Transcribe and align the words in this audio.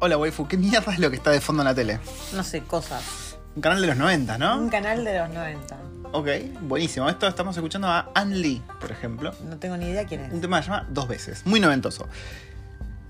Hola, 0.00 0.16
waifu, 0.16 0.46
¿qué 0.46 0.56
mierda 0.56 0.92
es 0.92 0.98
lo 1.00 1.10
que 1.10 1.16
está 1.16 1.30
de 1.30 1.40
fondo 1.40 1.62
en 1.62 1.66
la 1.68 1.74
tele? 1.74 1.98
No 2.34 2.44
sé, 2.44 2.62
cosas. 2.62 3.36
Un 3.56 3.62
canal 3.62 3.80
de 3.80 3.88
los 3.88 3.96
90, 3.96 4.38
¿no? 4.38 4.58
Un 4.58 4.68
canal 4.68 5.04
de 5.04 5.18
los 5.18 5.28
90. 5.30 5.76
Ok, 6.12 6.28
buenísimo. 6.62 7.08
Esto 7.08 7.26
estamos 7.26 7.56
escuchando 7.56 7.88
a 7.88 8.10
Ann 8.14 8.40
Lee, 8.40 8.62
por 8.80 8.92
ejemplo. 8.92 9.32
No 9.48 9.56
tengo 9.58 9.76
ni 9.76 9.86
idea 9.86 10.06
quién 10.06 10.22
Un 10.24 10.32
es. 10.36 10.40
tema 10.40 10.58
que 10.58 10.64
se 10.66 10.70
llama 10.70 10.86
Dos 10.90 11.08
veces. 11.08 11.42
Muy 11.44 11.58
noventoso. 11.58 12.06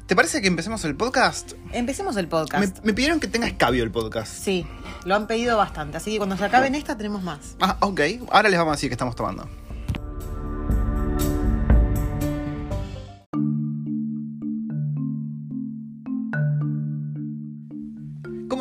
¿Te 0.07 0.17
parece 0.17 0.41
que 0.41 0.49
empecemos 0.49 0.83
el 0.87 0.97
podcast? 0.97 1.53
Empecemos 1.73 2.17
el 2.17 2.29
podcast. 2.29 2.83
me 2.83 2.95
pidieron 2.95 3.21
que 3.21 3.27
tenga 3.29 3.47
escabio 3.47 3.85
el 3.85 3.91
podcast. 3.91 4.33
Sí, 4.33 4.67
lo 5.05 5.15
han 5.15 5.27
pedido 5.27 5.59
bastante. 5.59 5.99
Así 5.99 6.13
que 6.13 6.17
cuando 6.17 6.39
se 6.39 6.45
acabe 6.47 6.69
en 6.69 6.75
esta 6.75 6.97
tenemos 6.97 7.23
más. 7.23 7.57
Ah, 7.61 7.77
ok. 7.81 8.01
Ahora 8.31 8.49
les 8.49 8.59
vamos 8.59 8.73
a 8.73 8.77
decir 8.77 8.89
que 8.89 8.95
estamos 8.95 9.15
tomando. 9.15 9.47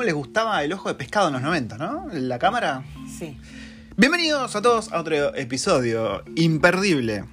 Les 0.08 0.16
gustaba 0.16 0.64
el 0.64 0.72
ojo 0.72 0.88
de 0.88 0.96
pescado 0.96 1.28
en 1.28 1.34
los 1.34 1.42
90, 1.42 1.78
no? 1.78 2.08
La 2.14 2.40
cámara. 2.40 2.82
Sí. 3.20 3.38
Bienvenidos 3.98 4.56
a 4.56 4.62
todos 4.62 4.90
a 4.94 5.02
otro 5.02 5.36
episodio 5.36 6.24
imperdible 6.38 7.26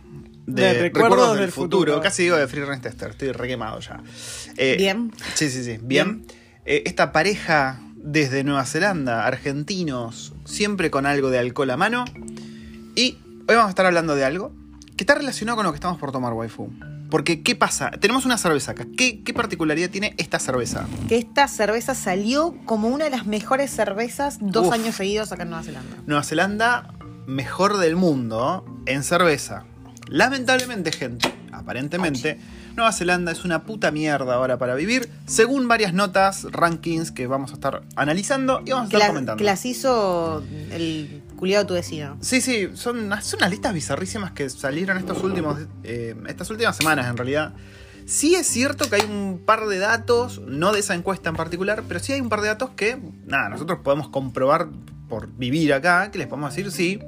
de, 0.45 0.63
De 0.63 0.73
Recuerdos, 0.83 1.11
Recuerdos 1.11 1.31
del, 1.35 1.41
del 1.43 1.53
futuro. 1.53 1.93
Futuro. 1.93 2.01
Casi 2.01 2.25
digo 2.25 2.37
de 2.37 2.49
Free 2.49 2.65
Rent 2.65 2.83
Tester, 2.83 3.11
estoy 3.11 3.31
requemado 3.31 3.79
ya. 3.79 4.03
Eh, 4.57 4.75
Bien. 4.77 5.13
Sí, 5.35 5.51
sí, 5.51 5.63
sí. 5.63 5.79
Bien. 5.83 6.27
Eh, 6.65 6.83
esta 6.87 7.13
pareja 7.13 7.81
desde 7.95 8.43
Nueva 8.43 8.65
Zelanda, 8.65 9.25
argentinos, 9.25 10.33
siempre 10.45 10.91
con 10.91 11.07
algo 11.07 11.31
de 11.31 11.39
alcohol 11.39 11.71
a 11.71 11.77
mano. 11.77 12.05
Y 12.97 13.19
hoy 13.47 13.55
vamos 13.55 13.67
a 13.67 13.71
estar 13.71 13.87
hablando 13.87 14.17
de 14.17 14.25
algo 14.25 14.51
que 14.97 15.05
está 15.05 15.15
relacionado 15.15 15.55
con 15.55 15.65
lo 15.65 15.71
que 15.71 15.77
estamos 15.77 16.01
por 16.01 16.11
tomar, 16.11 16.33
waifu. 16.33 16.73
Porque, 17.15 17.45
¿qué 17.45 17.55
pasa? 17.55 17.93
Tenemos 17.93 18.27
una 18.27 18.37
cerveza 18.37 18.73
acá. 18.73 18.87
¿Qué, 18.97 19.23
qué 19.23 19.33
particularidad 19.33 19.89
tiene 19.89 20.17
esta 20.19 20.41
cerveza? 20.41 20.85
Que 21.09 21.17
esta 21.17 21.47
cerveza 21.47 21.95
salió 21.95 22.57
como 22.65 22.89
una 22.89 23.05
de 23.05 23.11
las 23.11 23.25
mejores 23.25 23.71
cervezas 23.71 24.39
dos 24.41 24.67
Uf. 24.67 24.73
años 24.73 24.97
seguidos 24.97 25.31
acá 25.31 25.45
en 25.45 25.51
Nueva 25.51 25.63
Zelanda. 25.63 25.97
Nueva 26.09 26.25
Zelanda, 26.25 26.93
mejor 27.29 27.77
del 27.77 27.95
mundo 27.95 28.65
en 28.87 29.05
cerveza. 29.05 29.63
Lamentablemente, 30.09 30.91
gente, 30.91 31.33
aparentemente, 31.53 32.41
Nueva 32.75 32.91
Zelanda 32.91 33.31
es 33.31 33.45
una 33.45 33.63
puta 33.63 33.93
mierda 33.93 34.35
ahora 34.35 34.59
para 34.59 34.75
vivir, 34.75 35.09
según 35.27 35.69
varias 35.69 35.95
notas, 35.95 36.49
rankings 36.51 37.13
que 37.13 37.29
vamos 37.29 37.53
a 37.53 37.55
estar 37.55 37.83
analizando 37.95 38.61
y 38.67 38.73
vamos 38.73 38.93
a 38.93 38.97
estar 38.97 39.11
comentando. 39.11 39.39
que 39.39 39.45
las 39.45 39.65
hizo 39.65 40.43
el 40.73 41.23
culiado 41.45 41.65
de 41.65 41.69
tu 41.69 41.75
vecino. 41.75 42.17
Sí, 42.23 42.41
sí, 42.41 42.71
son, 42.73 43.11
son 43.21 43.39
unas 43.39 43.51
listas 43.51 43.75
bizarrísimas 43.75 44.33
que 44.33 44.49
salieron 44.49 44.97
estos 44.97 45.23
últimos, 45.23 45.59
eh, 45.83 46.15
estas 46.27 46.49
últimas 46.49 46.75
semanas 46.75 47.07
en 47.07 47.19
realidad. 47.19 47.53
Sí 48.07 48.35
es 48.35 48.47
cierto 48.47 48.89
que 48.89 48.97
hay 48.97 49.03
un 49.03 49.43
par 49.45 49.67
de 49.67 49.77
datos, 49.77 50.41
no 50.47 50.73
de 50.73 50.81
esa 50.81 50.95
encuesta 50.95 51.29
en 51.29 51.37
particular, 51.37 51.83
pero 51.87 52.01
sí 52.01 52.15
hay 52.15 52.23
un 52.23 52.31
par 52.31 52.41
de 52.41 52.49
datos 52.49 52.71
que, 52.71 52.99
nada, 53.27 53.51
nosotros 53.51 53.81
podemos 53.85 54.09
comprobar 54.09 54.69
por 55.11 55.29
vivir 55.37 55.75
acá, 55.75 56.11
que 56.11 56.17
les 56.17 56.29
podemos 56.29 56.55
decir 56.55 56.73
sí. 56.73 56.99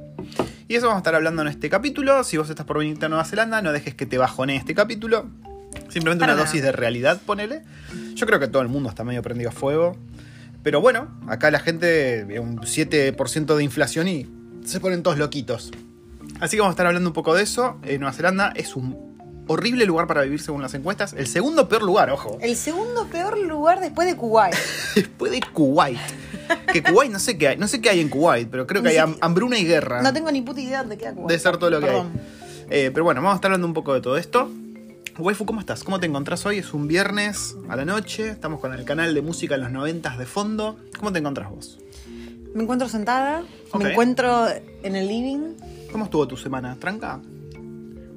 Y 0.68 0.74
eso 0.74 0.84
vamos 0.84 0.98
a 0.98 1.00
estar 1.00 1.14
hablando 1.14 1.40
en 1.40 1.48
este 1.48 1.70
capítulo. 1.70 2.22
Si 2.22 2.36
vos 2.36 2.50
estás 2.50 2.66
por 2.66 2.76
venirte 2.76 3.06
a 3.06 3.08
Nueva 3.08 3.24
Zelanda, 3.24 3.62
no 3.62 3.72
dejes 3.72 3.94
que 3.94 4.04
te 4.04 4.18
bajone 4.18 4.56
este 4.56 4.74
capítulo. 4.74 5.30
Simplemente 5.88 6.20
Para 6.20 6.34
una 6.34 6.42
nada. 6.42 6.44
dosis 6.44 6.60
de 6.60 6.72
realidad, 6.72 7.22
ponele. 7.24 7.62
Yo 8.14 8.26
creo 8.26 8.38
que 8.38 8.48
todo 8.48 8.60
el 8.60 8.68
mundo 8.68 8.90
está 8.90 9.02
medio 9.02 9.22
prendido 9.22 9.48
a 9.48 9.52
fuego. 9.52 9.96
Pero 10.66 10.80
bueno, 10.80 11.06
acá 11.28 11.52
la 11.52 11.60
gente, 11.60 12.26
un 12.40 12.58
7% 12.58 13.54
de 13.54 13.62
inflación 13.62 14.08
y 14.08 14.26
se 14.64 14.80
ponen 14.80 15.04
todos 15.04 15.16
loquitos. 15.16 15.70
Así 16.40 16.56
que 16.56 16.60
vamos 16.60 16.72
a 16.72 16.74
estar 16.74 16.86
hablando 16.88 17.08
un 17.08 17.12
poco 17.12 17.36
de 17.36 17.44
eso. 17.44 17.78
Eh, 17.84 17.98
Nueva 17.98 18.12
Zelanda 18.12 18.52
es 18.56 18.74
un 18.74 19.44
horrible 19.46 19.86
lugar 19.86 20.08
para 20.08 20.22
vivir 20.22 20.40
según 20.40 20.62
las 20.62 20.74
encuestas. 20.74 21.12
El 21.12 21.28
segundo 21.28 21.68
peor 21.68 21.84
lugar, 21.84 22.10
ojo. 22.10 22.36
El 22.40 22.56
segundo 22.56 23.06
peor 23.06 23.38
lugar 23.38 23.78
después 23.78 24.08
de 24.08 24.16
Kuwait. 24.16 24.56
Después 24.96 25.30
de 25.30 25.40
Kuwait. 25.40 26.00
Que 26.72 26.82
Kuwait 26.82 27.12
no 27.12 27.20
sé 27.20 27.38
qué 27.38 27.46
hay, 27.46 27.56
no 27.56 27.68
sé 27.68 27.80
qué 27.80 27.90
hay 27.90 28.00
en 28.00 28.08
Kuwait, 28.08 28.48
pero 28.50 28.66
creo 28.66 28.82
que 28.82 28.88
hay 28.88 29.14
hambruna 29.20 29.56
y 29.60 29.64
guerra. 29.64 30.02
No 30.02 30.12
tengo 30.12 30.32
ni 30.32 30.42
puta 30.42 30.60
idea 30.60 30.80
dónde 30.80 30.98
queda 30.98 31.12
Kuwait. 31.12 31.28
Debe 31.28 31.38
ser 31.38 31.58
todo 31.58 31.70
lo 31.70 31.78
que 31.78 31.90
hay. 31.90 32.02
Eh, 32.70 32.90
pero 32.92 33.04
bueno, 33.04 33.20
vamos 33.20 33.34
a 33.34 33.36
estar 33.36 33.52
hablando 33.52 33.68
un 33.68 33.74
poco 33.74 33.94
de 33.94 34.00
todo 34.00 34.16
esto. 34.16 34.50
Waifu, 35.18 35.46
¿cómo 35.46 35.60
estás? 35.60 35.82
¿Cómo 35.82 35.98
te 35.98 36.06
encontrás 36.06 36.44
hoy? 36.46 36.58
Es 36.58 36.74
un 36.74 36.86
viernes 36.88 37.56
a 37.68 37.76
la 37.76 37.84
noche. 37.84 38.28
Estamos 38.30 38.60
con 38.60 38.72
el 38.74 38.84
canal 38.84 39.14
de 39.14 39.22
música 39.22 39.54
en 39.54 39.62
los 39.62 39.70
noventas 39.70 40.18
de 40.18 40.26
fondo. 40.26 40.76
¿Cómo 40.98 41.12
te 41.12 41.18
encontrás 41.20 41.50
vos? 41.50 41.78
Me 42.54 42.62
encuentro 42.62 42.88
sentada, 42.88 43.42
me 43.78 43.92
encuentro 43.92 44.46
en 44.82 44.96
el 44.96 45.08
living. 45.08 45.54
¿Cómo 45.90 46.04
estuvo 46.04 46.26
tu 46.28 46.36
semana? 46.36 46.76
¿Tranca? 46.78 47.20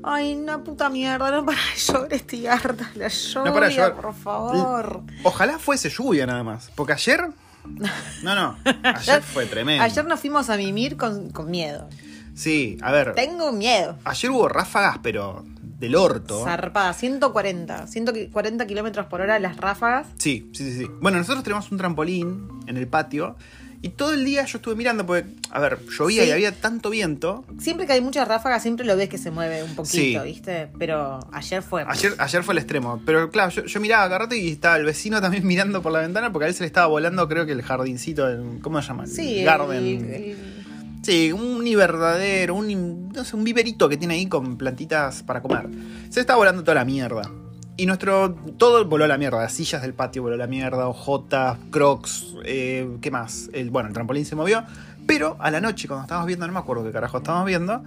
Ay, 0.04 0.34
una 0.36 0.64
puta 0.64 0.90
mierda, 0.90 1.30
no 1.32 1.46
para 1.46 1.58
de 1.58 1.80
llover, 1.80 2.14
estoy 2.14 2.48
harta. 2.48 2.90
La 2.96 3.08
lluvia, 3.10 3.44
No 3.46 3.54
para 3.54 3.68
de 3.68 3.76
llover. 3.76 3.94
por 3.94 4.14
favor. 4.14 5.02
Ojalá 5.24 5.60
fuese 5.60 5.90
lluvia 5.90 6.26
nada 6.26 6.44
más. 6.44 6.72
Porque 6.76 6.94
ayer. 6.94 7.30
No, 8.24 8.34
no. 8.36 8.58
Ayer 8.84 9.22
fue 9.22 9.46
tremendo. 9.46 9.84
Ayer 9.84 10.06
nos 10.06 10.20
fuimos 10.22 10.50
a 10.50 10.56
mimir 10.58 10.96
con, 10.98 11.30
con 11.30 11.52
miedo. 11.52 11.88
Sí, 12.34 12.78
a 12.82 12.92
ver. 12.92 13.14
Tengo 13.16 13.52
miedo. 13.52 13.98
Ayer 14.06 14.32
hubo 14.32 14.48
ráfagas, 14.48 14.98
pero 15.04 15.46
del 15.80 15.96
orto. 15.96 16.44
Zarpada, 16.44 16.94
140. 16.94 17.88
140 17.88 18.68
kilómetros 18.68 19.06
por 19.08 19.22
hora 19.22 19.40
las 19.40 19.58
ráfagas. 19.58 20.08
Sí, 20.18 20.50
sí, 20.54 20.72
sí, 20.72 20.80
sí. 20.80 20.88
Bueno, 21.02 21.18
nosotros 21.20 21.44
tenemos 21.44 21.72
un 21.72 21.78
trampolín 21.78 22.48
en 22.68 22.78
el 22.78 22.88
patio. 22.88 23.36
Y 23.82 23.90
todo 23.92 24.12
el 24.12 24.26
día 24.26 24.44
yo 24.44 24.58
estuve 24.58 24.76
mirando 24.76 25.06
porque, 25.06 25.26
a 25.52 25.60
ver, 25.62 25.80
llovía 25.98 26.24
Sí. 26.24 26.28
y 26.28 26.32
había 26.34 26.52
tanto 26.52 26.90
viento. 26.90 27.46
Siempre 27.60 27.88
que 27.88 27.94
hay 27.94 28.02
muchas 28.02 28.28
ráfagas, 28.28 28.62
siempre 28.62 28.86
lo 28.86 28.98
ves 28.98 29.08
que 29.08 29.18
se 29.18 29.32
mueve 29.32 29.64
un 29.64 29.74
poquito, 29.74 30.22
Sí. 30.22 30.26
¿viste? 30.26 30.68
Pero 30.78 31.22
ayer 31.32 31.62
fue. 31.64 31.86
Ayer, 31.88 32.14
ayer 32.18 32.44
fue 32.44 32.56
el 32.56 32.58
extremo. 32.58 33.02
Pero 33.06 33.30
claro, 33.32 33.52
yo, 33.52 33.64
yo 33.64 33.80
miraba 33.80 34.04
cada 34.08 34.18
rato 34.20 34.36
y 34.36 34.50
estaba 34.50 34.76
el 34.76 34.84
vecino 34.84 35.22
también 35.22 35.48
mirando 35.48 35.82
por 35.82 35.94
la 35.94 36.00
ventana 36.02 36.30
porque 36.30 36.44
a 36.44 36.48
él 36.50 36.54
se 36.56 36.64
le 36.64 36.68
estaba 36.68 36.88
volando, 36.88 37.26
creo 37.30 37.46
que 37.46 37.54
el 37.54 37.62
jardincito, 37.62 38.28
el- 38.28 38.60
¿cómo 38.62 38.82
se 38.82 38.90
llama? 38.90 39.08
Sí, 39.08 39.40
el- 39.40 39.46
garden. 39.46 39.86
el- 40.14 40.59
Sí, 41.02 41.32
un 41.32 41.66
invernadero, 41.66 42.56
un, 42.56 43.10
no 43.10 43.24
sé, 43.24 43.36
un 43.36 43.44
viverito 43.44 43.88
que 43.90 43.98
tiene 43.98 44.16
ahí 44.16 44.26
con 44.28 44.58
plantitas 44.58 45.24
para 45.24 45.42
comer. 45.42 45.68
Se 46.10 46.20
estaba 46.20 46.38
volando 46.38 46.64
toda 46.64 46.76
la 46.76 46.86
mierda. 46.86 47.30
Y 47.78 47.86
nuestro. 47.86 48.36
Todo 48.58 48.86
voló 48.86 49.06
a 49.06 49.08
la 49.08 49.18
mierda. 49.18 49.40
Las 49.42 49.54
sillas 49.54 49.82
del 49.82 49.94
patio 49.94 50.22
voló 50.24 50.36
a 50.36 50.38
la 50.38 50.48
mierda. 50.48 50.88
Ojotas, 50.90 51.58
crocs, 51.72 52.36
eh, 52.44 52.98
¿qué 53.02 53.10
más? 53.12 53.50
El, 53.54 53.70
bueno, 53.70 53.88
el 53.88 53.94
trampolín 53.94 54.26
se 54.26 54.36
movió. 54.36 54.66
Pero 55.08 55.38
a 55.40 55.50
la 55.50 55.62
noche, 55.62 55.88
cuando 55.88 56.04
estábamos 56.04 56.28
viendo, 56.28 56.46
no 56.46 56.52
me 56.54 56.60
acuerdo 56.60 56.84
qué 56.84 56.92
carajo 56.92 57.18
estábamos 57.20 57.48
viendo. 57.48 57.82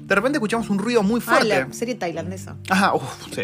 De 0.00 0.14
repente 0.14 0.36
escuchamos 0.36 0.68
un 0.70 0.78
ruido 0.78 1.02
muy 1.02 1.20
Ah, 1.20 1.30
fuerte. 1.30 1.48
la 1.48 1.72
serie 1.72 1.94
tailandesa. 1.94 2.56
Ajá, 2.68 2.94
uff, 2.94 3.26
sí. 3.34 3.42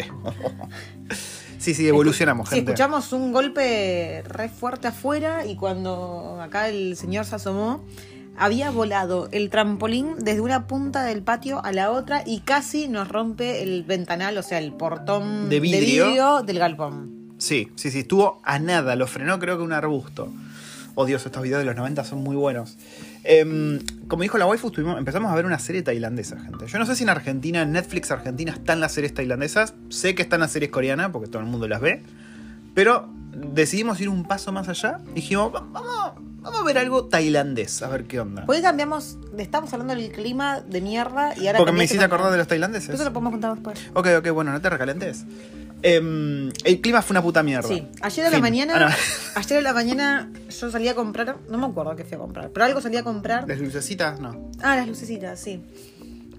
sí, 1.57 1.73
sí, 1.73 1.87
evolucionamos, 1.87 2.49
Sí, 2.49 2.55
gente. 2.57 2.71
escuchamos 2.71 3.11
un 3.13 3.31
golpe 3.33 4.23
re 4.27 4.49
fuerte 4.49 4.87
afuera 4.87 5.45
y 5.45 5.55
cuando 5.55 6.39
acá 6.41 6.69
el 6.69 6.95
señor 6.95 7.25
se 7.25 7.35
asomó, 7.35 7.83
había 8.37 8.69
volado 8.71 9.29
el 9.31 9.49
trampolín 9.49 10.15
desde 10.19 10.41
una 10.41 10.67
punta 10.67 11.03
del 11.03 11.21
patio 11.23 11.63
a 11.63 11.71
la 11.71 11.91
otra 11.91 12.23
y 12.25 12.41
casi 12.41 12.87
nos 12.87 13.07
rompe 13.07 13.63
el 13.63 13.83
ventanal, 13.83 14.37
o 14.37 14.43
sea, 14.43 14.59
el 14.59 14.73
portón 14.73 15.49
De 15.49 15.59
vidrio. 15.59 16.41
del 16.43 16.59
galpón. 16.59 17.33
Sí, 17.37 17.69
sí, 17.75 17.91
sí, 17.91 17.99
estuvo 17.99 18.39
a 18.43 18.59
nada, 18.59 18.95
lo 18.95 19.07
frenó 19.07 19.39
creo 19.39 19.57
que 19.57 19.63
un 19.63 19.73
arbusto. 19.73 20.31
Oh 20.97 21.05
Dios, 21.05 21.25
estos 21.25 21.43
videos 21.43 21.59
de 21.59 21.65
los 21.65 21.75
90 21.75 22.05
son 22.05 22.23
muy 22.23 22.37
buenos. 22.37 22.77
Em, 23.25 23.79
como 24.07 24.23
dijo 24.23 24.37
la 24.37 24.45
waifu, 24.45 24.67
estuvimos- 24.67 24.97
empezamos 24.97 25.29
a 25.31 25.35
ver 25.35 25.45
una 25.45 25.59
serie 25.59 25.81
tailandesa, 25.81 26.39
gente. 26.39 26.67
Yo 26.67 26.79
no 26.79 26.85
sé 26.85 26.95
si 26.95 27.03
en 27.03 27.09
Argentina, 27.09 27.63
en 27.63 27.73
Netflix 27.73 28.11
Argentina, 28.11 28.53
están 28.53 28.79
las 28.79 28.93
series 28.93 29.13
tailandesas. 29.13 29.73
Sé 29.89 30.15
que 30.15 30.21
están 30.21 30.39
las 30.39 30.51
series 30.51 30.71
coreanas, 30.71 31.09
porque 31.11 31.27
todo 31.27 31.41
el 31.41 31.47
mundo 31.49 31.67
las 31.67 31.81
ve. 31.81 32.01
Pero 32.73 33.09
decidimos 33.53 33.99
ir 33.99 34.07
un 34.07 34.23
paso 34.23 34.53
más 34.53 34.69
allá. 34.69 34.99
y 35.11 35.15
Dijimos, 35.15 35.53
"Va- 35.53 35.65
vamos, 35.69 36.11
vamos 36.45 36.61
a 36.61 36.63
ver 36.63 36.77
algo 36.77 37.05
tailandés, 37.05 37.81
a 37.81 37.89
ver 37.89 38.05
qué 38.05 38.19
onda. 38.19 38.45
Hoy 38.47 38.61
cambiamos, 38.61 39.17
estamos 39.37 39.73
hablando 39.73 39.95
del 39.95 40.11
clima 40.11 40.61
de 40.61 40.79
mierda 40.81 41.33
y 41.37 41.47
ahora... 41.47 41.59
Porque 41.59 41.73
me 41.73 41.83
hiciste 41.83 42.05
acordar 42.05 42.31
de 42.31 42.37
los 42.37 42.47
tailandeses. 42.47 42.89
Eso 42.93 43.03
lo 43.03 43.11
podemos 43.11 43.31
contar 43.31 43.53
después. 43.53 43.79
Ok, 43.93 44.07
ok, 44.19 44.29
bueno, 44.29 44.51
no 44.51 44.61
te 44.61 44.69
recalentes. 44.69 45.25
Em, 45.81 46.51
el 46.63 46.81
clima 46.81 47.01
fue 47.01 47.13
una 47.13 47.21
puta 47.21 47.43
mierda. 47.43 47.67
Sí, 47.67 47.87
ayer 48.01 48.25
a 48.25 48.29
la 48.29 48.39
mañana, 48.39 48.73
Ah, 48.75 48.89
no. 48.89 48.95
ayer 49.41 49.57
a 49.59 49.61
la 49.61 49.73
mañana 49.73 50.31
yo 50.49 50.71
salí 50.71 50.87
a 50.87 50.95
comprar, 50.95 51.37
no 51.49 51.57
me 51.57 51.65
acuerdo 51.65 51.95
qué 51.95 52.03
fui 52.03 52.15
a 52.15 52.19
comprar, 52.19 52.49
pero 52.49 52.65
algo 52.65 52.81
salí 52.81 52.97
a 52.97 53.03
comprar. 53.03 53.47
Las 53.47 53.59
lucecitas, 53.59 54.19
no. 54.19 54.49
Ah, 54.63 54.75
las 54.77 54.87
lucecitas, 54.87 55.39
sí. 55.39 55.61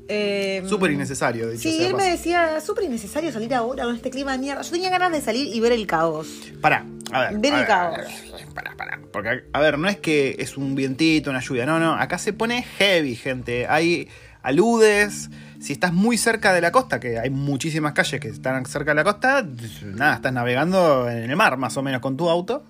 Eh, 0.08 0.62
Súper 0.66 0.92
innecesario, 0.92 1.48
dicho 1.48 1.62
Sí, 1.62 1.82
él 1.82 1.88
de 1.92 1.94
me 1.94 2.04
decía, 2.04 2.60
súper 2.60 2.84
innecesario 2.84 3.32
salir 3.32 3.52
ahora 3.54 3.84
con 3.84 3.96
este 3.96 4.10
clima 4.10 4.32
de 4.32 4.38
mierda. 4.38 4.62
Yo 4.62 4.70
tenía 4.70 4.90
ganas 4.90 5.10
de 5.12 5.20
salir 5.20 5.54
y 5.54 5.58
ver 5.60 5.72
el 5.72 5.86
caos. 5.86 6.28
Pará, 6.60 6.84
a 7.12 7.20
ver. 7.22 7.38
Ven 7.38 7.54
a 7.54 7.56
el 7.56 7.60
ver, 7.62 7.66
caos. 7.66 7.96
ver, 7.96 8.46
Pará, 8.54 8.74
pará. 8.76 9.00
Porque, 9.12 9.44
a 9.52 9.60
ver, 9.60 9.78
no 9.78 9.88
es 9.88 9.96
que 9.96 10.36
es 10.38 10.56
un 10.56 10.74
vientito, 10.74 11.30
una 11.30 11.40
lluvia. 11.40 11.66
No, 11.66 11.78
no. 11.80 11.94
Acá 11.94 12.18
se 12.18 12.32
pone 12.32 12.62
heavy, 12.62 13.16
gente. 13.16 13.66
Hay 13.68 14.08
aludes. 14.42 15.28
Si 15.58 15.72
estás 15.72 15.92
muy 15.92 16.18
cerca 16.18 16.52
de 16.52 16.60
la 16.60 16.70
costa, 16.70 17.00
que 17.00 17.18
hay 17.18 17.30
muchísimas 17.30 17.92
calles 17.92 18.20
que 18.20 18.28
están 18.28 18.64
cerca 18.66 18.92
de 18.92 18.94
la 18.96 19.04
costa, 19.04 19.44
nada, 19.82 20.16
estás 20.16 20.32
navegando 20.32 21.08
en 21.10 21.30
el 21.30 21.36
mar 21.36 21.56
más 21.56 21.76
o 21.76 21.82
menos 21.82 22.00
con 22.00 22.16
tu 22.16 22.28
auto. 22.28 22.64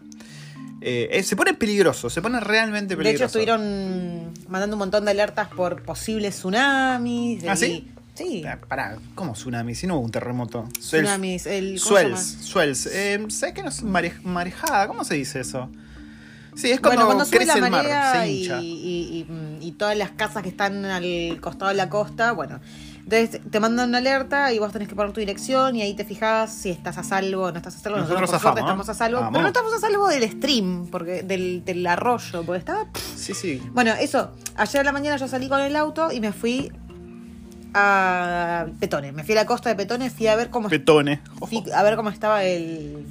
Eh, 0.89 1.19
eh, 1.19 1.23
se 1.25 1.35
pone 1.35 1.53
peligroso, 1.55 2.09
se 2.09 2.23
pone 2.23 2.39
realmente 2.39 2.95
De 2.95 2.97
peligroso. 3.03 3.25
hecho, 3.41 3.51
estuvieron 3.53 4.33
mandando 4.47 4.77
un 4.77 4.79
montón 4.79 5.05
de 5.05 5.11
alertas 5.11 5.49
por 5.49 5.83
posibles 5.83 6.37
tsunamis. 6.37 7.43
¿Ah, 7.49 7.55
y- 7.55 7.57
sí? 7.57 7.91
Sí. 8.15 8.45
Ah, 8.47 8.59
Pará, 8.69 8.97
¿cómo 9.17 9.33
tsunami? 9.33 9.75
Si 9.75 9.89
no 9.89 9.97
hubo 9.97 10.05
un 10.05 10.13
terremoto. 10.13 10.69
Tsunamis, 10.79 11.47
el. 11.47 11.81
Swells, 11.81 12.21
swells. 12.41 12.87
Eh, 12.87 13.19
sé 13.31 13.53
que 13.53 13.65
no 13.65 13.69
es 13.71 13.83
mare- 13.83 14.15
marejada, 14.23 14.87
¿cómo 14.87 15.03
se 15.03 15.17
dice 15.17 15.41
eso? 15.41 15.69
Sí, 16.55 16.71
es 16.71 16.81
cuando, 16.81 17.05
Bueno, 17.05 17.07
cuando 17.07 17.25
sube 17.27 17.37
crece 17.39 17.61
la 17.61 17.67
el 17.67 17.71
mar, 17.73 18.13
se 18.23 18.29
hincha. 18.31 18.61
y- 18.63 19.27
y- 19.61 19.67
y 19.67 19.73
todas 19.73 19.97
las 19.99 20.13
casas 20.13 20.43
que 20.45 20.49
están 20.49 20.85
al 20.87 21.39
costado 21.41 21.69
de 21.71 21.77
la 21.77 21.91
costa, 21.91 22.31
bueno. 22.33 22.61
Entonces 23.09 23.41
te 23.51 23.61
mandan 23.61 23.91
una 23.91 23.99
alerta 23.99 24.53
y 24.53 24.59
vos 24.59 24.73
tenés 24.73 24.89
que 24.89 24.97
poner 24.97 25.13
tu 25.13 25.21
dirección 25.21 25.77
y 25.77 25.83
ahí 25.83 25.95
te 25.95 26.05
fijas 26.05 26.53
si 26.53 26.71
estás 26.71 26.99
a 26.99 27.05
salvo 27.05 27.43
o 27.45 27.53
no 27.53 27.59
estás 27.59 27.77
a 27.77 27.79
salvo. 27.79 27.99
Nosotros 27.99 28.21
por 28.23 28.29
zafamos, 28.31 28.43
suerte 28.43 28.61
¿no? 28.63 28.67
estamos 28.67 28.89
a 28.89 28.95
salvo. 28.95 29.19
Vamos. 29.21 29.33
Pero 29.33 29.43
no 29.43 29.49
estamos 29.49 29.75
a 29.75 29.79
salvo 29.79 30.09
del 30.09 30.29
stream, 30.33 30.89
porque 30.91 31.23
del, 31.23 31.65
del 31.65 31.87
arroyo, 31.87 32.43
porque 32.43 32.59
estaba... 32.59 32.87
Sí, 33.15 33.33
sí. 33.33 33.63
Bueno, 33.73 33.93
eso. 33.93 34.33
Ayer 34.57 34.81
a 34.81 34.85
la 34.85 34.91
mañana 34.93 35.17
yo 35.19 35.29
salí 35.29 35.49
con 35.49 35.61
el 35.61 35.77
auto 35.77 36.11
y 36.11 36.19
me 36.21 36.33
fui 36.33 36.73
a 37.75 38.67
Petone. 38.81 39.13
Me 39.13 39.23
fui 39.25 39.33
a 39.33 39.37
la 39.37 39.47
costa 39.47 39.69
de 39.69 39.77
Petone, 39.77 40.11
fui 40.11 40.27
a 40.27 40.37
ver 40.37 40.51
cómo 40.51 40.69
Petone. 40.69 41.21
fui 41.49 41.63
a 41.75 41.83
ver 41.83 41.97
cómo 41.97 42.11
estaba 42.11 42.43
el, 42.45 43.07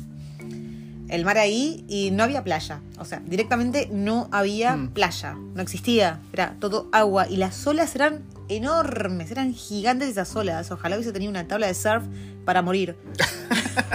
el 1.07 1.25
mar 1.25 1.37
ahí 1.37 1.85
y 1.87 2.11
no 2.11 2.23
había 2.23 2.43
playa. 2.43 2.81
O 2.99 3.05
sea, 3.05 3.21
directamente 3.25 3.89
no 3.91 4.27
había 4.31 4.75
Mm. 4.75 4.89
playa. 4.89 5.33
No 5.53 5.61
existía. 5.61 6.19
Era 6.33 6.55
todo 6.59 6.89
agua. 6.91 7.27
Y 7.29 7.37
las 7.37 7.65
olas 7.67 7.95
eran 7.95 8.23
enormes. 8.49 9.31
Eran 9.31 9.53
gigantes 9.53 10.09
esas 10.09 10.35
olas. 10.35 10.71
Ojalá 10.71 10.95
hubiese 10.95 11.11
tenido 11.11 11.29
una 11.29 11.47
tabla 11.47 11.67
de 11.67 11.73
surf 11.73 12.03
para 12.45 12.61
morir. 12.61 12.95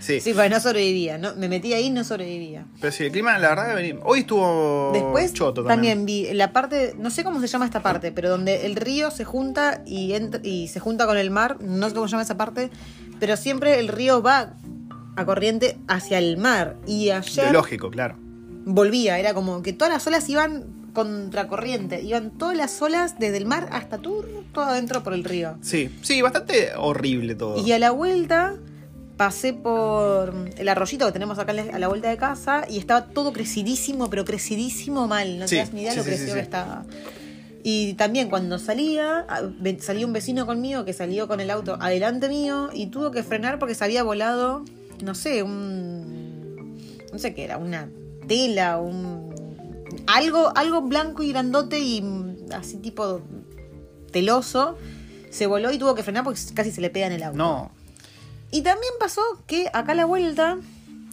Sí. 0.00 0.18
Sí, 0.20 0.32
porque 0.34 0.50
no 0.50 0.58
sobrevivía. 0.58 1.16
No, 1.16 1.36
me 1.36 1.48
metí 1.48 1.72
ahí 1.74 1.84
y 1.86 1.90
no 1.90 2.02
sobrevivía. 2.02 2.66
Pero 2.80 2.92
sí, 2.92 3.04
el 3.04 3.12
clima, 3.12 3.38
la 3.38 3.50
verdad, 3.50 3.76
vení- 3.78 4.00
hoy 4.02 4.20
estuvo 4.20 4.90
Después 4.92 5.32
choto 5.32 5.62
también. 5.62 5.98
también. 5.98 6.06
vi 6.28 6.34
la 6.34 6.52
parte, 6.52 6.96
no 6.98 7.08
sé 7.10 7.22
cómo 7.22 7.40
se 7.40 7.46
llama 7.46 7.66
esta 7.66 7.82
parte, 7.84 8.10
pero 8.10 8.28
donde 8.28 8.66
el 8.66 8.74
río 8.74 9.12
se 9.12 9.24
junta 9.24 9.80
y, 9.86 10.12
entra- 10.14 10.40
y 10.42 10.66
se 10.66 10.80
junta 10.80 11.06
con 11.06 11.16
el 11.18 11.30
mar, 11.30 11.58
no 11.60 11.88
sé 11.88 11.94
cómo 11.94 12.08
se 12.08 12.12
llama 12.12 12.24
esa 12.24 12.36
parte, 12.36 12.68
pero 13.20 13.36
siempre 13.36 13.78
el 13.78 13.86
río 13.86 14.20
va 14.22 14.54
a 15.14 15.24
corriente 15.24 15.78
hacia 15.86 16.18
el 16.18 16.36
mar. 16.36 16.78
Y 16.84 17.04
De 17.06 17.12
ayer 17.12 17.52
lógico, 17.52 17.88
claro. 17.88 18.16
volvía, 18.64 19.20
era 19.20 19.34
como 19.34 19.62
que 19.62 19.72
todas 19.72 19.94
las 19.94 20.04
olas 20.08 20.28
iban 20.28 20.64
contracorriente, 20.92 22.02
iban 22.02 22.30
todas 22.30 22.56
las 22.56 22.80
olas 22.82 23.18
desde 23.18 23.36
el 23.38 23.46
mar 23.46 23.68
hasta 23.72 23.98
todo, 23.98 24.24
todo 24.52 24.64
adentro 24.64 25.02
por 25.02 25.14
el 25.14 25.24
río. 25.24 25.56
Sí, 25.62 25.90
sí, 26.02 26.20
bastante 26.22 26.70
horrible 26.76 27.34
todo. 27.34 27.64
Y 27.64 27.72
a 27.72 27.78
la 27.78 27.90
vuelta 27.90 28.54
pasé 29.16 29.52
por 29.52 30.34
el 30.56 30.68
arroyito 30.68 31.06
que 31.06 31.12
tenemos 31.12 31.38
acá 31.38 31.52
a 31.52 31.78
la 31.78 31.88
vuelta 31.88 32.08
de 32.08 32.16
casa 32.16 32.64
y 32.68 32.78
estaba 32.78 33.06
todo 33.06 33.32
crecidísimo, 33.32 34.10
pero 34.10 34.24
crecidísimo 34.24 35.06
mal. 35.06 35.38
No 35.38 35.46
Sí, 35.48 35.56
te 35.56 35.60
das 35.60 35.72
ni 35.72 35.82
idea 35.82 35.92
sí, 35.92 35.98
lo 35.98 36.04
sí, 36.04 36.10
creció 36.10 36.34
que 36.34 36.40
estaba. 36.40 36.84
Y 37.64 37.94
también 37.94 38.28
cuando 38.28 38.58
salía, 38.58 39.24
salía 39.78 40.06
un 40.06 40.12
vecino 40.12 40.46
conmigo 40.46 40.84
que 40.84 40.92
salió 40.92 41.28
con 41.28 41.40
el 41.40 41.50
auto 41.50 41.78
adelante 41.80 42.28
mío 42.28 42.70
y 42.74 42.86
tuvo 42.86 43.12
que 43.12 43.22
frenar 43.22 43.60
porque 43.60 43.74
se 43.76 43.84
había 43.84 44.02
volado, 44.02 44.64
no 45.02 45.14
sé, 45.14 45.42
un. 45.42 46.76
No 47.12 47.18
sé 47.18 47.34
qué 47.34 47.44
era, 47.44 47.58
una 47.58 47.88
tela, 48.26 48.80
un. 48.80 49.31
Algo, 50.06 50.52
algo 50.56 50.82
blanco 50.82 51.22
y 51.22 51.30
grandote 51.32 51.78
y 51.78 52.02
mm, 52.02 52.52
así 52.54 52.76
tipo 52.76 53.20
teloso. 54.12 54.76
Se 55.30 55.46
voló 55.46 55.72
y 55.72 55.78
tuvo 55.78 55.94
que 55.94 56.02
frenar 56.02 56.24
porque 56.24 56.40
casi 56.54 56.70
se 56.70 56.80
le 56.80 56.90
pega 56.90 57.06
en 57.06 57.12
el 57.12 57.22
auto. 57.22 57.38
No, 57.38 57.70
Y 58.50 58.60
también 58.62 58.92
pasó 59.00 59.22
que 59.46 59.68
acá 59.72 59.92
a 59.92 59.94
la 59.94 60.04
vuelta, 60.04 60.58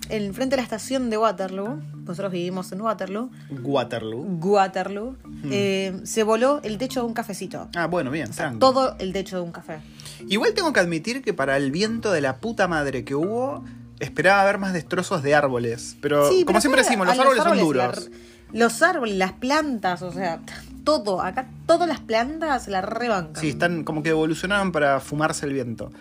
en 0.10 0.34
frente 0.34 0.56
de 0.56 0.58
la 0.58 0.64
estación 0.64 1.10
de 1.10 1.18
Waterloo, 1.18 1.81
nosotros 2.04 2.31
vivimos 2.31 2.72
en 2.74 2.81
Waterloo, 2.81 3.30
Waterloo. 3.64 4.26
Waterloo, 4.42 5.16
eh, 5.46 5.98
se 6.04 6.24
voló 6.24 6.60
el 6.64 6.78
techo 6.78 7.02
de 7.02 7.06
un 7.06 7.14
cafecito. 7.14 7.70
Ah, 7.75 7.86
bueno, 7.88 8.12
bien. 8.12 8.30
Todo 8.60 8.96
el 9.00 9.14
techo 9.14 9.38
de 9.38 9.44
un 9.44 9.52
café. 9.54 9.80
Igual 10.28 10.54
tengo 10.54 10.74
que 10.74 10.80
admitir 10.82 11.22
que 11.22 11.34
para 11.34 11.56
el 11.56 11.72
viento 11.72 12.12
de 12.12 12.20
la 12.20 12.38
puta 12.38 12.68
madre 12.68 13.06
que 13.06 13.16
hubo, 13.16 13.64
esperaba 14.00 14.44
ver 14.44 14.58
más 14.58 14.74
destrozos 14.74 15.24
de 15.24 15.36
árboles. 15.36 15.96
Pero, 16.02 16.28
Sí, 16.30 16.44
como 16.44 16.60
pero 16.60 16.62
siempre 16.62 16.84
decimos, 16.84 17.08
a 17.08 17.12
los 17.16 17.20
árboles 17.20 17.44
son 17.44 17.58
duros. 17.60 18.10
Los 18.51 18.81
árboles, 18.81 19.16
las 19.16 19.34
plantas, 19.34 20.01
o 20.01 20.12
sea, 20.12 20.40
todo. 20.84 21.22
Acá 21.22 21.48
todas 21.66 21.88
las 21.88 22.00
plantas 22.00 22.68
la 22.68 22.81
rebancan. 22.81 23.42
Sí, 23.42 23.50
están 23.50 23.84
como 23.84 24.04
que 24.04 24.10
evolucionaron 24.10 24.72
para 24.72 25.00
fumarse 25.00 25.46
el 25.46 25.54
viento. 25.54 25.92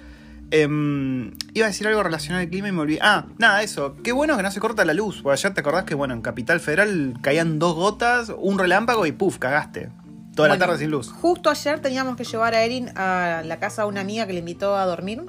Em, 0.50 1.32
iba 1.52 1.66
a 1.66 1.68
decir 1.68 1.86
algo 1.86 2.02
relacionado 2.02 2.42
al 2.42 2.48
clima 2.48 2.68
y 2.68 2.72
me 2.72 2.80
olvidé. 2.80 3.00
Ah, 3.02 3.26
nada, 3.36 3.62
eso. 3.62 3.96
Qué 4.02 4.12
bueno 4.12 4.36
que 4.36 4.42
no 4.42 4.50
se 4.50 4.60
corta 4.60 4.84
la 4.84 4.94
luz. 4.94 5.20
Porque 5.22 5.38
ayer 5.38 5.52
te 5.52 5.60
acordás 5.60 5.84
que, 5.84 5.94
bueno, 5.94 6.14
en 6.14 6.22
Capital 6.22 6.60
Federal 6.60 7.18
caían 7.20 7.58
dos 7.58 7.74
gotas, 7.74 8.32
un 8.36 8.58
relámpago 8.58 9.04
y 9.04 9.12
puf, 9.12 9.38
cagaste. 9.38 9.90
Toda 10.34 10.48
la 10.48 10.56
tarde 10.58 10.78
sin 10.78 10.90
luz. 10.90 11.10
Justo 11.10 11.50
ayer 11.50 11.80
teníamos 11.80 12.16
que 12.16 12.22
llevar 12.22 12.54
a 12.54 12.62
Erin 12.62 12.90
a 12.96 13.42
la 13.44 13.58
casa 13.58 13.82
de 13.82 13.88
una 13.88 14.00
amiga 14.00 14.26
que 14.26 14.32
le 14.32 14.38
invitó 14.38 14.76
a 14.76 14.86
dormir. 14.86 15.22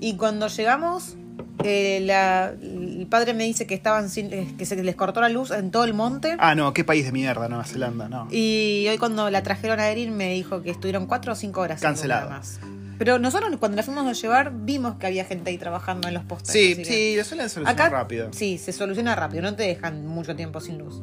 Y 0.00 0.16
cuando 0.16 0.48
llegamos, 0.48 1.16
eh, 1.62 2.00
la- 2.04 2.50
el 2.60 3.06
padre 3.08 3.32
me 3.34 3.44
dice 3.44 3.66
que 3.66 3.74
estaban 3.74 4.10
sin- 4.10 4.32
eh, 4.32 4.54
que 4.58 4.66
se 4.66 4.76
les 4.82 4.94
cortó 4.96 5.20
la 5.20 5.28
luz 5.28 5.50
en 5.50 5.70
todo 5.70 5.84
el 5.84 5.94
monte. 5.94 6.36
Ah, 6.38 6.54
no, 6.54 6.72
qué 6.74 6.84
país 6.84 7.04
de 7.04 7.12
mierda, 7.12 7.48
Nueva 7.48 7.64
Zelanda, 7.64 8.08
no. 8.08 8.28
Y 8.30 8.86
hoy 8.88 8.98
cuando 8.98 9.30
la 9.30 9.42
trajeron 9.42 9.80
a 9.80 9.88
Erin 9.88 10.16
me 10.16 10.32
dijo 10.34 10.62
que 10.62 10.70
estuvieron 10.70 11.06
cuatro 11.06 11.32
o 11.32 11.36
cinco 11.36 11.60
horas. 11.62 11.80
Cancelado. 11.80 12.30
más. 12.30 12.60
Pero 12.98 13.18
nosotros 13.18 13.50
cuando 13.58 13.76
la 13.76 13.82
fuimos 13.82 14.06
a 14.06 14.12
llevar 14.12 14.52
vimos 14.54 14.96
que 14.96 15.06
había 15.06 15.24
gente 15.24 15.50
ahí 15.50 15.58
trabajando 15.58 16.06
en 16.06 16.14
los 16.14 16.22
postes. 16.24 16.52
Sí, 16.52 16.84
sí, 16.84 17.16
lo 17.16 17.24
suelen 17.24 17.48
solucionar 17.50 17.86
Acá 17.86 17.88
rápido. 17.96 18.28
sí, 18.32 18.56
se 18.56 18.72
soluciona 18.72 19.16
rápido, 19.16 19.42
no 19.42 19.54
te 19.56 19.64
dejan 19.64 20.06
mucho 20.06 20.36
tiempo 20.36 20.60
sin 20.60 20.78
luz. 20.78 21.02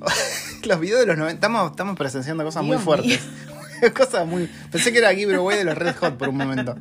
Los 0.64 0.78
videos 0.80 1.00
de 1.00 1.06
los 1.06 1.16
90, 1.18 1.34
estamos, 1.34 1.70
estamos 1.72 1.96
presenciando 1.96 2.44
cosas 2.44 2.62
muy 2.62 2.78
fuertes. 2.78 3.20
cosas 3.96 4.26
muy. 4.26 4.48
Pensé 4.70 4.92
que 4.92 4.98
era 4.98 5.08
aquí, 5.08 5.26
pero 5.26 5.42
voy 5.42 5.56
de 5.56 5.64
los 5.64 5.76
Red 5.76 5.96
Hot 5.96 6.16
por 6.16 6.28
un 6.28 6.36
momento. 6.36 6.76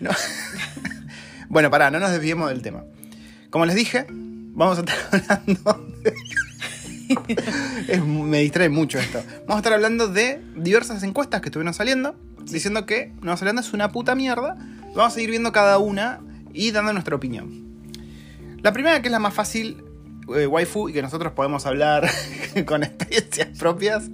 No. 0.00 0.10
bueno, 1.52 1.70
pará, 1.70 1.90
no 1.90 2.00
nos 2.00 2.10
desviemos 2.10 2.48
del 2.48 2.62
tema. 2.62 2.84
Como 3.50 3.66
les 3.66 3.76
dije, 3.76 4.06
vamos 4.08 4.78
a 4.78 4.80
estar 4.80 4.96
hablando. 5.46 5.86
de- 6.02 6.14
Es- 7.88 8.04
me 8.04 8.38
distrae 8.40 8.68
mucho 8.70 8.98
esto. 8.98 9.22
Vamos 9.40 9.56
a 9.56 9.58
estar 9.58 9.72
hablando 9.74 10.08
de 10.08 10.40
diversas 10.56 11.02
encuestas 11.02 11.40
que 11.42 11.48
estuvieron 11.48 11.74
saliendo, 11.74 12.14
diciendo 12.50 12.86
que 12.86 13.12
Nueva 13.20 13.36
Zelanda 13.36 13.60
es 13.60 13.72
una 13.72 13.92
puta 13.92 14.14
mierda. 14.14 14.56
Vamos 14.94 15.16
a 15.16 15.20
ir 15.20 15.30
viendo 15.30 15.52
cada 15.52 15.78
una 15.78 16.20
y 16.54 16.70
dando 16.70 16.92
nuestra 16.92 17.14
opinión. 17.16 17.62
La 18.62 18.72
primera, 18.72 19.02
que 19.02 19.08
es 19.08 19.12
la 19.12 19.18
más 19.18 19.34
fácil, 19.34 19.84
eh, 20.34 20.46
waifu, 20.46 20.88
y 20.88 20.92
que 20.92 21.02
nosotros 21.02 21.32
podemos 21.32 21.66
hablar 21.66 22.08
con 22.66 22.82
experiencias 22.82 23.48
propias, 23.58 24.04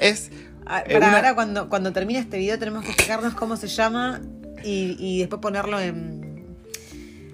es. 0.00 0.30
Ah, 0.66 0.80
eh, 0.86 0.94
para 0.94 1.08
una- 1.08 1.16
ahora, 1.16 1.34
cuando, 1.34 1.68
cuando 1.68 1.92
termine 1.92 2.18
este 2.18 2.38
video, 2.38 2.58
tenemos 2.58 2.82
que 2.84 2.90
explicarnos 2.90 3.34
cómo 3.34 3.56
se 3.56 3.68
llama 3.68 4.20
y, 4.64 4.96
y 4.98 5.20
después 5.20 5.40
ponerlo 5.42 5.78
en, 5.80 6.31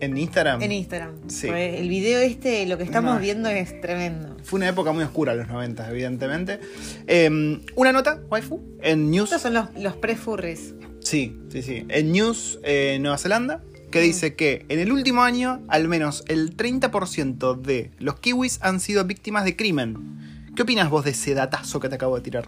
en 0.00 0.16
Instagram. 0.16 0.62
en 0.62 0.72
Instagram. 0.72 1.28
Sí. 1.28 1.48
El 1.48 1.88
video 1.88 2.20
este, 2.20 2.66
lo 2.66 2.76
que 2.78 2.84
estamos 2.84 3.14
No. 3.14 3.20
viendo 3.20 3.48
es 3.48 3.80
tremendo. 3.80 4.36
Fue 4.44 4.58
una 4.58 4.68
época 4.68 4.92
muy 4.92 5.04
oscura, 5.04 5.34
los 5.34 5.48
90, 5.48 5.90
evidentemente. 5.90 6.60
Eh, 7.06 7.60
una 7.74 7.92
nota, 7.92 8.20
waifu, 8.30 8.60
en 8.82 9.10
News. 9.10 9.24
Estos 9.30 9.42
son 9.42 9.54
los, 9.54 9.68
los 9.76 9.96
pre-furries. 9.96 10.74
Sí, 11.00 11.36
sí, 11.50 11.62
sí. 11.62 11.84
En 11.88 12.12
News 12.12 12.58
eh, 12.62 12.98
Nueva 13.00 13.18
Zelanda, 13.18 13.62
que 13.90 14.00
dice 14.00 14.34
que 14.34 14.66
en 14.68 14.78
el 14.80 14.92
último 14.92 15.22
año, 15.22 15.62
al 15.68 15.88
menos 15.88 16.22
el 16.28 16.56
30% 16.56 17.60
de 17.60 17.90
los 17.98 18.18
kiwis 18.20 18.58
han 18.62 18.80
sido 18.80 19.04
víctimas 19.04 19.44
de 19.44 19.56
crimen. 19.56 20.18
¿Qué 20.54 20.62
opinas 20.62 20.90
vos 20.90 21.04
de 21.04 21.12
ese 21.12 21.34
datazo 21.34 21.80
que 21.80 21.88
te 21.88 21.94
acabo 21.94 22.16
de 22.16 22.22
tirar? 22.22 22.46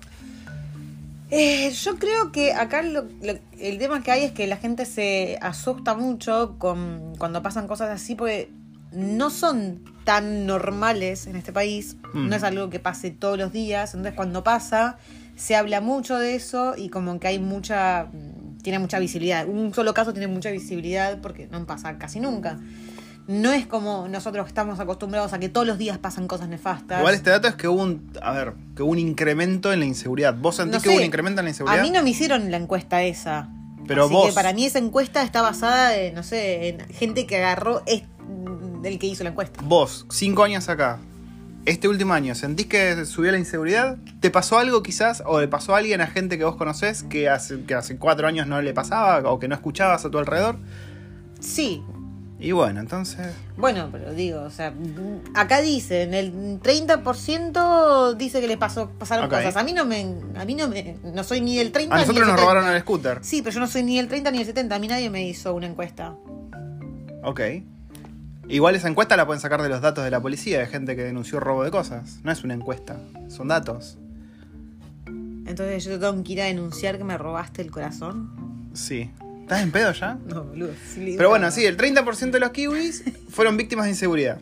Eh, 1.30 1.70
yo 1.70 1.96
creo 1.99 2.32
que 2.32 2.52
acá 2.52 2.82
lo- 2.82 3.02
lo- 3.22 3.38
el 3.60 3.78
tema 3.78 4.02
que 4.02 4.10
hay 4.10 4.25
es 4.25 4.32
que 4.32 4.46
la 4.46 4.56
gente 4.56 4.84
se 4.84 5.38
asusta 5.40 5.94
mucho 5.94 6.56
con, 6.58 7.14
cuando 7.18 7.42
pasan 7.42 7.68
cosas 7.68 7.88
así 7.90 8.14
porque 8.16 8.50
no 8.92 9.30
son 9.30 9.84
tan 10.04 10.46
normales 10.46 11.28
en 11.28 11.37
este 11.37 11.52
país, 11.52 11.96
Mm. 12.14 12.28
no 12.28 12.34
es 12.37 12.42
algo 12.42 12.68
que 12.70 12.80
pase 12.80 13.12
todos 13.12 13.38
los 13.38 13.52
días, 13.52 13.94
entonces 13.94 14.14
cuando 14.16 14.42
pasa 14.42 14.99
se 15.37 15.54
habla 15.54 15.80
mucho 15.80 16.18
de 16.18 16.34
eso 16.34 16.75
y 16.76 16.88
como 16.88 17.18
que 17.20 17.28
hay 17.28 17.38
mucha, 17.38 18.08
tiene 18.62 18.78
mucha 18.80 18.99
visibilidad. 18.99 19.46
Un 19.49 19.72
solo 19.72 19.94
caso 19.94 20.12
tiene 20.12 20.26
mucha 20.26 20.50
visibilidad 20.50 21.18
porque 21.22 21.46
no 21.46 21.64
pasa 21.64 21.96
casi 21.96 22.18
nunca. 22.20 22.58
No 23.30 23.52
es 23.52 23.64
como 23.64 24.08
nosotros 24.08 24.49
estamos 24.49 24.80
acostumbrados 24.80 25.32
a 25.32 25.38
que 25.38 25.49
todos 25.49 25.64
los 25.64 25.78
días 25.78 25.99
pasan 25.99 26.26
cosas 26.26 26.49
nefastas. 26.49 26.99
Igual 26.99 27.14
este 27.14 27.30
dato 27.30 27.46
es 27.46 27.54
que 27.54 27.68
hubo 27.68 27.80
un, 27.80 28.10
a 28.20 28.32
ver, 28.32 28.54
que 28.75 28.82
hubo 28.82 28.90
un 28.90 28.99
incremento 28.99 29.72
en 29.72 29.78
la 29.78 29.87
inseguridad. 29.87 30.34
¿Vos 30.34 30.56
sentís 30.56 30.75
No 30.75 30.80
que 30.82 30.88
hubo 30.88 30.96
un 30.96 31.04
incremento 31.04 31.40
en 31.40 31.44
la 31.44 31.50
inseguridad? 31.50 31.78
A 31.78 31.82
mí 31.82 31.90
no 31.90 32.02
me 32.02 32.10
hicieron 32.10 32.50
la 32.50 32.56
encuesta 32.56 33.04
esa. 33.04 33.49
Pero 33.87 34.06
Así 34.06 34.14
vos- 34.14 34.26
que 34.30 34.32
para 34.32 34.52
mí 34.52 34.66
esa 34.66 34.80
encuesta 34.80 35.22
está 35.22 35.42
basada 35.42 35.96
en, 35.96 36.14
no 36.14 36.25
sé, 36.25 36.70
en 36.70 36.80
gente 36.88 37.25
que 37.25 37.37
agarró 37.37 37.84
del 38.82 38.99
que 38.99 39.06
hizo 39.06 39.22
la 39.22 39.30
encuesta. 39.30 39.60
Vos, 39.62 40.06
cinco 40.10 40.42
años 40.42 40.68
acá, 40.68 40.99
este 41.66 41.87
último 41.87 42.14
año, 42.14 42.34
¿sentís 42.34 42.66
que 42.66 43.04
subió 43.04 43.30
la 43.30 43.38
inseguridad? 43.38 43.96
¿Te 44.18 44.30
pasó 44.30 44.58
algo 44.58 44.82
quizás? 44.82 45.22
¿O 45.25 45.40
le 45.40 45.46
pasó 45.46 45.76
a 45.76 45.78
alguien, 45.78 46.00
a 46.00 46.08
gente 46.08 46.37
que 46.37 46.42
vos 46.44 46.56
conocés, 46.56 47.04
que 47.04 47.28
hace, 47.28 47.62
que 47.62 47.75
hace 47.75 47.96
cuatro 47.96 48.26
años 48.26 48.49
no 48.49 48.60
le 48.60 48.75
pasaba 48.75 49.30
o 49.30 49.38
que 49.38 49.46
no 49.46 49.54
escuchabas 49.54 50.04
a 50.04 50.10
tu 50.10 50.18
alrededor? 50.18 50.56
Sí, 51.38 51.82
Y 52.40 52.52
bueno, 52.52 52.80
entonces. 52.80 53.35
Bueno, 53.59 53.90
pero 53.92 54.14
digo, 54.14 54.40
o 54.40 54.50
sea, 54.50 54.73
acá 55.35 55.61
dice, 55.61 56.04
en 56.04 56.14
el 56.14 56.61
30% 56.61 58.14
dice 58.16 58.40
que 58.40 58.49
le 58.49 58.56
pasó, 58.56 58.88
pasaron 58.99 59.28
cosas. 59.28 59.56
A 59.56 59.62
mí 59.62 59.75
no 59.75 59.85
me, 59.85 60.06
a 60.37 60.44
mí 60.47 60.54
no 60.54 60.66
me, 60.68 60.97
no 61.04 61.23
soy 61.23 61.42
ni 61.42 61.59
del 61.59 61.70
30 61.70 61.94
A 61.94 61.99
ni 61.99 62.02
nosotros 62.02 62.26
del 62.26 62.32
nos 62.32 62.40
70. 62.40 62.52
robaron 62.54 62.75
el 62.75 62.80
scooter. 62.80 63.18
Sí, 63.20 63.42
pero 63.42 63.52
yo 63.54 63.61
no 63.61 63.66
soy 63.66 63.82
ni 63.82 63.99
el 63.99 64.09
30 64.09 64.30
ni 64.30 64.38
el 64.38 64.47
70. 64.47 64.75
A 64.75 64.78
mí 64.78 64.88
nadie 64.88 65.11
me 65.11 65.26
hizo 65.28 65.54
una 65.54 65.66
encuesta. 65.66 66.16
Ok. 67.23 67.40
Igual 68.49 68.75
esa 68.75 68.88
encuesta 68.88 69.16
la 69.16 69.26
pueden 69.26 69.40
sacar 69.40 69.61
de 69.62 69.68
los 69.68 69.82
datos 69.82 70.02
de 70.02 70.11
la 70.11 70.20
policía, 70.20 70.59
de 70.61 70.66
gente 70.66 70.97
que 70.97 71.04
denunció 71.04 71.40
robo 71.40 71.62
de 71.62 71.70
cosas. 71.70 72.20
No 72.25 72.32
es 72.32 72.42
una 72.42 72.54
encuesta, 72.54 72.97
son 73.28 73.49
datos. 73.49 73.99
Entonces 75.06 75.85
yo 75.85 75.99
tengo 76.00 76.23
que 76.25 76.32
ir 76.32 76.40
a 76.40 76.47
denunciar 76.47 76.97
que 76.97 77.04
me 77.04 77.18
robaste 77.18 77.61
el 77.61 77.70
corazón. 77.70 78.70
Sí. 78.73 79.11
¿Estás 79.50 79.62
en 79.64 79.73
pedo 79.73 79.92
ya? 79.92 80.16
No, 80.28 80.45
boludo. 80.45 80.71
sí 80.95 81.14
Pero 81.16 81.28
bueno, 81.28 81.50
sí, 81.50 81.66
el 81.66 81.76
30% 81.76 82.30
de 82.30 82.38
los 82.40 82.50
kiwis 82.50 83.02
fueron 83.30 83.57
víctimas 83.57 83.87
de 83.87 83.90
inseguridad. 83.90 84.38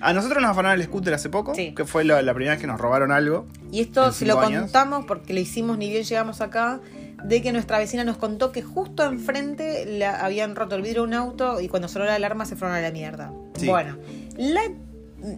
A 0.00 0.12
nosotros 0.12 0.40
nos 0.40 0.50
afanaron 0.52 0.78
el 0.80 0.86
scooter 0.86 1.12
hace 1.14 1.28
poco, 1.28 1.54
Sí. 1.56 1.74
que 1.74 1.84
fue 1.84 2.04
la, 2.04 2.20
la 2.22 2.34
primera 2.34 2.52
vez 2.54 2.60
que 2.60 2.66
nos 2.66 2.78
robaron 2.80 3.10
algo. 3.10 3.46
Y 3.72 3.80
esto 3.80 4.12
se 4.12 4.26
lo 4.26 4.38
años. 4.38 4.62
contamos 4.62 5.06
porque 5.06 5.34
lo 5.34 5.40
hicimos 5.40 5.76
ni 5.78 5.88
bien 5.90 6.04
llegamos 6.04 6.40
acá, 6.40 6.80
de 7.24 7.42
que 7.42 7.52
nuestra 7.52 7.78
vecina 7.78 8.04
nos 8.04 8.16
contó 8.18 8.52
que 8.52 8.62
justo 8.62 9.02
enfrente 9.04 9.86
le 9.86 10.04
habían 10.06 10.54
roto 10.56 10.76
el 10.76 10.82
vidrio 10.82 11.02
de 11.02 11.08
un 11.08 11.14
auto 11.14 11.60
y 11.60 11.68
cuando 11.68 11.88
sonó 11.88 12.04
la 12.04 12.14
alarma 12.14 12.44
se 12.44 12.54
fueron 12.54 12.76
a 12.76 12.80
la 12.80 12.90
mierda. 12.92 13.32
Sí. 13.58 13.66
Bueno, 13.66 13.96
la, 14.36 14.60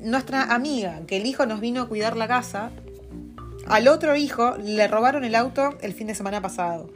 nuestra 0.02 0.52
amiga, 0.54 1.00
que 1.06 1.16
el 1.16 1.26
hijo 1.26 1.46
nos 1.46 1.60
vino 1.60 1.80
a 1.82 1.88
cuidar 1.88 2.16
la 2.16 2.26
casa, 2.28 2.70
al 3.66 3.88
otro 3.88 4.14
hijo 4.16 4.56
le 4.58 4.88
robaron 4.88 5.24
el 5.24 5.34
auto 5.36 5.78
el 5.80 5.94
fin 5.94 6.08
de 6.08 6.14
semana 6.14 6.42
pasado. 6.42 6.90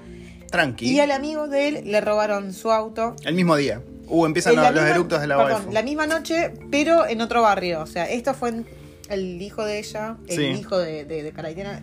Tranqui. 0.50 0.86
Y 0.90 1.00
al 1.00 1.10
amigo 1.10 1.48
de 1.48 1.68
él 1.68 1.82
le 1.86 2.00
robaron 2.00 2.52
su 2.52 2.70
auto. 2.70 3.14
El 3.24 3.34
mismo 3.34 3.56
día. 3.56 3.80
Uh, 4.08 4.26
empiezan 4.26 4.56
los, 4.56 4.66
eructos 4.84 5.20
de 5.20 5.28
la 5.28 5.36
perdón, 5.36 5.66
la 5.72 5.82
misma 5.82 6.06
noche, 6.06 6.52
pero 6.70 7.06
en 7.06 7.20
otro 7.20 7.42
barrio. 7.42 7.80
O 7.82 7.86
sea, 7.86 8.10
esto 8.10 8.34
fue 8.34 8.48
en- 8.48 8.66
el 9.08 9.40
hijo 9.40 9.64
de 9.64 9.78
ella, 9.78 10.16
el 10.28 10.36
Sí. 10.36 10.42
hijo 10.60 10.78
de, 10.78 11.04
de, 11.04 11.22
de 11.22 11.32
Caraitiana 11.32 11.82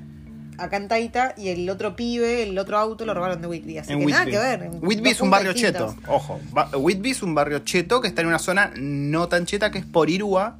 acá 0.57 0.77
en 0.77 0.87
Taita, 0.87 1.35
y 1.37 1.49
el 1.49 1.69
otro 1.69 1.95
pibe, 1.95 2.43
el 2.43 2.57
otro 2.57 2.77
auto 2.77 3.05
lo 3.05 3.13
robaron 3.13 3.41
de 3.41 3.47
Whitby. 3.47 3.77
Así 3.77 3.93
En 3.93 3.99
que 3.99 4.05
nada 4.07 4.25
que 4.25 4.37
ver. 4.37 4.69
Whitby 4.81 5.09
es 5.11 5.21
un 5.21 5.29
barrio 5.29 5.53
distintos. 5.53 5.95
cheto, 5.95 6.11
ojo. 6.11 6.39
Whitby 6.75 7.11
es 7.11 7.21
un 7.23 7.35
barrio 7.35 7.59
cheto 7.59 8.01
que 8.01 8.07
está 8.07 8.21
en 8.21 8.27
una 8.27 8.39
zona 8.39 8.71
no 8.75 9.27
tan 9.29 9.45
cheta 9.45 9.71
que 9.71 9.77
es 9.79 9.85
Porirúa. 9.85 10.57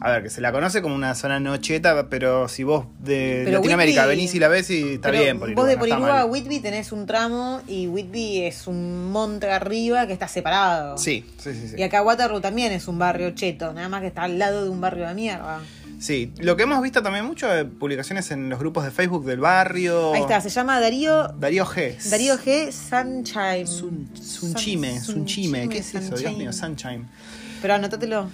A 0.00 0.10
ver, 0.10 0.22
que 0.24 0.30
se 0.30 0.40
la 0.42 0.52
conoce 0.52 0.82
como 0.82 0.94
una 0.94 1.14
zona 1.14 1.40
no 1.40 1.56
cheta, 1.56 2.08
pero 2.10 2.48
si 2.48 2.64
vos 2.64 2.84
de 3.00 3.42
Pero 3.46 3.58
Latinoamérica 3.58 4.04
Whitby- 4.04 4.08
venís 4.08 4.34
y 4.34 4.38
la 4.38 4.48
ves 4.48 4.68
y 4.70 4.94
está 4.94 5.10
bien 5.10 5.38
vos 5.38 5.48
de 5.66 5.74
no 5.74 5.78
Porirúa 5.80 5.96
a 5.96 6.00
mal. 6.24 6.30
Whitby 6.30 6.60
tenés 6.60 6.92
un 6.92 7.06
tramo 7.06 7.62
y 7.66 7.86
Whitby 7.86 8.42
es 8.42 8.66
un 8.66 9.10
monte 9.10 9.50
arriba 9.50 10.06
que 10.06 10.12
está 10.12 10.28
separado. 10.28 10.98
Sí, 10.98 11.24
sí, 11.38 11.54
sí. 11.54 11.68
sí. 11.68 11.74
Y 11.78 11.82
acá 11.82 12.02
Waterloo 12.02 12.40
también 12.42 12.72
es 12.72 12.88
un 12.88 12.98
barrio 12.98 13.30
cheto, 13.30 13.72
nada 13.72 13.88
más 13.88 14.02
que 14.02 14.08
está 14.08 14.24
al 14.24 14.38
lado 14.38 14.64
de 14.64 14.70
un 14.70 14.80
barrio 14.82 15.08
de 15.08 15.14
mierda. 15.14 15.60
Sí, 15.98 16.30
lo 16.40 16.58
que 16.58 16.64
hemos 16.64 16.82
visto 16.82 17.02
también 17.02 17.24
mucho 17.24 17.48
de 17.48 17.64
publicaciones 17.64 18.30
en 18.30 18.50
los 18.50 18.58
grupos 18.58 18.84
de 18.84 18.90
Facebook 18.90 19.24
del 19.24 19.40
barrio. 19.40 20.12
Ahí 20.12 20.20
está, 20.20 20.42
se 20.42 20.50
llama 20.50 20.78
Darío 20.78 21.28
Darío 21.40 21.64
G. 21.64 21.96
Darío 22.10 22.36
G. 22.38 22.70
Sunshine. 22.70 23.66
Sun, 23.66 24.10
Sun- 24.14 24.50
Sunchime, 24.50 25.00
Sunchime. 25.00 25.68
¿Qué 25.70 25.78
es 25.78 25.94
eso? 25.94 26.16
Dios 26.16 26.36
mío, 26.36 26.52
Sunshine. 26.52 27.08
Pero 27.62 27.72
anótatelo. 27.74 28.28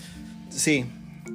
Sí. 0.51 0.87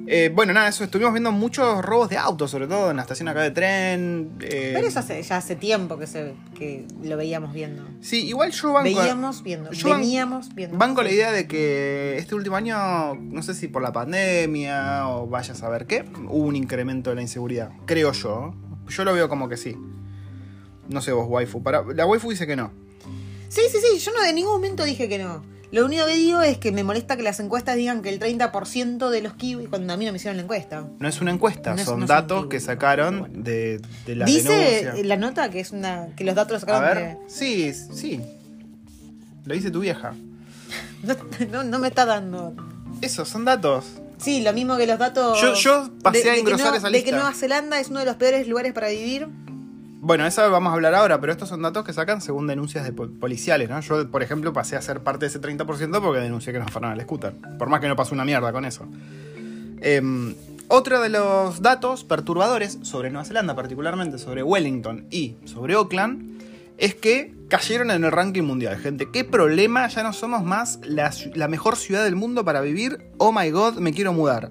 Eh, 0.06 0.30
bueno, 0.34 0.52
nada, 0.52 0.68
eso. 0.68 0.84
Estuvimos 0.84 1.12
viendo 1.12 1.32
muchos 1.32 1.82
robos 1.84 2.08
de 2.10 2.18
autos, 2.18 2.50
sobre 2.50 2.66
todo 2.66 2.90
en 2.90 2.96
la 2.96 3.02
estación 3.02 3.28
acá 3.28 3.42
de 3.42 3.50
tren. 3.50 4.32
eh, 4.40 4.72
Pero 4.74 4.86
eso 4.86 5.00
hace, 5.00 5.22
ya 5.22 5.36
hace 5.38 5.56
tiempo 5.56 5.98
que, 5.98 6.06
se, 6.06 6.34
que 6.54 6.86
lo 7.02 7.16
veíamos 7.16 7.52
viendo. 7.52 7.84
Sí, 8.00 8.26
igual 8.26 8.52
yo 8.52 8.72
banco. 8.72 8.84
Veíamos 9.00 9.42
viendo. 9.42 9.70
yo 9.72 9.96
Veníamos 9.96 10.54
viendo. 10.54 10.76
Banco 10.76 11.02
la 11.02 11.10
idea 11.10 11.32
de 11.32 11.46
que 11.46 12.16
este 12.18 12.34
último 12.34 12.56
año, 12.56 13.14
no 13.14 13.42
sé 13.42 13.54
si 13.54 13.68
por 13.68 13.82
la 13.82 13.92
pandemia 13.92 15.08
o 15.08 15.26
vaya 15.26 15.52
a 15.52 15.56
saber 15.56 15.86
qué, 15.86 16.04
hubo 16.28 16.46
un 16.46 16.56
incremento 16.56 17.10
de 17.10 17.16
la 17.16 17.22
inseguridad. 17.22 17.70
Creo 17.86 18.12
yo. 18.12 18.54
Yo 18.88 19.04
lo 19.04 19.12
veo 19.14 19.28
como 19.28 19.48
que 19.48 19.56
sí. 19.56 19.76
No 20.88 21.00
sé 21.00 21.12
vos, 21.12 21.26
waifu. 21.28 21.62
Para, 21.62 21.82
la 21.82 22.06
waifu 22.06 22.30
dice 22.30 22.46
que 22.46 22.56
no. 22.56 22.72
Sí, 23.48 23.62
sí, 23.70 23.78
sí. 23.80 23.98
Yo 23.98 24.12
no 24.12 24.24
en 24.24 24.34
ningún 24.34 24.52
momento 24.52 24.84
dije 24.84 25.08
que 25.08 25.18
no. 25.18 25.42
Lo 25.70 25.84
único 25.84 26.06
que 26.06 26.14
digo 26.16 26.40
es 26.40 26.56
que 26.58 26.72
me 26.72 26.82
molesta 26.82 27.16
que 27.16 27.22
las 27.22 27.40
encuestas 27.40 27.76
digan 27.76 28.00
que 28.00 28.08
el 28.08 28.18
30% 28.18 29.10
de 29.10 29.20
los 29.20 29.34
kiwis, 29.34 29.68
cuando 29.68 29.92
a 29.92 29.96
mí 29.98 30.06
no 30.06 30.12
me 30.12 30.16
hicieron 30.16 30.36
la 30.38 30.42
encuesta. 30.42 30.84
No 30.98 31.08
es 31.08 31.20
una 31.20 31.30
encuesta, 31.30 31.74
No 31.74 31.80
es- 31.80 31.84
son 31.84 32.00
no 32.00 32.06
datos 32.06 32.46
que 32.46 32.58
sacaron 32.58 33.20
bueno. 33.20 33.34
de, 33.42 33.80
de 34.06 34.16
las 34.16 34.26
Dice 34.26 35.04
la 35.04 35.16
nota 35.16 35.50
que 35.50 35.60
es 35.60 35.70
una 35.72 36.08
que 36.16 36.24
los 36.24 36.34
datos 36.34 36.52
los 36.54 36.62
A 36.64 36.66
sacaron 36.66 36.96
ver, 37.04 37.16
sí, 37.26 37.72
sí. 37.74 38.20
Lo 39.44 39.54
dice 39.54 39.70
tu 39.70 39.80
vieja. 39.80 40.14
de... 41.02 41.46
No, 41.46 41.62
no 41.64 41.78
me 41.78 41.88
está 41.88 42.04
dando. 42.06 42.54
Eso, 43.02 43.24
son 43.24 43.44
datos. 43.44 43.84
Sí, 44.18 44.40
lo 44.42 44.52
mismo 44.52 44.76
que 44.76 44.86
los 44.86 44.98
datos. 44.98 45.40
Yo- 45.40 45.54
yo 45.54 45.90
pasé 46.02 46.24
de- 46.24 46.30
a 46.30 46.32
de 46.32 46.40
engrosar 46.40 46.74
esa 46.74 46.86
De 46.88 46.92
lista. 46.94 47.04
que 47.10 47.12
Nueva 47.16 47.32
Zelanda 47.34 47.78
es 47.78 47.88
uno 47.88 48.00
de 48.00 48.06
los 48.06 48.16
peores 48.16 48.48
lugares 48.48 48.72
para 48.72 48.88
vivir. 48.88 49.28
Bueno, 50.00 50.24
eso 50.26 50.48
vamos 50.50 50.70
a 50.70 50.74
hablar 50.74 50.94
ahora, 50.94 51.20
pero 51.20 51.32
estos 51.32 51.48
son 51.48 51.60
datos 51.62 51.84
que 51.84 51.92
sacan 51.92 52.20
según 52.20 52.46
denuncias 52.46 52.84
de 52.84 52.92
po- 52.92 53.08
policiales, 53.08 53.68
¿no? 53.68 53.80
Yo, 53.80 54.08
por 54.10 54.22
ejemplo, 54.22 54.52
pasé 54.52 54.76
a 54.76 54.82
ser 54.82 55.00
parte 55.00 55.24
de 55.24 55.26
ese 55.30 55.40
30% 55.40 56.00
porque 56.00 56.20
denuncié 56.20 56.52
que 56.52 56.60
nos 56.60 56.70
fueron 56.70 56.92
al 56.92 57.00
scooter. 57.00 57.34
Por 57.58 57.68
más 57.68 57.80
que 57.80 57.88
no 57.88 57.96
pasó 57.96 58.14
una 58.14 58.24
mierda 58.24 58.52
con 58.52 58.64
eso. 58.64 58.86
Em, 59.80 60.34
otro 60.68 61.00
de 61.00 61.08
los 61.08 61.62
datos 61.62 62.04
perturbadores 62.04 62.78
sobre 62.82 63.10
Nueva 63.10 63.24
Zelanda, 63.24 63.56
particularmente 63.56 64.18
sobre 64.18 64.42
Wellington 64.42 65.06
y 65.10 65.34
sobre 65.44 65.74
Auckland, 65.74 66.38
es 66.78 66.94
que 66.94 67.34
cayeron 67.48 67.90
en 67.90 68.04
el 68.04 68.12
ranking 68.12 68.42
mundial, 68.44 68.76
gente. 68.78 69.08
¿Qué 69.12 69.24
problema? 69.24 69.88
Ya 69.88 70.04
no 70.04 70.12
somos 70.12 70.44
más 70.44 70.78
la 70.84 71.48
mejor 71.48 71.76
ciudad 71.76 72.04
del 72.04 72.14
mundo 72.14 72.44
para 72.44 72.60
vivir. 72.60 72.98
Oh 73.18 73.32
my 73.32 73.50
god, 73.50 73.78
me 73.78 73.92
quiero 73.92 74.12
mudar. 74.12 74.50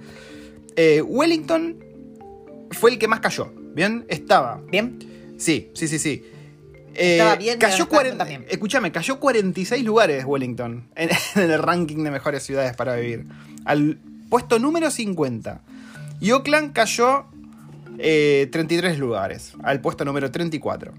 Eh, 0.75 1.01
Wellington 1.01 1.77
fue 2.71 2.91
el 2.91 2.99
que 2.99 3.07
más 3.07 3.21
cayó. 3.21 3.49
¿Bien? 3.73 4.05
Estaba 4.09 4.59
Bien. 4.71 4.99
Sí, 5.37 5.69
sí, 5.73 5.87
sí, 5.87 5.99
sí. 5.99 6.23
Eh, 6.95 7.17
Estaba 7.19 7.35
bien, 7.35 7.59
cayó 7.59 7.83
estaba 7.83 7.89
40 7.89 8.17
también. 8.17 8.45
Escúchame, 8.49 8.91
cayó 8.91 9.19
46 9.19 9.83
lugares 9.85 10.25
Wellington 10.25 10.87
en, 10.95 11.09
en 11.35 11.51
el 11.51 11.61
ranking 11.61 12.03
de 12.03 12.11
mejores 12.11 12.43
ciudades 12.43 12.75
para 12.75 12.95
vivir. 12.95 13.25
Al 13.65 13.99
puesto 14.29 14.57
número 14.59 14.89
50. 14.89 15.61
Y 16.19 16.31
Oakland 16.31 16.73
cayó 16.73 17.25
eh, 17.99 18.49
33 18.51 18.97
lugares, 18.97 19.53
al 19.63 19.79
puesto 19.81 20.05
número 20.05 20.31
34. 20.31 20.93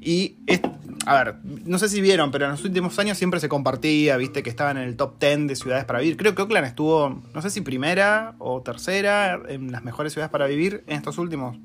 Y, 0.00 0.36
es- 0.46 0.60
a 1.04 1.22
ver, 1.22 1.36
no 1.64 1.78
sé 1.78 1.88
si 1.88 2.00
vieron, 2.00 2.32
pero 2.32 2.46
en 2.46 2.50
los 2.52 2.64
últimos 2.64 2.98
años 2.98 3.16
siempre 3.16 3.38
se 3.38 3.48
compartía, 3.48 4.16
viste, 4.16 4.42
que 4.42 4.50
estaban 4.50 4.76
en 4.76 4.84
el 4.84 4.96
top 4.96 5.20
10 5.20 5.46
de 5.46 5.54
ciudades 5.56 5.84
para 5.84 6.00
vivir. 6.00 6.16
Creo 6.16 6.34
que 6.34 6.42
Oakland 6.42 6.66
estuvo, 6.66 7.22
no 7.32 7.42
sé 7.42 7.50
si 7.50 7.60
primera 7.60 8.34
o 8.38 8.60
tercera 8.62 9.40
en 9.48 9.70
las 9.70 9.84
mejores 9.84 10.12
ciudades 10.12 10.32
para 10.32 10.46
vivir 10.48 10.82
en 10.88 10.96
estos 10.96 11.18
últimos 11.18 11.58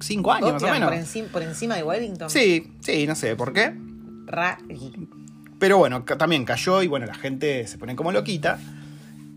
5 0.00 0.32
años, 0.32 0.52
más 0.54 0.62
o 0.62 0.66
Oakland, 0.66 0.74
menos. 0.74 0.88
por, 0.90 0.98
encima, 0.98 1.28
por 1.28 1.42
encima 1.42 1.76
de 1.76 1.82
Wellington. 1.82 2.30
Sí, 2.30 2.72
sí, 2.80 3.06
no 3.06 3.14
sé 3.14 3.36
por 3.36 3.52
qué. 3.52 3.74
Pero 5.58 5.78
bueno, 5.78 6.02
también 6.02 6.44
cayó 6.44 6.82
y 6.82 6.88
bueno, 6.88 7.06
la 7.06 7.14
gente 7.14 7.66
se 7.66 7.78
pone 7.78 7.96
como 7.96 8.12
loquita. 8.12 8.58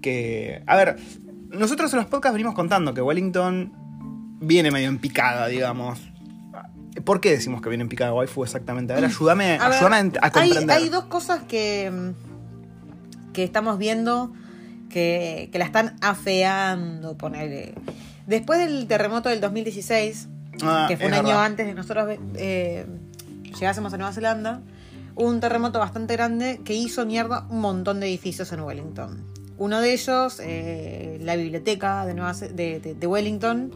Que. 0.01 0.63
A 0.67 0.75
ver, 0.75 0.97
nosotros 1.49 1.91
en 1.93 1.99
los 1.99 2.07
podcasts 2.07 2.33
venimos 2.33 2.55
contando 2.55 2.93
que 2.93 3.01
Wellington 3.01 3.71
viene 4.41 4.71
medio 4.71 4.89
en 4.89 4.99
picada, 4.99 5.47
digamos. 5.47 5.99
¿Por 7.05 7.21
qué 7.21 7.29
decimos 7.31 7.61
que 7.61 7.69
viene 7.69 7.83
en 7.83 7.89
picada 7.89 8.13
waifu 8.13 8.43
exactamente? 8.43 8.93
A 8.93 8.95
ver, 8.95 9.05
ayúdame, 9.05 9.57
A 9.59 9.69
ver, 9.69 9.77
ayúdame 9.77 9.95
a, 9.97 10.03
ent- 10.03 10.17
a 10.67 10.73
hay, 10.73 10.89
dos 10.89 11.05
cosas 11.05 11.43
que, 11.43 11.91
mm, 11.91 13.33
que 13.33 13.43
estamos 13.43 13.77
viendo 13.77 14.33
que, 14.89 15.49
que 15.51 15.59
la 15.59 15.65
están 15.65 15.95
afeando, 16.01 17.15
ponerle. 17.17 17.75
Después 18.25 18.59
del 18.59 18.87
terremoto 18.87 19.29
del 19.29 19.41
2016, 19.41 20.27
Ah, 20.63 20.85
que 20.87 20.97
fue 20.97 21.07
un 21.07 21.13
año 21.13 21.23
verdad. 21.27 21.45
antes 21.45 21.65
de 21.65 21.71
que 21.71 21.75
nosotros 21.77 22.17
eh, 22.35 22.85
llegásemos 23.59 23.93
a 23.93 23.97
Nueva 23.97 24.13
Zelanda, 24.13 24.61
hubo 25.15 25.27
un 25.29 25.39
terremoto 25.39 25.79
bastante 25.79 26.13
grande 26.13 26.61
que 26.63 26.73
hizo 26.73 27.05
mierda 27.05 27.45
un 27.49 27.59
montón 27.61 27.99
de 27.99 28.07
edificios 28.07 28.51
en 28.53 28.61
Wellington. 28.61 29.23
Uno 29.57 29.81
de 29.81 29.93
ellos, 29.93 30.39
eh, 30.43 31.19
la 31.23 31.35
biblioteca 31.35 32.05
de, 32.05 32.13
Nueva 32.13 32.33
de, 32.33 32.79
de- 32.79 32.93
de 32.95 33.07
Wellington, 33.07 33.71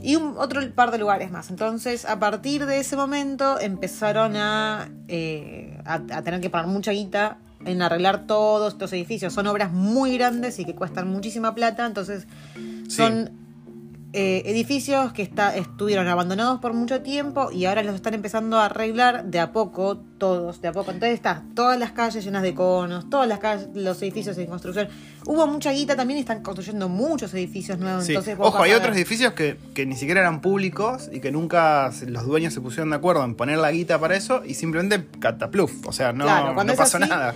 y 0.00 0.14
un, 0.14 0.34
otro 0.38 0.60
par 0.74 0.92
de 0.92 0.98
lugares 0.98 1.32
más. 1.32 1.50
Entonces, 1.50 2.04
a 2.04 2.20
partir 2.20 2.66
de 2.66 2.78
ese 2.78 2.94
momento, 2.94 3.58
empezaron 3.58 4.36
a, 4.36 4.88
eh, 5.08 5.76
a, 5.84 5.94
a 5.94 6.22
tener 6.22 6.40
que 6.40 6.50
pagar 6.50 6.68
mucha 6.68 6.92
guita 6.92 7.38
en 7.64 7.82
arreglar 7.82 8.26
todos 8.28 8.74
estos 8.74 8.92
edificios. 8.92 9.32
Son 9.32 9.48
obras 9.48 9.72
muy 9.72 10.16
grandes 10.16 10.60
y 10.60 10.64
que 10.64 10.76
cuestan 10.76 11.08
muchísima 11.08 11.56
plata, 11.56 11.84
entonces 11.84 12.28
son 12.88 13.30
eh, 14.14 14.42
edificios 14.46 15.12
que 15.12 15.20
está, 15.20 15.54
estuvieron 15.54 16.08
abandonados 16.08 16.60
por 16.60 16.72
mucho 16.72 17.02
tiempo 17.02 17.50
y 17.52 17.66
ahora 17.66 17.82
los 17.82 17.94
están 17.94 18.14
empezando 18.14 18.56
a 18.56 18.64
arreglar 18.64 19.26
de 19.26 19.38
a 19.38 19.52
poco, 19.52 19.98
todos, 20.16 20.62
de 20.62 20.68
a 20.68 20.72
poco. 20.72 20.92
Entonces 20.92 21.14
está 21.14 21.42
todas 21.54 21.78
las 21.78 21.92
calles 21.92 22.24
llenas 22.24 22.42
de 22.42 22.54
conos, 22.54 23.10
todas 23.10 23.28
las 23.28 23.38
calles, 23.38 23.68
los 23.74 24.00
edificios 24.00 24.38
en 24.38 24.46
construcción. 24.46 24.88
Hubo 25.26 25.46
mucha 25.46 25.72
guita 25.72 25.94
también 25.94 26.16
y 26.16 26.20
están 26.20 26.42
construyendo 26.42 26.88
muchos 26.88 27.34
edificios 27.34 27.78
nuevos. 27.78 28.04
Sí. 28.04 28.12
Entonces, 28.12 28.36
Ojo, 28.38 28.62
hay 28.62 28.72
a 28.72 28.78
otros 28.78 28.96
edificios 28.96 29.34
que, 29.34 29.58
que 29.74 29.84
ni 29.84 29.94
siquiera 29.94 30.20
eran 30.20 30.40
públicos 30.40 31.10
y 31.12 31.20
que 31.20 31.30
nunca 31.30 31.90
los 32.06 32.24
dueños 32.24 32.54
se 32.54 32.62
pusieron 32.62 32.88
de 32.88 32.96
acuerdo 32.96 33.22
en 33.24 33.34
poner 33.34 33.58
la 33.58 33.70
guita 33.72 33.98
para 33.98 34.16
eso 34.16 34.42
y 34.42 34.54
simplemente 34.54 35.06
catapluf. 35.20 35.86
O 35.86 35.92
sea, 35.92 36.14
no, 36.14 36.24
Claro, 36.24 36.54
no 36.54 36.74
pasó 36.74 36.96
así, 36.96 37.08
nada. 37.08 37.34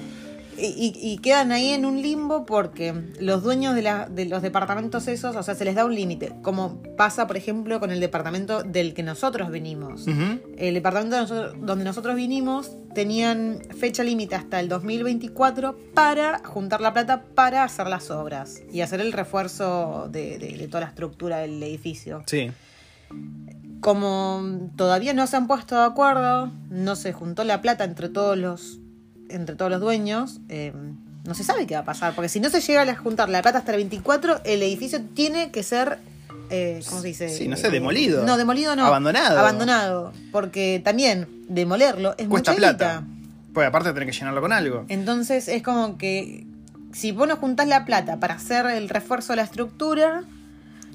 Y, 0.59 0.93
y- 0.95 1.19
quedan 1.19 1.51
ahí 1.51 1.71
en 1.71 1.87
un 1.87 2.03
limbo 2.03 2.45
porque 2.45 2.93
los 3.19 3.43
dueños 3.43 3.75
de, 3.75 3.83
la- 3.83 4.07
de 4.09 4.27
los 4.27 4.43
departamentos 4.43 5.09
esos, 5.09 5.35
o 5.35 5.43
sea, 5.43 5.55
se 5.55 5.65
les 5.65 5.75
da 5.75 5.85
un 5.87 5.95
límite. 5.95 6.33
Como 6.43 6.83
pasa, 6.97 7.27
por 7.27 7.37
ejemplo, 7.39 7.81
con 7.81 7.91
el 7.91 8.01
departamento 8.01 8.63
del 8.63 8.93
que 8.93 9.03
nosotros 9.03 9.51
venimos. 9.51 10.07
Ujú. 10.07 10.41
El 10.59 10.75
departamento 10.75 11.17
de 11.17 11.23
nosotros- 11.23 11.55
donde 11.61 11.85
nosotros 11.85 12.17
vinimos 12.17 12.77
tenían 12.95 13.61
fecha 13.79 14.03
límite 14.05 14.35
hasta 14.35 14.61
el 14.61 14.69
2024 14.69 15.75
para 15.95 16.41
juntar 16.45 16.83
la 16.83 16.93
plata 16.93 17.23
para 17.35 17.65
hacer 17.65 17.87
las 17.87 18.11
obras 18.11 18.61
y 18.71 18.83
hacer 18.83 19.01
el 19.01 19.13
refuerzo 19.13 20.09
de, 20.13 20.39
de- 20.39 20.59
de 20.59 20.69
toda 20.69 20.81
la 20.83 20.89
estructura 20.89 21.39
del 21.39 21.63
edificio. 21.63 22.23
Sí. 22.27 22.51
Como 23.81 24.71
todavía 24.77 25.13
no 25.13 25.27
se 25.27 25.37
han 25.37 25.47
puesto 25.49 25.77
de 25.77 25.85
acuerdo, 25.87 26.53
no 26.71 26.95
se 26.95 27.13
juntó 27.13 27.43
la 27.43 27.61
plata 27.63 27.83
entre 27.85 28.09
todos 28.09 28.39
los, 28.39 28.79
entre 29.33 29.57
todos 29.57 29.71
los 29.71 29.81
dueños, 29.81 30.41
eh, 30.49 30.73
no 31.25 31.35
se 31.35 31.45
sabe 31.45 31.67
qué 31.67 31.75
va 31.75 31.81
a 31.81 31.85
pasar. 31.85 32.15
Porque 32.15 32.29
si 32.29 32.41
no 32.41 32.51
se 32.51 32.61
llega 32.61 32.83
a 32.83 32.97
juntar 32.97 33.29
la 33.29 33.43
plata 33.43 33.59
hasta 33.59 33.73
el 33.73 33.79
24, 33.79 34.41
el 34.45 34.63
edificio 34.63 35.01
tiene 35.15 35.51
que 35.51 35.63
ser, 35.63 35.99
eh, 36.51 36.81
¿cómo 36.89 37.01
se 37.01 37.09
dice? 37.09 37.29
Sí, 37.29 37.49
no 37.49 37.57
sé, 37.57 37.71
demolido. 37.71 38.25
No, 38.25 38.37
demolido 38.37 38.75
no. 38.77 38.87
Abandonado. 38.87 39.39
Abandonado. 39.39 40.13
Porque 40.33 40.81
también 40.85 41.29
demolerlo 41.49 42.15
es 42.19 42.29
Cuesta 42.29 42.53
mucha 42.53 42.59
plata. 42.59 43.01
guita. 43.01 43.07
Pues 43.55 43.67
aparte 43.67 43.93
tenés 43.93 44.11
que 44.11 44.19
llenarlo 44.19 44.41
con 44.41 44.53
algo. 44.53 44.85
Entonces 44.89 45.49
es 45.49 45.63
como 45.63 45.99
que 45.99 46.47
si 46.93 47.13
vos 47.13 47.29
no 47.29 47.37
juntás 47.37 47.69
la 47.69 47.85
plata 47.85 48.19
para 48.19 48.35
hacer 48.35 48.67
el 48.67 48.89
refuerzo 48.89 49.33
de 49.33 49.37
la 49.37 49.43
estructura, 49.43 50.25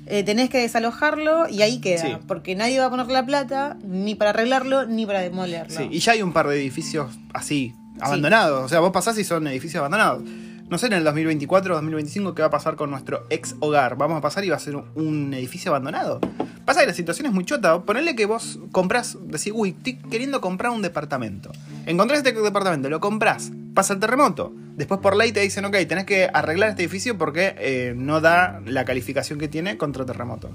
eh, 0.08 0.24
tenés 0.24 0.50
que 0.50 0.60
desalojarlo 0.60 1.50
y 1.50 1.62
ahí 1.62 1.80
queda. 1.80 2.02
Sí. 2.02 2.18
Porque 2.28 2.56
nadie 2.56 2.80
va 2.80 2.86
a 2.86 2.90
poner 2.90 3.08
la 3.08 3.26
plata 3.26 3.78
ni 3.84 4.16
para 4.16 4.32
arreglarlo 4.32 4.86
ni 4.86 5.06
para 5.06 5.22
demolerlo. 5.22 5.78
Sí, 5.78 5.88
y 5.92 6.00
ya 6.00 6.14
hay 6.14 6.22
un 6.22 6.34
par 6.34 6.48
de 6.48 6.56
edificios 6.56 7.12
así, 7.34 7.74
abandonados. 8.02 8.66
O 8.66 8.70
sea, 8.70 8.80
vos 8.80 8.92
pasás 8.92 9.18
y 9.18 9.24
son 9.24 9.48
edificios 9.48 9.80
abandonados. 9.80 10.24
No 10.70 10.78
sé 10.78 10.88
en 10.88 10.94
el 10.94 11.06
2024 11.06 11.74
o 11.74 11.76
2025 11.76 12.36
qué 12.36 12.42
va 12.42 12.50
a 12.50 12.52
pasar 12.52 12.76
con 12.76 12.92
nuestro 12.92 13.26
ex 13.30 13.56
hogar. 13.62 13.96
Vamos 13.96 14.18
a 14.18 14.22
pasar 14.22 14.44
y 14.44 14.50
va 14.50 14.58
a 14.58 14.60
ser 14.60 14.76
un, 14.76 15.34
edificio 15.34 15.72
abandonado. 15.72 16.20
Pasa 16.66 16.82
que 16.82 16.88
la 16.88 16.94
situación 16.94 17.28
es 17.28 17.32
muy 17.32 17.46
chota. 17.46 17.80
Ponele 17.84 18.18
que 18.18 18.26
vos 18.26 18.60
comprás, 18.74 19.18
decís, 19.22 19.54
uy, 19.56 19.70
estoy 19.70 19.96
queriendo 19.96 20.42
comprar 20.42 20.74
un 20.74 20.82
departamento. 20.82 21.54
Encontrás 21.86 22.18
este 22.20 22.34
departamento, 22.34 22.90
lo 22.90 23.00
comprás, 23.00 23.54
pasa 23.74 23.94
el 23.94 24.02
terremoto. 24.02 24.52
Después 24.76 25.00
por 25.00 25.16
ley 25.16 25.32
te 25.32 25.40
dicen, 25.40 25.64
ok, 25.64 25.78
tenés 25.88 26.04
que 26.04 26.30
arreglar 26.34 26.72
este 26.72 26.84
edificio 26.84 27.18
porque 27.18 27.56
eh, 27.60 27.94
no 27.96 28.20
da 28.20 28.60
la 28.66 28.84
calificación 28.84 29.40
que 29.40 29.48
tiene 29.48 29.78
contra 29.78 30.06
terremotos. 30.06 30.52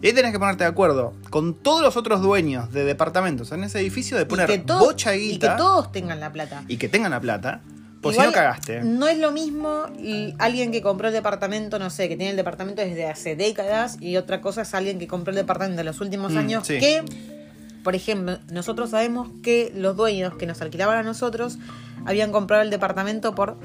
Y 0.00 0.06
ahí 0.08 0.12
tenés 0.12 0.32
que 0.32 0.38
ponerte 0.38 0.64
de 0.64 0.70
acuerdo 0.70 1.12
con 1.30 1.54
todos 1.54 1.82
los 1.82 1.96
otros 1.96 2.20
dueños 2.22 2.72
de 2.72 2.84
departamentos 2.84 3.50
en 3.52 3.64
ese 3.64 3.80
edificio 3.80 4.16
de 4.16 4.22
Y 4.22 4.26
poner 4.26 4.46
que 4.46 4.58
todo- 4.58 4.78
bocha 4.80 5.10
de 5.10 5.18
y 5.18 5.28
guita 5.32 5.52
que 5.52 5.58
todos 5.58 5.90
tengan 5.92 6.20
la 6.20 6.32
plata. 6.32 6.62
y 6.68 6.76
que 6.76 6.88
tengan 6.88 7.10
la 7.10 7.20
plata. 7.20 7.62
Pues 8.00 8.14
si 8.14 8.22
no 8.22 8.30
cagaste. 8.30 8.80
No 8.84 9.08
es 9.08 9.18
lo 9.18 9.32
mismo 9.32 9.82
alguien 10.38 10.70
que 10.70 10.82
compró 10.82 11.08
el 11.08 11.14
departamento, 11.14 11.80
no 11.80 11.90
sé, 11.90 12.08
que 12.08 12.16
tiene 12.16 12.30
el 12.30 12.36
departamento 12.36 12.80
desde 12.80 13.06
hace 13.08 13.34
décadas, 13.34 13.96
y 14.00 14.16
otra 14.16 14.40
cosa 14.40 14.62
es 14.62 14.72
alguien 14.72 15.00
que 15.00 15.08
compró 15.08 15.30
el 15.32 15.36
departamento 15.36 15.80
en 15.80 15.86
los 15.86 16.00
últimos 16.00 16.32
Mm, 16.32 16.38
años, 16.38 16.66
sí. 16.68 16.78
que, 16.78 17.02
por 17.82 17.96
ejemplo, 17.96 18.38
nosotros 18.52 18.90
sabemos 18.90 19.30
que 19.42 19.72
los 19.74 19.96
dueños 19.96 20.34
que 20.36 20.46
nos 20.46 20.62
alquilaban 20.62 20.96
a 20.98 21.02
nosotros 21.02 21.58
habían 22.06 22.30
comprado 22.30 22.62
el 22.62 22.70
departamento 22.70 23.34
por, 23.34 23.58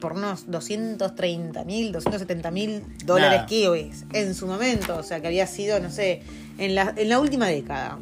por 0.00 0.12
unos 0.14 0.50
230 0.50 1.64
mil, 1.64 1.92
270 1.92 2.50
mil 2.50 2.82
dólares 3.04 3.42
kiwis 3.46 4.04
en 4.12 4.34
su 4.34 4.46
momento, 4.46 4.96
o 4.96 5.02
sea, 5.02 5.20
que 5.20 5.28
había 5.28 5.46
sido, 5.46 5.78
no 5.80 5.90
sé, 5.90 6.22
en 6.58 6.74
la, 6.74 6.92
en 6.96 7.08
la 7.08 7.20
última 7.20 7.46
década. 7.46 7.98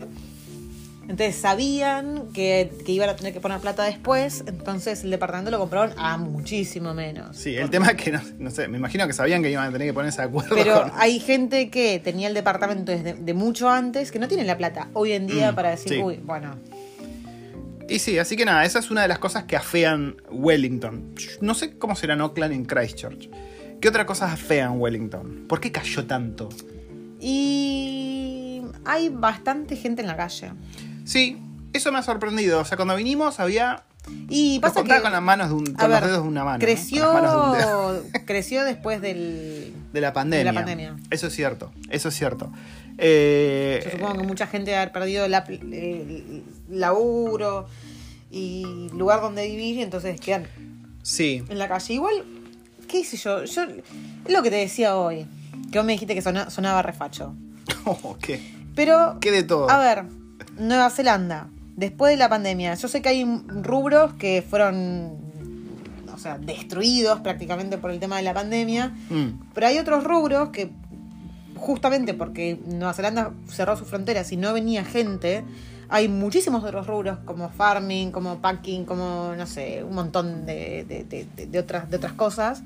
Entonces 1.03 1.37
sabían 1.37 2.29
que, 2.35 2.71
que 2.85 2.93
iban 2.93 3.09
a 3.09 3.17
tener 3.17 3.33
que 3.33 3.41
poner 3.41 3.61
plata 3.61 3.83
después, 3.85 4.45
entonces 4.47 5.05
el 5.05 5.11
departamento 5.11 5.51
lo 5.51 5.59
compraron 5.59 5.95
a 5.97 6.19
muchísimo 6.19 6.93
menos. 6.93 7.35
Sí, 7.35 7.57
el 7.57 7.71
tema 7.71 7.89
es 7.93 7.95
que 7.97 8.13
no, 8.13 8.21
no 8.39 8.51
sé, 8.51 8.69
me 8.69 8.77
imagino 8.77 9.07
que 9.07 9.15
sabían 9.15 9.43
que 9.43 9.51
iban 9.51 9.67
a 9.69 9.73
tener 9.73 9.89
que 9.89 9.95
ponerse 9.95 10.21
de 10.21 10.29
acuerdo 10.29 10.55
Pero 10.55 10.83
con- 10.83 10.93
hay 10.97 11.19
gente 11.19 11.71
que 11.71 11.99
tenía 11.99 12.29
el 12.29 12.35
departamento 12.35 12.93
desde 12.93 13.15
de 13.15 13.35
mucho 13.35 13.71
antes 13.71 14.13
que 14.13 14.19
no 14.19 14.29
tiene 14.29 14.45
la 14.45 14.59
plata 14.59 14.89
hoy 14.93 15.13
en 15.13 15.27
día 15.27 15.53
Mm, 15.53 15.55
para 15.55 15.71
decir, 15.71 15.95
sí. 15.95 15.99
uy, 15.99 16.17
bueno, 16.23 16.57
Y 17.89 17.99
sí, 18.01 18.19
así 18.19 18.37
que 18.37 18.45
nada, 18.45 18.65
esa 18.65 18.79
es 18.79 18.91
una 18.91 19.03
de 19.03 19.09
las 19.09 19.19
cosas 19.19 19.45
que 19.45 19.57
afean 19.57 20.17
Wellington. 20.31 21.15
No 21.41 21.55
sé 21.55 21.79
cómo 21.79 21.97
será 21.97 22.15
en 22.15 22.21
Oakland 22.21 22.53
en 22.53 22.65
Christchurch. 22.65 23.31
¿Qué 23.81 23.89
otra 23.89 24.05
cosa 24.05 24.31
afean 24.31 24.79
Wellington? 24.79 25.47
¿Por 25.49 25.61
qué 25.61 25.73
cayó 25.73 26.07
tanto? 26.07 26.49
y 27.21 28.63
hay 28.85 29.09
bastante 29.09 29.77
gente 29.77 30.03
en 30.03 30.09
la 30.09 30.17
calle. 30.17 30.53
Sí, 31.05 31.37
eso 31.73 31.93
me 31.93 31.99
ha 31.99 32.03
sorprendido. 32.03 32.61
O 32.61 32.65
sea, 32.65 32.77
cuando 32.77 32.97
vinimos 32.97 33.41
había. 33.41 33.85
Y 34.31 34.59
pasa 34.61 34.83
que 34.83 35.01
con 35.03 35.13
las 35.13 35.23
manos 35.23 35.49
de 35.49 35.55
un, 35.55 35.67
con 35.75 35.91
los 35.91 36.01
dedos 36.01 36.23
de 36.23 36.29
una 36.29 36.45
mano. 36.45 36.59
¿no? 36.59 36.65
creció, 36.65 37.13
de 37.13 38.01
un 38.01 38.11
creció 38.27 38.65
después 38.65 39.03
del... 39.03 39.75
De 39.93 40.01
la 40.01 40.15
pandemia. 40.15 40.39
de 40.39 40.45
la 40.45 40.55
pandemia. 40.55 40.97
Eso 41.11 41.27
es 41.27 41.35
cierto, 41.35 41.73
eso 41.91 42.09
es 42.09 42.15
cierto. 42.15 42.51
Eh, 42.97 43.83
Yo 43.85 43.91
supongo 43.91 44.23
que 44.23 44.27
mucha 44.27 44.47
gente 44.47 44.71
va 44.71 44.79
a 44.79 44.81
haber 44.83 44.93
perdido 44.93 45.29
la, 45.29 45.45
el 45.47 46.43
laburo 46.69 47.67
y 48.31 48.89
lugar 48.95 49.21
donde 49.21 49.47
vivir 49.47 49.77
y 49.77 49.83
entonces 49.83 50.21
quedan 50.21 50.47
Sí, 51.03 51.43
en 51.49 51.59
la 51.59 51.69
calle. 51.69 51.95
Igual, 51.95 52.25
qué 52.89 53.05
sé 53.05 53.17
yo, 53.17 53.45
yo 53.45 53.63
es 53.63 53.71
lo 54.33 54.43
que 54.43 54.51
te 54.51 54.57
decía 54.57 54.97
hoy, 54.97 55.27
que 55.73 55.79
vos 55.79 55.87
me 55.87 55.93
dijiste 55.93 56.15
que 56.15 56.23
sona- 56.23 56.51
sonaba 56.51 56.83
refacho. 56.83 57.35
Oh, 57.85 58.17
¿qué? 58.21 58.41
Pero, 58.75 59.19
¿Qué 59.21 59.31
de 59.31 59.43
todo? 59.43 59.71
a 59.71 59.79
ver, 59.79 60.05
Nueva 60.59 60.91
Zelanda, 60.91 61.49
después 61.77 62.13
de 62.13 62.17
la 62.19 62.29
pandemia, 62.29 62.75
yo 62.75 62.89
sé 62.89 63.01
que 63.03 63.09
hay 63.09 63.25
rubros 63.47 64.13
que 64.15 64.43
fueron, 64.49 65.17
o 66.13 66.19
sea, 66.19 66.37
destruidos 66.39 67.21
prácticamente 67.21 67.79
por 67.79 67.91
el 67.91 67.99
tema 68.01 68.17
de 68.19 68.23
la 68.25 68.35
pandemia, 68.35 68.95
Mm, 69.09 69.41
pero 69.55 69.67
hay 69.69 69.79
otros 69.79 70.05
rubros 70.05 70.51
que, 70.51 70.71
justamente 71.57 72.13
porque 72.15 72.59
Nueva 72.67 72.93
Zelanda 72.95 73.33
cerró 73.49 73.77
sus 73.77 73.89
fronteras 73.89 74.31
y 74.33 74.37
no 74.37 74.53
venía 74.53 74.85
gente, 74.85 75.45
hay 75.89 76.09
muchísimos 76.09 76.63
otros 76.65 76.87
rubros 76.87 77.19
como 77.25 77.49
farming, 77.51 78.11
como 78.11 78.39
packing, 78.41 78.85
como, 78.85 79.35
no 79.37 79.47
sé, 79.47 79.83
un 79.85 79.95
montón 79.95 80.45
de, 80.47 80.85
de- 80.89 81.05
de- 81.05 81.27
de- 81.37 81.47
de 81.47 81.59
otras, 81.59 81.91
de 81.91 81.97
otras 81.97 82.13
cosas, 82.13 82.63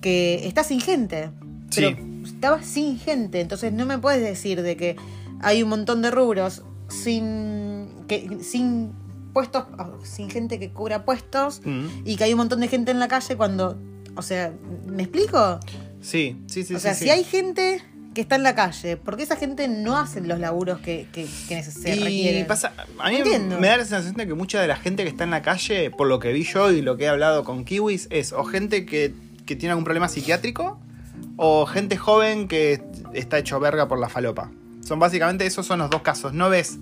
que 0.00 0.46
está 0.46 0.62
sin 0.64 0.80
gente. 0.80 1.30
Pero 1.74 1.90
Sí. 1.90 1.96
estaba 2.24 2.62
sin 2.62 2.98
gente, 2.98 3.40
entonces 3.40 3.72
no 3.72 3.86
me 3.86 3.98
puedes 3.98 4.22
decir 4.22 4.60
de 4.62 4.76
que 4.76 4.96
hay 5.40 5.62
un 5.62 5.68
montón 5.68 6.02
de 6.02 6.10
rubros 6.10 6.62
sin, 6.88 7.88
que, 8.08 8.38
sin 8.42 8.92
puestos, 9.32 9.64
sin 10.02 10.28
gente 10.28 10.58
que 10.58 10.70
cubra 10.70 11.04
puestos 11.04 11.62
mm. 11.64 11.86
y 12.04 12.16
que 12.16 12.24
hay 12.24 12.32
un 12.32 12.38
montón 12.38 12.60
de 12.60 12.68
gente 12.68 12.90
en 12.90 12.98
la 12.98 13.06
calle 13.08 13.36
cuando, 13.36 13.78
o 14.16 14.22
sea, 14.22 14.52
¿me 14.86 15.04
explico? 15.04 15.60
Sí, 16.00 16.42
sí, 16.46 16.64
sí. 16.64 16.74
o 16.74 16.80
sea, 16.80 16.94
sí. 16.94 17.04
si 17.04 17.10
hay 17.10 17.22
gente 17.24 17.82
que 18.14 18.20
está 18.22 18.34
en 18.36 18.42
la 18.42 18.54
calle, 18.56 18.96
¿por 18.96 19.16
qué 19.16 19.22
esa 19.22 19.36
gente 19.36 19.68
no 19.68 19.96
hace 19.96 20.20
los 20.20 20.38
laburos 20.40 20.80
que, 20.80 21.06
que, 21.12 21.26
que 21.48 21.62
se 21.62 21.94
y 21.96 22.00
requieren? 22.02 22.46
pasa, 22.46 22.72
a 22.98 23.08
mí 23.08 23.16
entiendo. 23.16 23.58
me 23.60 23.68
da 23.68 23.76
la 23.76 23.84
sensación 23.84 24.14
de 24.14 24.26
que 24.26 24.34
mucha 24.34 24.60
de 24.60 24.66
la 24.66 24.76
gente 24.76 25.04
que 25.04 25.08
está 25.10 25.24
en 25.24 25.30
la 25.30 25.42
calle, 25.42 25.90
por 25.90 26.08
lo 26.08 26.18
que 26.18 26.32
vi 26.32 26.42
yo 26.42 26.72
y 26.72 26.82
lo 26.82 26.96
que 26.96 27.04
he 27.04 27.08
hablado 27.08 27.44
con 27.44 27.64
kiwis, 27.64 28.08
es 28.10 28.32
o 28.32 28.42
gente 28.44 28.84
que, 28.84 29.14
que 29.46 29.54
tiene 29.54 29.70
algún 29.72 29.84
problema 29.84 30.08
psiquiátrico 30.08 30.80
o 31.36 31.66
gente 31.66 31.96
joven 31.96 32.48
que 32.48 32.82
está 33.14 33.38
hecho 33.38 33.60
verga 33.60 33.86
por 33.86 33.98
la 34.00 34.08
falopa. 34.08 34.50
Son 34.84 34.98
básicamente 34.98 35.46
esos 35.46 35.64
son 35.66 35.78
los 35.78 35.88
dos 35.90 36.02
casos. 36.02 36.32
No 36.32 36.50
ves 36.50 36.78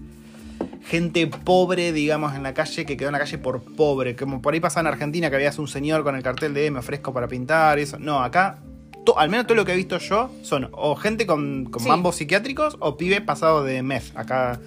gente 0.86 1.26
pobre, 1.26 1.92
digamos, 1.92 2.34
en 2.34 2.42
la 2.42 2.54
calle 2.54 2.86
que 2.86 2.96
quedó 2.96 3.08
en 3.08 3.12
la 3.12 3.18
calle 3.18 3.36
por 3.38 3.60
pobre. 3.62 4.16
Como 4.16 4.40
por 4.40 4.54
ahí 4.54 4.60
pasa 4.60 4.80
en 4.80 4.86
Argentina 4.86 5.28
que 5.28 5.36
habías 5.36 5.58
un 5.58 5.68
señor 5.68 6.02
con 6.04 6.16
el 6.16 6.22
cartel 6.22 6.54
de 6.54 6.66
"Eh, 6.66 6.70
me 6.70 6.78
ofrezco 6.78 7.12
para 7.12 7.28
pintar 7.28 7.78
y 7.78 7.82
eso. 7.82 7.98
No, 7.98 8.22
acá, 8.22 8.58
to- 9.04 9.18
al 9.18 9.28
menos 9.30 9.46
todo 9.46 9.54
lo 9.56 9.64
que 9.64 9.72
he 9.72 9.76
visto 9.76 9.98
yo, 9.98 10.30
son 10.42 10.68
o 10.72 10.94
gente 10.96 11.26
con, 11.26 11.64
con 11.66 11.82
Sí. 11.82 11.88
mambos 11.88 12.16
psiquiátricos 12.16 12.76
o 12.80 12.96
pibes 12.96 13.20
pasados 13.20 13.66
de 13.66 13.82
meth. 13.82 14.16
Acá 14.16 14.60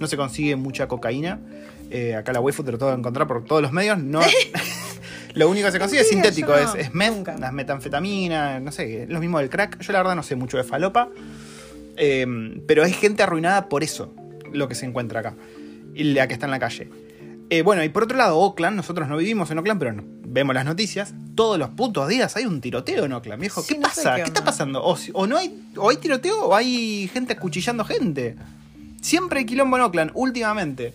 no 0.00 0.06
se 0.06 0.16
consigue 0.16 0.56
mucha 0.56 0.86
cocaína. 0.88 1.40
Eh, 1.90 2.14
acá 2.14 2.32
la 2.32 2.40
waifu 2.40 2.62
tengo 2.64 2.78
que 2.78 2.92
encontrar 2.92 3.26
por 3.26 3.44
todos 3.44 3.62
los 3.62 3.72
medios. 3.72 3.98
No, 3.98 4.20
lo 5.34 5.48
único 5.48 5.66
que 5.66 5.72
se 5.72 5.78
consigue 5.78 6.02
es 6.02 6.08
sintético, 6.08 6.52
no, 6.52 6.58
es, 6.58 6.74
es 6.74 6.94
meth, 6.94 7.14
nunca. 7.14 7.36
las 7.38 7.52
metanfetaminas, 7.52 8.60
no 8.62 8.70
sé, 8.72 9.02
es 9.04 9.08
lo 9.08 9.20
mismo 9.20 9.38
del 9.38 9.48
crack. 9.50 9.80
Yo 9.80 9.92
la 9.92 9.98
verdad 10.00 10.14
no 10.16 10.22
sé 10.22 10.36
mucho 10.36 10.56
de 10.56 10.64
falopa. 10.64 11.08
Eh, 11.96 12.26
pero 12.66 12.84
es 12.84 12.96
gente 12.96 13.22
arruinada 13.22 13.68
por 13.68 13.82
eso, 13.82 14.14
lo 14.52 14.68
que 14.68 14.74
se 14.74 14.86
encuentra 14.86 15.20
acá. 15.20 15.34
Y 15.94 16.04
la 16.04 16.28
que 16.28 16.34
está 16.34 16.46
en 16.46 16.52
la 16.52 16.58
calle. 16.60 16.88
Eh, 17.50 17.62
bueno, 17.62 17.82
y 17.82 17.88
por 17.88 18.02
otro 18.02 18.16
lado, 18.18 18.38
Oakland, 18.38 18.76
nosotros 18.76 19.08
no 19.08 19.16
vivimos 19.16 19.50
en 19.50 19.58
Oakland, 19.58 19.78
pero 19.80 19.92
no- 19.92 20.02
vemos 20.26 20.54
las 20.54 20.64
noticias. 20.66 21.14
Todos 21.34 21.58
los 21.58 21.70
putos 21.70 22.06
días 22.08 22.36
hay 22.36 22.44
un 22.44 22.60
tiroteo 22.60 23.04
en 23.06 23.12
Oakland, 23.14 23.40
viejo. 23.40 23.62
Sí, 23.62 23.74
¿Qué 23.74 23.80
no 23.80 23.88
pasa? 23.88 24.16
qué 24.16 24.22
¿Qué, 24.22 24.28
está 24.28 24.44
pasando? 24.44 24.82
O 24.84 25.26
no 25.26 25.36
hay, 25.38 25.58
o 25.76 25.88
hay 25.88 25.96
tiroteo 25.96 26.46
o 26.46 26.54
hay 26.54 27.08
gente 27.12 27.32
acuchillando 27.32 27.84
gente. 27.84 28.36
Siempre 29.00 29.38
hay 29.40 29.46
quilombo 29.46 29.76
en 29.76 29.82
Oakland, 29.84 30.10
últimamente. 30.14 30.92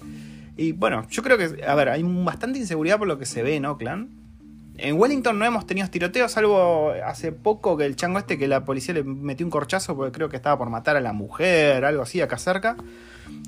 Y 0.56 0.74
bueno, 0.74 1.08
yo 1.10 1.24
creo 1.24 1.38
que, 1.40 1.64
a 1.66 1.74
ver, 1.74 1.90
hay 1.90 2.04
bastante 2.04 2.60
inseguridad 2.60 3.00
por 3.00 3.08
lo 3.08 3.18
que 3.18 3.26
se 3.26 3.42
ve 3.42 3.56
en 3.56 3.66
Oakland. 3.66 4.10
En 4.78 5.00
Wellington 5.00 5.38
no 5.40 5.46
hemos 5.46 5.66
tenido 5.66 5.88
tiroteos, 5.90 6.32
salvo 6.32 6.92
hace 7.06 7.32
poco 7.32 7.78
que 7.78 7.86
el 7.86 7.96
chango 7.96 8.20
este 8.20 8.38
que 8.38 8.48
la 8.48 8.66
policía 8.66 8.94
le 8.96 9.04
metió 9.04 9.46
un 9.46 9.52
corchazo 9.52 9.96
porque 9.96 10.12
creo 10.12 10.30
que 10.30 10.36
estaba 10.36 10.58
por 10.58 10.70
matar 10.70 10.98
a 10.98 11.02
la 11.02 11.14
mujer, 11.14 11.86
algo 11.86 12.02
así, 12.04 12.22
acá 12.22 12.38
cerca, 12.40 12.76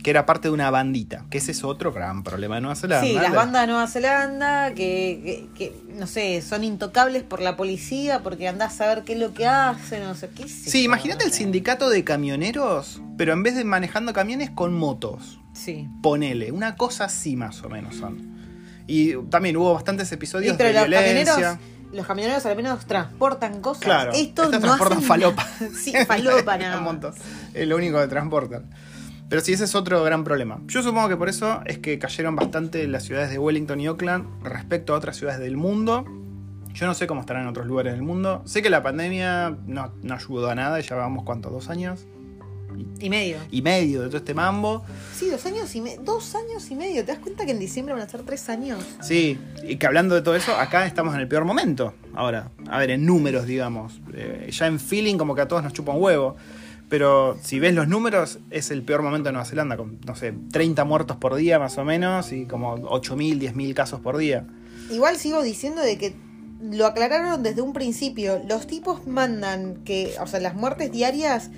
que 0.04 0.10
era 0.12 0.26
parte 0.26 0.48
de 0.50 0.54
una 0.54 0.70
bandita, 0.70 1.26
que 1.32 1.40
ese 1.40 1.52
es 1.52 1.64
otro 1.64 1.92
gran 1.92 2.24
problema 2.24 2.56
de 2.56 2.62
Nueva 2.62 2.76
Zelanda. 2.76 3.08
Sí, 3.08 3.14
las 3.14 3.24
La- 3.32 3.36
bandas 3.36 3.62
de 3.64 3.68
Nueva 3.68 3.88
Zelanda 3.88 4.74
que, 4.76 5.48
que, 5.56 5.72
que, 5.72 5.94
no 5.96 6.06
sé, 6.08 6.42
son 6.44 6.64
intocables 6.64 7.24
por 7.24 7.42
la 7.42 7.56
policía 7.58 8.22
porque 8.22 8.48
andás 8.48 8.80
a 8.82 8.88
ver 8.88 9.04
qué 9.04 9.14
es 9.14 9.20
lo 9.20 9.34
que 9.34 9.48
hacen, 9.48 10.04
no 10.04 10.14
sé 10.16 10.30
qué. 10.30 10.48
sé 10.48 10.70
Sí, 10.70 10.84
imagínate 10.84 11.24
no 11.24 11.26
el 11.28 11.32
sé. 11.32 11.40
sindicato 11.40 11.90
de 11.90 12.04
camioneros, 12.04 13.02
pero 13.18 13.34
en 13.34 13.42
vez 13.44 13.56
de 13.56 13.64
manejando 13.64 14.14
camiones 14.14 14.50
con 14.52 14.74
motos. 14.76 15.40
Sí. 15.54 15.88
Ponele, 16.04 16.52
una 16.52 16.76
cosa 16.76 17.06
así 17.06 17.36
más 17.36 17.64
o 17.64 17.70
menos 17.70 17.96
son. 17.96 18.36
Y 18.88 19.16
también 19.30 19.58
hubo 19.58 19.74
bastantes 19.74 20.12
episodios 20.12 20.56
pero 20.58 20.70
de 20.70 20.74
los 20.76 20.88
violencia. 20.88 21.34
camioneros, 21.34 21.60
los 21.94 22.06
camioneros 22.06 22.46
al 22.46 22.56
menos 22.58 22.86
transportan 22.86 23.62
cosas. 23.62 23.84
Claro, 23.84 24.12
Estos, 24.12 24.46
estos 24.48 24.52
no 24.52 24.60
transportan 24.60 24.98
hacen 25.00 25.08
falopa. 25.08 25.48
sí, 25.82 25.94
falopa 26.06 26.58
nada 26.60 26.78
Un 26.78 26.84
montón. 26.84 27.14
Es 27.54 27.68
lo 27.68 27.78
único 27.78 28.00
que 28.02 28.08
transportan. 28.08 28.66
Pero 29.30 29.42
sí, 29.42 29.54
ese 29.54 29.64
es 29.64 29.76
otro 29.76 30.04
gran 30.04 30.24
problema. 30.24 30.60
Yo 30.68 30.84
supongo 30.84 31.10
que 31.10 31.18
por 31.18 31.30
eso 31.30 31.62
es 31.66 31.80
que 31.80 31.98
cayeron 31.98 32.36
bastante 32.36 32.88
las 32.88 33.04
ciudades 33.04 33.32
de 33.32 33.40
Wellington 33.40 33.80
y 33.80 33.88
Auckland 33.88 34.44
respecto 34.44 34.94
a 34.94 34.98
otras 34.98 35.18
ciudades 35.18 35.40
del 35.40 35.58
mundo. 35.58 36.06
Yo 36.74 36.86
no 36.86 36.94
sé 36.94 37.08
cómo 37.08 37.22
estarán 37.22 37.44
en 37.44 37.50
otros 37.50 37.66
lugares 37.66 37.94
del 37.94 38.04
mundo. 38.04 38.44
Sé 38.46 38.62
que 38.62 38.70
la 38.70 38.84
pandemia 38.84 39.58
no, 39.66 39.94
no 40.04 40.14
ayudó 40.14 40.50
a 40.50 40.56
nada, 40.56 40.80
ya 40.80 40.96
vamos, 40.96 41.24
¿cuánto? 41.24 41.50
¿Dos 41.50 41.70
años? 41.70 42.06
Y 43.00 43.10
medio. 43.10 43.38
Y 43.52 43.62
medio 43.62 44.02
de 44.02 44.08
todo 44.08 44.18
este 44.18 44.34
mambo. 44.34 44.84
Sí, 45.16 45.30
dos 45.30 45.46
años 45.46 45.74
y 45.76 45.82
medio. 45.82 46.02
Dos 46.02 46.36
años 46.36 46.70
y 46.70 46.76
medio. 46.76 47.06
¿Te 47.06 47.14
das 47.14 47.20
cuenta 47.20 47.46
que 47.46 47.52
en 47.52 47.60
diciembre 47.60 47.94
van 47.94 48.04
a 48.04 48.10
ser 48.10 48.24
tres 48.24 48.50
años? 48.50 48.84
Sí, 49.02 49.40
y 49.64 49.78
que 49.78 49.88
hablando 49.88 50.16
de 50.16 50.22
todo 50.22 50.36
eso, 50.36 50.56
acá 50.56 50.86
estamos 50.86 51.16
en 51.16 51.22
el 51.22 51.28
peor 51.28 51.46
momento. 51.46 51.94
Ahora, 52.14 52.52
a 52.70 52.80
ver, 52.80 52.92
en 52.92 53.06
números, 53.06 53.46
digamos. 53.46 54.02
Eh, 54.14 54.50
ya 54.52 54.68
en 54.68 54.80
feeling, 54.80 55.18
como 55.18 55.36
que 55.36 55.42
a 55.42 55.48
todos 55.48 55.64
nos 55.64 55.74
chupa 55.74 55.94
un 55.94 56.02
huevo. 56.02 56.36
Pero 56.90 57.38
si 57.42 57.60
ves 57.60 57.74
los 57.74 57.88
números, 57.88 58.40
es 58.52 58.72
el 58.72 58.84
peor 58.84 59.02
momento 59.02 59.30
de 59.30 59.34
Nueva 59.34 59.46
Zelanda, 59.46 59.78
con, 59.78 60.00
no 60.06 60.16
sé, 60.16 60.34
30 60.52 60.84
muertos 60.86 61.18
por 61.18 61.36
día 61.36 61.58
más 61.58 61.78
o 61.78 61.86
menos, 61.86 62.32
y 62.32 62.46
como 62.46 62.78
8.000, 62.78 63.40
10.000 63.54 63.74
casos 63.74 64.02
por 64.02 64.18
día. 64.18 64.46
Igual 64.92 65.18
sigo 65.18 65.42
diciendo 65.42 65.82
de 65.82 65.98
que 65.98 66.16
lo 66.62 66.86
aclararon 66.86 67.44
desde 67.44 67.62
un 67.62 67.74
principio. 67.74 68.42
Los 68.48 68.68
tipos 68.68 69.08
mandan 69.08 69.84
que, 69.84 70.16
o 70.22 70.28
sea, 70.28 70.40
las 70.40 70.56
muertes 70.56 70.92
diarias, 70.92 71.50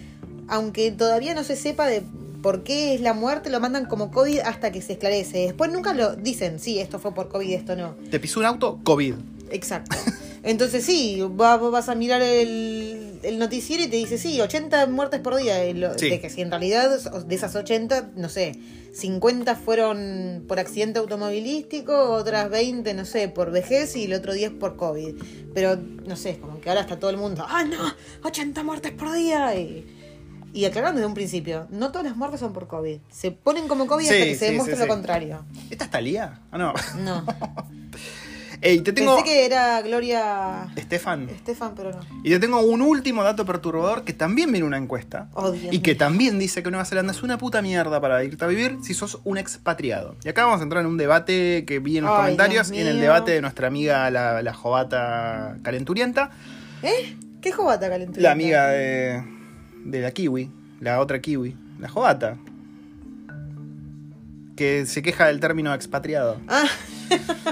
aunque 0.48 0.92
todavía 0.92 1.34
no 1.34 1.44
se 1.44 1.56
sepa 1.56 1.88
de 1.88 2.04
por 2.42 2.64
qué 2.64 2.96
es 2.96 3.02
la 3.02 3.14
muerte, 3.14 3.50
lo 3.50 3.60
mandan 3.60 3.86
como 3.86 4.12
COVID 4.12 4.40
hasta 4.40 4.72
que 4.72 4.82
se 4.82 4.94
esclarece. 4.94 5.40
Después 5.40 5.72
nunca 5.72 5.94
lo 5.94 6.16
dicen, 6.16 6.60
sí, 6.60 6.80
esto 6.80 7.00
fue 7.00 7.14
por 7.14 7.30
COVID, 7.30 7.54
esto 7.54 7.76
no. 7.76 7.96
Te 8.10 8.20
pisó 8.20 8.40
un 8.40 8.46
auto, 8.46 8.80
COVID. 8.84 9.16
Exacto. 9.52 9.96
Entonces 10.44 10.86
sí, 10.86 11.22
vas 11.32 11.90
a 11.90 11.96
mirar 11.96 12.22
el, 12.22 12.97
el 13.24 13.40
noticiero 13.40 13.84
y 13.84 13.88
te 13.88 13.96
dice, 13.98 14.18
sí, 14.18 14.40
80 14.42 14.88
muertes 14.88 15.20
por 15.22 15.36
día. 15.36 15.66
Y 15.68 15.74
lo- 15.74 15.98
Sí. 15.98 16.10
De 16.10 16.20
que 16.20 16.30
si 16.30 16.42
en 16.42 16.50
realidad 16.52 16.90
de 17.26 17.36
esas 17.36 17.56
80, 17.56 18.12
no 18.16 18.30
sé, 18.30 18.54
50 18.94 19.56
fueron 19.56 20.46
por 20.48 20.60
accidente 20.60 21.00
automovilístico, 21.00 22.12
otras 22.14 22.50
20, 22.50 22.94
no 22.94 23.06
sé, 23.06 23.30
por 23.30 23.52
vejez 23.52 23.96
y 23.96 24.06
el 24.06 24.14
otro 24.14 24.34
10 24.34 24.52
por 24.52 24.76
COVID. 24.76 25.16
Pero, 25.54 25.76
no 25.78 26.16
sé, 26.16 26.32
es 26.32 26.38
como 26.38 26.60
que 26.62 26.70
ahora 26.70 26.82
está 26.82 26.98
todo 27.00 27.10
el 27.12 27.18
mundo, 27.18 27.46
¡ah, 27.48 27.64
no! 27.64 27.78
80 28.28 28.64
muertes 28.64 28.92
por 28.94 29.12
día. 29.14 29.56
Y, 29.56 29.86
y 30.54 30.66
aclararon 30.66 30.96
desde 30.96 31.06
un 31.08 31.14
principio, 31.14 31.68
no 31.70 31.92
todas 31.92 32.06
las 32.06 32.16
muertes 32.18 32.40
son 32.40 32.54
por 32.54 32.68
COVID. 32.68 32.98
Se 33.12 33.32
ponen 33.32 33.68
como 33.68 33.86
COVID 33.86 34.06
Sí, 34.08 34.14
hasta 34.14 34.26
que 34.26 34.36
se 34.36 34.46
sí, 34.48 34.52
demuestre 34.54 34.80
lo 34.80 34.88
contrario. 34.88 35.46
¿Esta 35.70 35.84
está 35.86 36.02
Lía? 36.02 36.42
Ah, 36.52 36.58
no. 36.58 36.74
No. 37.04 37.24
Ey, 38.68 38.82
te 38.82 38.92
tengo. 38.92 39.16
Pensé 39.16 39.30
que 39.32 39.46
era 39.46 39.82
Gloria 39.82 40.68
Estefan. 40.76 41.30
Estefan, 41.30 41.74
pero 41.76 41.92
no. 41.92 42.00
Y 42.24 42.32
te 42.32 42.40
tengo 42.40 42.60
un 42.60 42.82
último 42.82 43.24
dato 43.24 43.46
perturbador 43.46 44.04
que 44.04 44.14
también 44.14 44.52
viene 44.52 44.60
en 44.60 44.66
una 44.66 44.78
encuesta. 44.78 45.30
Oh, 45.34 45.52
Dios 45.52 45.74
y 45.74 45.80
que 45.80 45.96
también 45.96 46.38
dice 46.38 46.64
que 46.64 46.70
Nueva 46.70 46.84
Zelanda 46.86 47.14
es 47.14 47.24
una 47.24 47.38
puta 47.38 47.62
mierda 47.62 48.02
para 48.02 48.24
irte 48.24 48.44
a 48.44 48.48
vivir 48.48 48.78
si 48.84 48.94
sos 48.94 49.20
un 49.24 49.38
expatriado. 49.38 50.16
Y 50.24 50.30
acá 50.30 50.44
vamos 50.46 50.60
a 50.60 50.64
entrar 50.64 50.82
en 50.82 50.88
un 50.88 50.98
debate 50.98 51.64
que 51.66 51.80
vi 51.80 51.98
en 51.98 52.04
los 52.04 52.14
Ay, 52.14 52.18
comentarios 52.24 52.72
y 52.72 52.80
en 52.82 52.88
el 52.88 53.00
debate 53.00 53.32
de 53.32 53.42
nuestra 53.42 53.68
amiga 53.68 54.10
la, 54.12 54.42
la 54.42 54.54
jovata 54.54 55.58
calenturienta, 55.64 56.32
¿Eh? 56.84 57.16
¿Qué 57.42 57.52
jovata 57.52 57.88
calenturienta? 57.90 58.22
la 58.22 58.32
amiga 58.32 58.68
de, 58.68 59.24
de 59.86 60.02
la 60.02 60.12
kiwi, 60.12 60.52
la 60.82 61.00
otra 61.00 61.22
kiwi, 61.22 61.56
la 61.80 61.88
jovata. 61.88 62.38
Que 64.58 64.86
se 64.86 65.02
queja 65.02 65.28
del 65.28 65.40
término 65.40 65.74
expatriado. 65.74 66.42
Ah, 66.50 66.66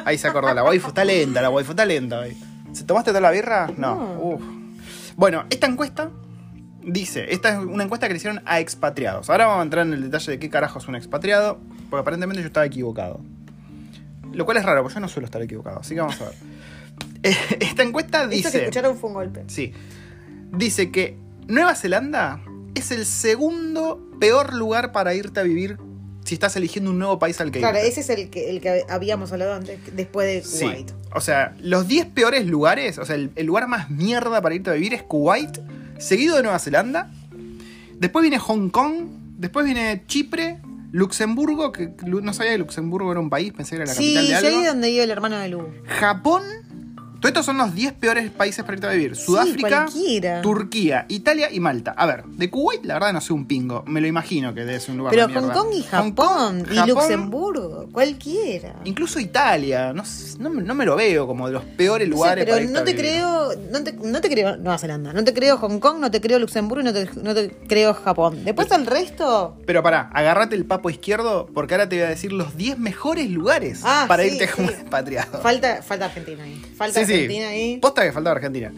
Ahí 0.04 0.18
se 0.18 0.28
acordó, 0.28 0.54
la 0.54 0.64
waifu 0.64 0.90
está 0.90 1.06
lenta, 1.06 1.42
la 1.42 1.50
waifu 1.50 1.72
está 1.72 1.86
lenta. 1.86 2.20
hoy. 2.20 2.36
¿Se 2.74 2.84
tomaste 2.84 3.12
toda 3.12 3.22
la 3.22 3.32
birra? 3.32 3.68
No. 3.78 3.96
No. 3.96 4.20
Uf. 4.22 4.42
Bueno, 5.16 5.46
esta 5.50 5.68
encuesta 5.68 6.10
dice, 6.84 7.32
esta 7.34 7.50
es 7.54 7.58
una 7.60 7.84
encuesta 7.86 8.08
que 8.08 8.14
le 8.14 8.18
hicieron 8.18 8.42
a 8.46 8.60
expatriados. 8.60 9.30
Ahora 9.30 9.46
vamos 9.46 9.62
a 9.62 9.64
entrar 9.64 9.88
en 9.88 9.94
el 9.94 10.02
detalle 10.02 10.34
de 10.34 10.40
qué 10.40 10.50
carajo 10.50 10.80
es 10.80 10.88
un 10.90 10.96
expatriado, 10.96 11.60
porque 11.90 12.02
aparentemente 12.02 12.42
yo 12.42 12.48
estaba 12.48 12.66
equivocado. 12.66 13.22
Lo 14.34 14.44
cual 14.44 14.58
es 14.58 14.66
raro, 14.66 14.82
porque 14.82 14.96
yo 14.96 15.00
no 15.00 15.08
suelo 15.08 15.26
estar 15.26 15.42
equivocado, 15.42 15.80
así 15.80 15.94
que 15.96 16.02
vamos 16.02 16.20
a 16.22 16.26
ver. 16.26 16.34
Eh, 17.24 17.36
Esta 17.60 17.82
encuesta 17.82 18.20
Eso 18.22 18.30
que 18.30 18.36
dice... 18.36 18.58
escucharon 18.60 18.98
fue 18.98 19.10
un 19.10 19.14
golpe. 19.16 19.44
Sí. 19.48 19.74
Dice 20.52 20.92
que 20.92 21.18
Nueva 21.48 21.74
Zelanda 21.76 22.40
es 22.76 22.92
el 22.92 23.06
segundo 23.06 24.12
peor 24.20 24.54
lugar 24.54 24.92
para 24.92 25.14
irte 25.16 25.40
a 25.40 25.44
vivir 25.44 25.78
si 26.26 26.34
estás 26.34 26.56
eligiendo 26.58 26.92
un 26.92 27.00
nuevo 27.00 27.18
país 27.20 27.40
al 27.40 27.52
que 27.52 27.60
Claro, 27.60 27.78
irte. 27.78 27.88
ese 27.90 28.02
es 28.02 28.10
el 28.10 28.30
que, 28.30 28.50
el 28.50 28.60
que 28.60 28.84
habíamos 28.90 29.32
hablado 29.32 29.54
antes, 29.54 29.80
después 29.96 30.28
de 30.28 30.44
Sí. 30.44 30.66
Kuwait. 30.66 30.92
O 31.14 31.22
sea, 31.22 31.56
los 31.62 31.88
10 31.88 32.08
peores 32.08 32.46
lugares, 32.48 32.98
o 32.98 33.06
sea, 33.06 33.16
el, 33.16 33.32
el 33.36 33.46
lugar 33.46 33.68
más 33.68 33.90
mierda 33.90 34.42
para 34.42 34.54
irte 34.56 34.70
a 34.70 34.74
vivir 34.74 34.94
es 34.94 35.04
Kuwait, 35.04 35.60
seguido 35.98 36.36
de 36.36 36.44
Nueva 36.44 36.60
Zelanda. 36.60 37.10
Después 38.00 38.24
viene 38.24 38.40
Hong 38.40 38.70
Kong, 38.70 39.06
después 39.38 39.66
viene 39.66 40.04
Chipre, 40.08 40.58
Luxemburgo, 40.92 41.72
que 41.72 41.92
no 42.06 42.34
sabía 42.34 42.54
que 42.54 42.58
Luxemburgo 42.58 43.12
era 43.12 43.20
un 43.22 43.30
país, 43.30 43.54
pensé 43.54 43.72
que 43.72 43.84
era 43.84 43.86
la 43.86 43.94
Sí, 43.94 44.14
capital 44.16 44.28
de 44.28 44.48
algo. 44.48 44.60
ahí 44.60 44.66
donde 44.66 44.88
vive 44.90 45.04
el 45.04 45.12
hermano 45.12 45.38
de 45.40 45.50
Lu. 45.50 45.68
Japón. 45.86 46.42
Todos 47.20 47.30
estos 47.32 47.46
son 47.46 47.58
los 47.58 47.74
10 47.74 47.94
peores 47.94 48.30
países 48.32 48.64
para 48.64 48.76
irte 48.76 48.88
a 48.88 48.92
vivir. 48.92 49.16
Sudáfrica, 49.16 49.86
cualquiera. 49.86 50.42
Turquía, 50.42 51.06
Italia 51.10 51.50
y 51.52 51.60
Malta. 51.60 51.94
A 51.98 52.06
ver, 52.06 52.24
de 52.26 52.50
Kuwait 52.50 52.84
la 52.86 52.96
verdad 52.96 53.14
no 53.14 53.22
sé 53.22 53.34
un 53.34 53.46
pingo. 53.48 53.84
Me 53.88 54.02
lo 54.02 54.08
imagino 54.08 54.54
que 54.54 54.62
debe 54.66 54.80
ser 54.80 54.92
un 54.92 54.98
lugar 55.00 55.12
Pero 55.14 55.28
de 55.28 55.34
Hong 55.34 55.42
mierda. 55.44 55.60
Kong 55.62 55.74
y 55.74 55.82
Hong 55.82 55.86
Japón, 55.90 56.16
Kong, 56.16 56.68
y 56.72 56.76
Japón, 56.76 56.88
Luxemburgo, 56.88 57.90
cualquiera. 57.92 58.76
Incluso 58.84 59.20
Italia. 59.20 59.94
No, 59.94 60.04
no, 60.40 60.50
me- 60.50 60.62
no 60.64 60.76
me 60.76 60.86
lo 60.86 60.96
veo 60.96 61.28
como 61.28 61.48
de 61.48 61.54
los 61.54 61.64
peores 61.64 62.08
No 62.08 62.14
sé, 62.16 62.18
lugares 62.18 62.46
pero 62.46 62.56
para 62.56 62.64
irte 62.64 62.74
no 62.74 62.80
a 62.80 62.84
te 62.84 62.92
vivir. 62.94 63.06
creo, 63.12 63.50
no 63.72 63.84
te, 63.84 63.94
no 63.94 64.22
te 64.22 64.30
creo 64.30 64.58
Nueva 64.58 64.78
Zelanda, 64.78 65.14
no 65.14 65.24
te 65.24 65.34
creo 65.34 65.58
Hong 65.58 65.80
Kong, 65.80 66.00
no 66.00 66.12
te 66.12 66.22
creo 66.22 66.40
Luxemburgo 66.40 66.82
y 66.82 66.86
no 66.86 66.94
te, 66.94 67.10
no 67.22 67.34
te 67.34 67.50
creo 67.68 67.94
Japón. 67.94 68.44
Después 68.46 68.72
el 68.72 68.86
resto, 68.86 69.58
Pero 69.66 69.82
pará, 69.84 70.10
agárrate 70.14 70.56
el 70.56 70.66
papo 70.66 70.90
izquierdo 70.90 71.48
porque 71.54 71.74
ahora 71.76 71.88
te 71.90 71.96
voy 71.98 72.06
a 72.06 72.10
decir 72.10 72.34
los 72.34 72.58
10 72.58 72.78
mejores 72.80 73.30
lugares 73.30 73.82
Ah, 73.84 74.06
para 74.08 74.24
sí, 74.24 74.30
irte 74.32 74.48
como 74.50 74.68
sí. 74.70 74.74
expatriado. 74.80 75.42
falta, 75.42 75.82
falta 75.82 76.06
Argentina 76.06 76.44
ahí. 76.44 76.62
Falta 76.76 77.05
Sí, 77.06 77.28
sí. 77.28 77.40
Ahí. 77.42 77.78
Posta 77.82 78.04
que 78.04 78.12
faltaba 78.12 78.36
Argentina. 78.36 78.72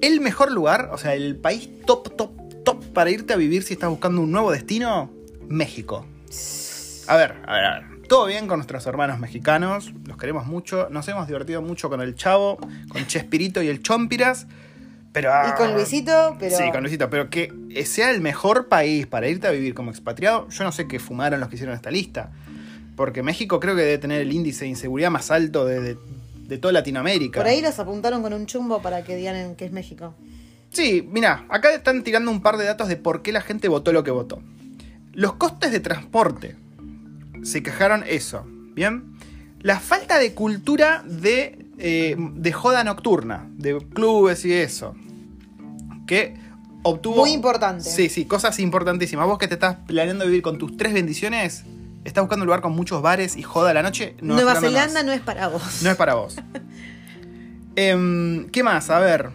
El 0.00 0.20
mejor 0.20 0.52
lugar, 0.52 0.90
o 0.92 0.98
sea, 0.98 1.14
el 1.14 1.36
país 1.36 1.68
top, 1.86 2.14
top, 2.16 2.30
top 2.64 2.84
para 2.92 3.10
irte 3.10 3.32
a 3.32 3.36
vivir 3.36 3.62
si 3.62 3.74
estás 3.74 3.90
buscando 3.90 4.20
un 4.20 4.30
nuevo 4.30 4.50
destino, 4.52 5.10
México. 5.48 6.06
A 7.06 7.16
ver, 7.16 7.34
a 7.46 7.54
ver, 7.54 7.64
a 7.64 7.80
ver. 7.80 7.98
Todo 8.08 8.26
bien 8.26 8.46
con 8.46 8.58
nuestros 8.58 8.86
hermanos 8.86 9.18
mexicanos, 9.18 9.92
los 10.06 10.16
queremos 10.16 10.46
mucho, 10.46 10.88
nos 10.90 11.06
hemos 11.08 11.26
divertido 11.26 11.60
mucho 11.60 11.90
con 11.90 12.00
el 12.00 12.14
Chavo, 12.14 12.56
con 12.88 13.06
Chespirito 13.06 13.62
y 13.62 13.68
el 13.68 13.82
Chompiras, 13.82 14.46
pero... 15.12 15.30
Y 15.48 15.52
con 15.58 15.74
Luisito, 15.74 16.36
pero. 16.38 16.56
Sí, 16.56 16.70
con 16.70 16.80
Luisito, 16.82 17.10
pero 17.10 17.28
que 17.28 17.52
sea 17.84 18.10
el 18.10 18.20
mejor 18.22 18.68
país 18.68 19.06
para 19.06 19.28
irte 19.28 19.46
a 19.46 19.50
vivir 19.50 19.74
como 19.74 19.90
expatriado, 19.90 20.48
yo 20.48 20.64
no 20.64 20.72
sé 20.72 20.86
qué 20.88 20.98
fumaron 20.98 21.40
los 21.40 21.48
que 21.50 21.56
hicieron 21.56 21.74
esta 21.74 21.90
lista. 21.90 22.30
Porque 22.96 23.22
México 23.22 23.60
creo 23.60 23.76
que 23.76 23.82
debe 23.82 23.98
tener 23.98 24.20
el 24.22 24.32
índice 24.32 24.64
de 24.64 24.70
inseguridad 24.70 25.10
más 25.10 25.30
alto 25.30 25.64
de, 25.66 25.80
de- 25.80 25.98
de 26.48 26.56
toda 26.56 26.72
Latinoamérica. 26.72 27.40
Por 27.40 27.46
ahí 27.46 27.60
los 27.60 27.78
apuntaron 27.78 28.22
con 28.22 28.32
un 28.32 28.46
chumbo 28.46 28.80
para 28.80 29.04
que 29.04 29.14
digan 29.16 29.54
que 29.54 29.66
es 29.66 29.72
México. 29.72 30.14
Sí, 30.70 31.06
mira, 31.10 31.46
acá 31.50 31.72
están 31.72 32.02
tirando 32.02 32.30
un 32.30 32.40
par 32.40 32.56
de 32.56 32.64
datos 32.64 32.88
de 32.88 32.96
por 32.96 33.22
qué 33.22 33.32
la 33.32 33.42
gente 33.42 33.68
votó 33.68 33.92
lo 33.92 34.02
que 34.02 34.10
votó. 34.10 34.42
Los 35.12 35.34
costes 35.34 35.72
de 35.72 35.80
transporte. 35.80 36.56
Se 37.42 37.62
quejaron 37.62 38.02
eso. 38.08 38.44
Bien. 38.74 39.16
La 39.60 39.78
falta 39.78 40.18
de 40.18 40.34
cultura 40.34 41.04
de, 41.06 41.66
eh, 41.78 42.16
de 42.18 42.52
joda 42.52 42.82
nocturna, 42.82 43.48
de 43.56 43.78
clubes 43.92 44.44
y 44.44 44.54
eso. 44.54 44.94
Que 46.06 46.34
obtuvo. 46.82 47.16
Muy 47.16 47.30
importante. 47.30 47.84
Sí, 47.84 48.08
sí, 48.08 48.24
cosas 48.24 48.58
importantísimas. 48.58 49.26
Vos 49.26 49.38
que 49.38 49.48
te 49.48 49.54
estás 49.54 49.76
planeando 49.86 50.24
vivir 50.24 50.42
con 50.42 50.56
tus 50.56 50.76
tres 50.76 50.94
bendiciones, 50.94 51.64
estás 52.04 52.22
buscando 52.22 52.42
un 52.42 52.46
lugar 52.46 52.60
con 52.60 52.72
muchos 52.72 53.02
bares 53.02 53.36
y 53.36 53.42
joda 53.42 53.74
la 53.74 53.82
noche. 53.82 54.16
Nueva 54.20 54.56
Zelanda 54.60 55.02
no 55.02 55.12
es 55.12 55.20
para 55.20 55.48
vos. 55.48 55.82
no 55.82 55.90
es 55.90 55.96
para 55.96 56.14
vos. 56.14 56.36
Em, 57.80 58.48
¿Qué 58.50 58.64
más? 58.64 58.90
A 58.90 58.98
ver. 58.98 59.30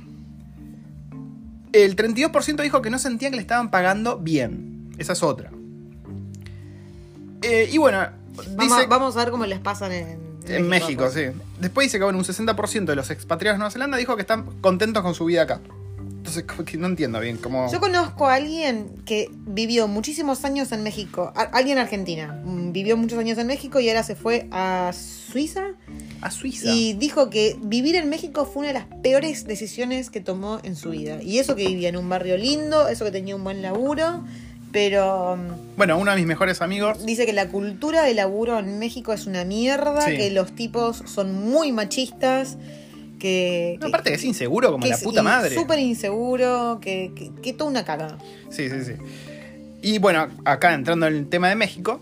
El 1.72 1.96
32% 1.96 2.62
dijo 2.62 2.82
que 2.82 2.90
no 2.90 3.00
sentían 3.00 3.32
que 3.32 3.38
le 3.38 3.42
estaban 3.42 3.72
pagando 3.72 4.18
bien. 4.18 4.90
Esa 4.98 5.14
es 5.14 5.24
otra. 5.24 5.50
Eh, 7.42 7.70
y 7.72 7.78
bueno, 7.78 8.06
Vamos, 8.56 8.78
dice... 8.78 8.88
vamos 8.88 9.16
a 9.16 9.20
ver 9.20 9.32
cómo 9.32 9.46
les 9.46 9.60
pasan 9.60 9.94
en, 9.94 10.40
En 10.46 10.68
México, 10.68 11.04
pues. 11.04 11.14
sí. 11.14 11.42
Después 11.60 11.86
dice 11.86 12.00
que 12.00 12.04
bueno, 12.04 12.20
un 12.20 12.26
60% 12.26 12.86
de 12.86 12.96
los 12.98 13.10
expatriados 13.12 13.56
de 13.56 13.60
Nueva 13.60 13.72
Zelanda 13.72 13.98
dijo 13.98 14.16
que 14.16 14.22
están 14.24 14.44
contentos 14.60 15.04
con 15.04 15.16
su 15.16 15.24
vida 15.24 15.44
acá. 15.44 15.62
Entonces, 16.24 16.44
como 16.46 16.64
que 16.64 16.78
no 16.78 16.88
entiendo 16.88 17.20
bien 17.20 17.36
cómo. 17.36 17.70
Yo 17.70 17.82
conozco 17.82 18.28
a 18.28 18.36
alguien 18.36 18.88
que 19.06 19.30
vivió 19.46 19.90
muchísimos 19.90 20.46
años 20.46 20.72
en 20.72 20.82
México, 20.82 21.34
a- 21.36 21.42
alguien 21.42 21.78
argentina, 21.80 22.42
mm, 22.46 22.72
vivió 22.72 22.96
muchos 22.96 23.20
años 23.20 23.38
en 23.40 23.48
México 23.48 23.82
y 23.82 23.90
ahora 23.90 24.04
se 24.04 24.16
fue 24.16 24.48
a 24.52 24.92
Suiza 24.94 25.74
A 26.22 26.32
Suiza. 26.32 26.72
y 26.74 26.94
dijo 26.94 27.30
que 27.30 27.58
vivir 27.62 27.98
en 27.98 28.08
México 28.10 28.46
fue 28.46 28.62
una 28.62 28.68
de 28.70 28.74
las 28.76 28.86
peores 29.04 29.46
decisiones 29.46 30.10
que 30.10 30.22
tomó 30.22 30.62
en 30.64 30.78
su 30.78 30.92
vida. 30.92 31.22
Y 31.22 31.40
eso 31.40 31.58
que 31.58 31.68
vivía 31.68 31.90
en 31.90 31.98
un 31.98 32.08
barrio 32.08 32.38
lindo, 32.38 32.88
eso 32.88 33.04
que 33.04 33.12
tenía 33.12 33.36
un 33.36 33.44
buen 33.44 33.62
laburo, 33.62 34.24
pero 34.72 35.36
mm, 35.36 35.76
Bueno, 35.76 35.98
uno 35.98 36.12
de 36.12 36.18
mis 36.18 36.26
mejores 36.26 36.62
amigos. 36.62 37.06
dice 37.06 37.26
que 37.26 37.34
la 37.34 37.50
cultura 37.50 38.04
de 38.04 38.14
laburo 38.14 38.58
en 38.60 38.80
México 38.80 39.12
es 39.12 39.26
una 39.28 39.44
mierda, 39.44 40.06
Sí. 40.06 40.16
que 40.16 40.32
los 40.32 40.54
tipos 40.56 41.04
son 41.06 41.34
muy 41.50 41.74
machistas, 41.74 42.56
que... 43.24 43.78
No, 43.80 43.88
aparte 43.88 44.10
que 44.10 44.18
es 44.18 44.24
inseguro 44.26 44.70
como 44.70 44.84
que 44.84 44.90
la 44.90 44.98
puta 44.98 45.24
madre. 45.24 45.56
Súper 45.56 45.80
inseguro, 45.80 46.80
que, 46.82 47.14
que, 47.16 47.32
que 47.42 47.54
toda 47.54 47.70
una 47.70 47.86
caga. 47.86 48.18
Sí, 48.50 48.70
sí, 48.70 48.84
sí. 48.84 48.92
Y 49.82 49.98
bueno, 50.00 50.28
acá 50.44 50.74
entrando 50.74 51.08
en 51.08 51.16
el 51.16 51.30
tema 51.30 51.48
de 51.48 51.56
México, 51.56 52.02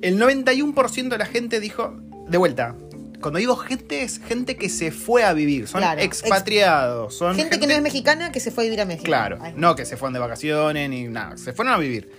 el 0.00 0.18
91% 0.18 1.08
de 1.08 1.18
la 1.18 1.26
gente 1.26 1.60
dijo, 1.60 1.94
de 2.26 2.38
vuelta, 2.38 2.74
cuando 3.20 3.38
digo 3.38 3.54
gente, 3.56 4.00
es 4.02 4.18
gente 4.18 4.56
que 4.56 4.70
se 4.70 4.92
fue 4.92 5.24
a 5.24 5.34
vivir, 5.34 5.68
son 5.68 5.82
Claro, 5.82 6.00
expatriados, 6.00 7.14
son 7.14 7.36
Gente, 7.36 7.60
que 7.60 7.66
no 7.66 7.74
es 7.74 7.82
mexicana 7.82 8.32
que 8.32 8.40
se 8.40 8.50
fue 8.50 8.64
a 8.64 8.66
vivir 8.66 8.80
a 8.80 8.86
México. 8.86 9.04
Claro, 9.04 9.36
Ay. 9.42 9.52
no 9.58 9.76
que 9.76 9.84
se 9.84 9.98
fueron 9.98 10.14
de 10.14 10.20
vacaciones 10.20 10.88
ni 10.88 11.04
nada, 11.04 11.36
se 11.36 11.52
fueron 11.52 11.74
a 11.74 11.76
vivir. 11.76 12.10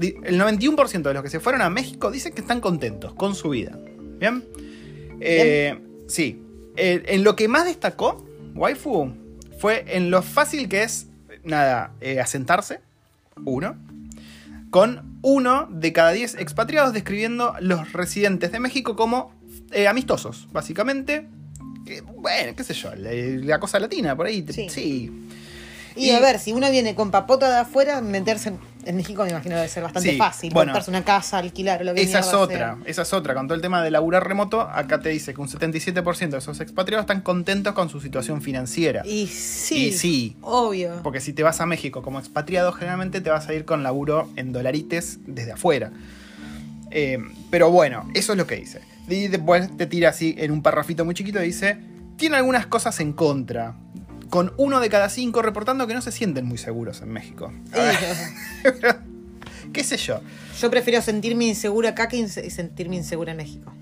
El 0.00 0.40
91% 0.40 1.02
de 1.02 1.14
los 1.14 1.22
que 1.22 1.30
se 1.30 1.38
fueron 1.38 1.62
a 1.62 1.70
México 1.70 2.10
dicen 2.10 2.32
que 2.32 2.40
están 2.40 2.60
contentos 2.60 3.14
con 3.14 3.36
su 3.36 3.50
vida. 3.50 3.78
¿Bien? 4.18 4.44
Eh, 5.20 5.78
sí. 6.08 6.42
Eh, 6.76 7.02
en 7.06 7.24
lo 7.24 7.36
que 7.36 7.48
más 7.48 7.64
destacó, 7.64 8.26
Waifu, 8.54 9.12
fue 9.58 9.84
en 9.96 10.10
lo 10.10 10.22
fácil 10.22 10.68
que 10.68 10.82
es, 10.82 11.06
nada, 11.44 11.92
eh, 12.00 12.20
asentarse, 12.20 12.80
uno, 13.44 13.76
con 14.70 15.18
uno 15.22 15.68
de 15.70 15.92
cada 15.92 16.12
diez 16.12 16.34
expatriados 16.34 16.92
describiendo 16.92 17.54
los 17.60 17.92
residentes 17.92 18.52
de 18.52 18.60
México 18.60 18.96
como 18.96 19.32
eh, 19.72 19.88
amistosos, 19.88 20.48
básicamente. 20.52 21.26
Bueno, 22.16 22.54
qué 22.56 22.64
sé 22.64 22.74
yo, 22.74 22.94
la, 22.96 23.10
la 23.12 23.60
cosa 23.60 23.78
latina, 23.78 24.16
por 24.16 24.26
ahí. 24.26 24.44
Sí. 24.50 24.68
sí. 24.68 25.12
Y, 25.94 26.08
Y- 26.08 26.10
a 26.10 26.20
ver, 26.20 26.38
si 26.38 26.52
uno 26.52 26.70
viene 26.70 26.94
con 26.94 27.10
papota 27.10 27.48
de 27.50 27.58
afuera, 27.60 28.00
meterse 28.00 28.50
en, 28.50 28.58
en 28.86 28.96
México 28.96 29.24
me 29.24 29.30
imagino 29.30 29.56
debe 29.56 29.68
ser 29.68 29.82
bastante 29.82 30.10
Sí, 30.12 30.16
fácil. 30.16 30.52
bueno. 30.52 30.70
Comprarse 30.72 30.90
una 30.90 31.04
casa, 31.04 31.38
alquilar, 31.38 31.84
lo 31.84 31.92
que 31.94 32.02
Esa 32.02 32.20
es 32.20 32.32
otra, 32.32 32.56
sea. 32.56 32.78
esa 32.86 33.02
es 33.02 33.12
otra. 33.12 33.34
Con 33.34 33.46
todo 33.48 33.54
el 33.56 33.60
tema 33.60 33.82
de 33.82 33.90
laburar 33.90 34.26
remoto, 34.26 34.60
acá 34.62 35.00
te 35.00 35.08
dice 35.10 35.34
que 35.34 35.40
un 35.40 35.48
77% 35.48 36.28
de 36.30 36.38
esos 36.38 36.60
expatriados 36.60 37.02
están 37.04 37.20
contentos 37.20 37.74
con 37.74 37.88
su 37.88 38.00
situación 38.00 38.40
financiera. 38.42 39.02
Y 39.04 39.26
sí, 39.26 39.88
Y 39.88 39.92
sí. 39.92 40.36
obvio. 40.40 41.00
Porque 41.02 41.20
si 41.20 41.32
te 41.32 41.42
vas 41.42 41.60
a 41.60 41.66
México 41.66 42.00
como 42.02 42.18
expatriado, 42.18 42.72
generalmente 42.72 43.20
te 43.20 43.30
vas 43.30 43.48
a 43.48 43.54
ir 43.54 43.64
con 43.64 43.82
laburo 43.82 44.30
en 44.36 44.52
dolarites 44.52 45.18
desde 45.26 45.52
afuera. 45.52 45.90
Eh, 46.90 47.18
pero 47.50 47.70
bueno, 47.70 48.08
eso 48.14 48.32
es 48.32 48.38
lo 48.38 48.46
que 48.46 48.56
dice. 48.56 48.80
Y 49.08 49.28
después 49.28 49.76
te 49.76 49.86
tira 49.86 50.10
así 50.10 50.34
en 50.38 50.50
un 50.50 50.62
parrafito 50.62 51.04
muy 51.04 51.14
chiquito 51.14 51.42
y 51.42 51.46
dice, 51.46 51.78
tiene 52.16 52.36
algunas 52.36 52.66
cosas 52.66 52.98
en 53.00 53.12
contra. 53.12 53.74
Con 54.36 54.52
uno 54.58 54.80
de 54.80 54.90
cada 54.90 55.08
cinco 55.08 55.40
reportando 55.40 55.86
que 55.86 55.94
no 55.94 56.02
se 56.02 56.12
sienten 56.12 56.44
muy 56.44 56.58
seguros 56.58 57.00
en 57.00 57.10
México. 57.10 57.50
¿Qué 59.72 59.82
sé 59.82 59.96
yo? 59.96 60.20
yo 60.60 60.70
prefiero 60.70 61.00
sentirme 61.00 61.46
insegura 61.46 61.88
acá 61.88 62.06
que 62.08 62.18
inse- 62.18 62.50
sentirme 62.50 62.96
insegura 62.96 63.30
en 63.30 63.38
México. 63.38 63.72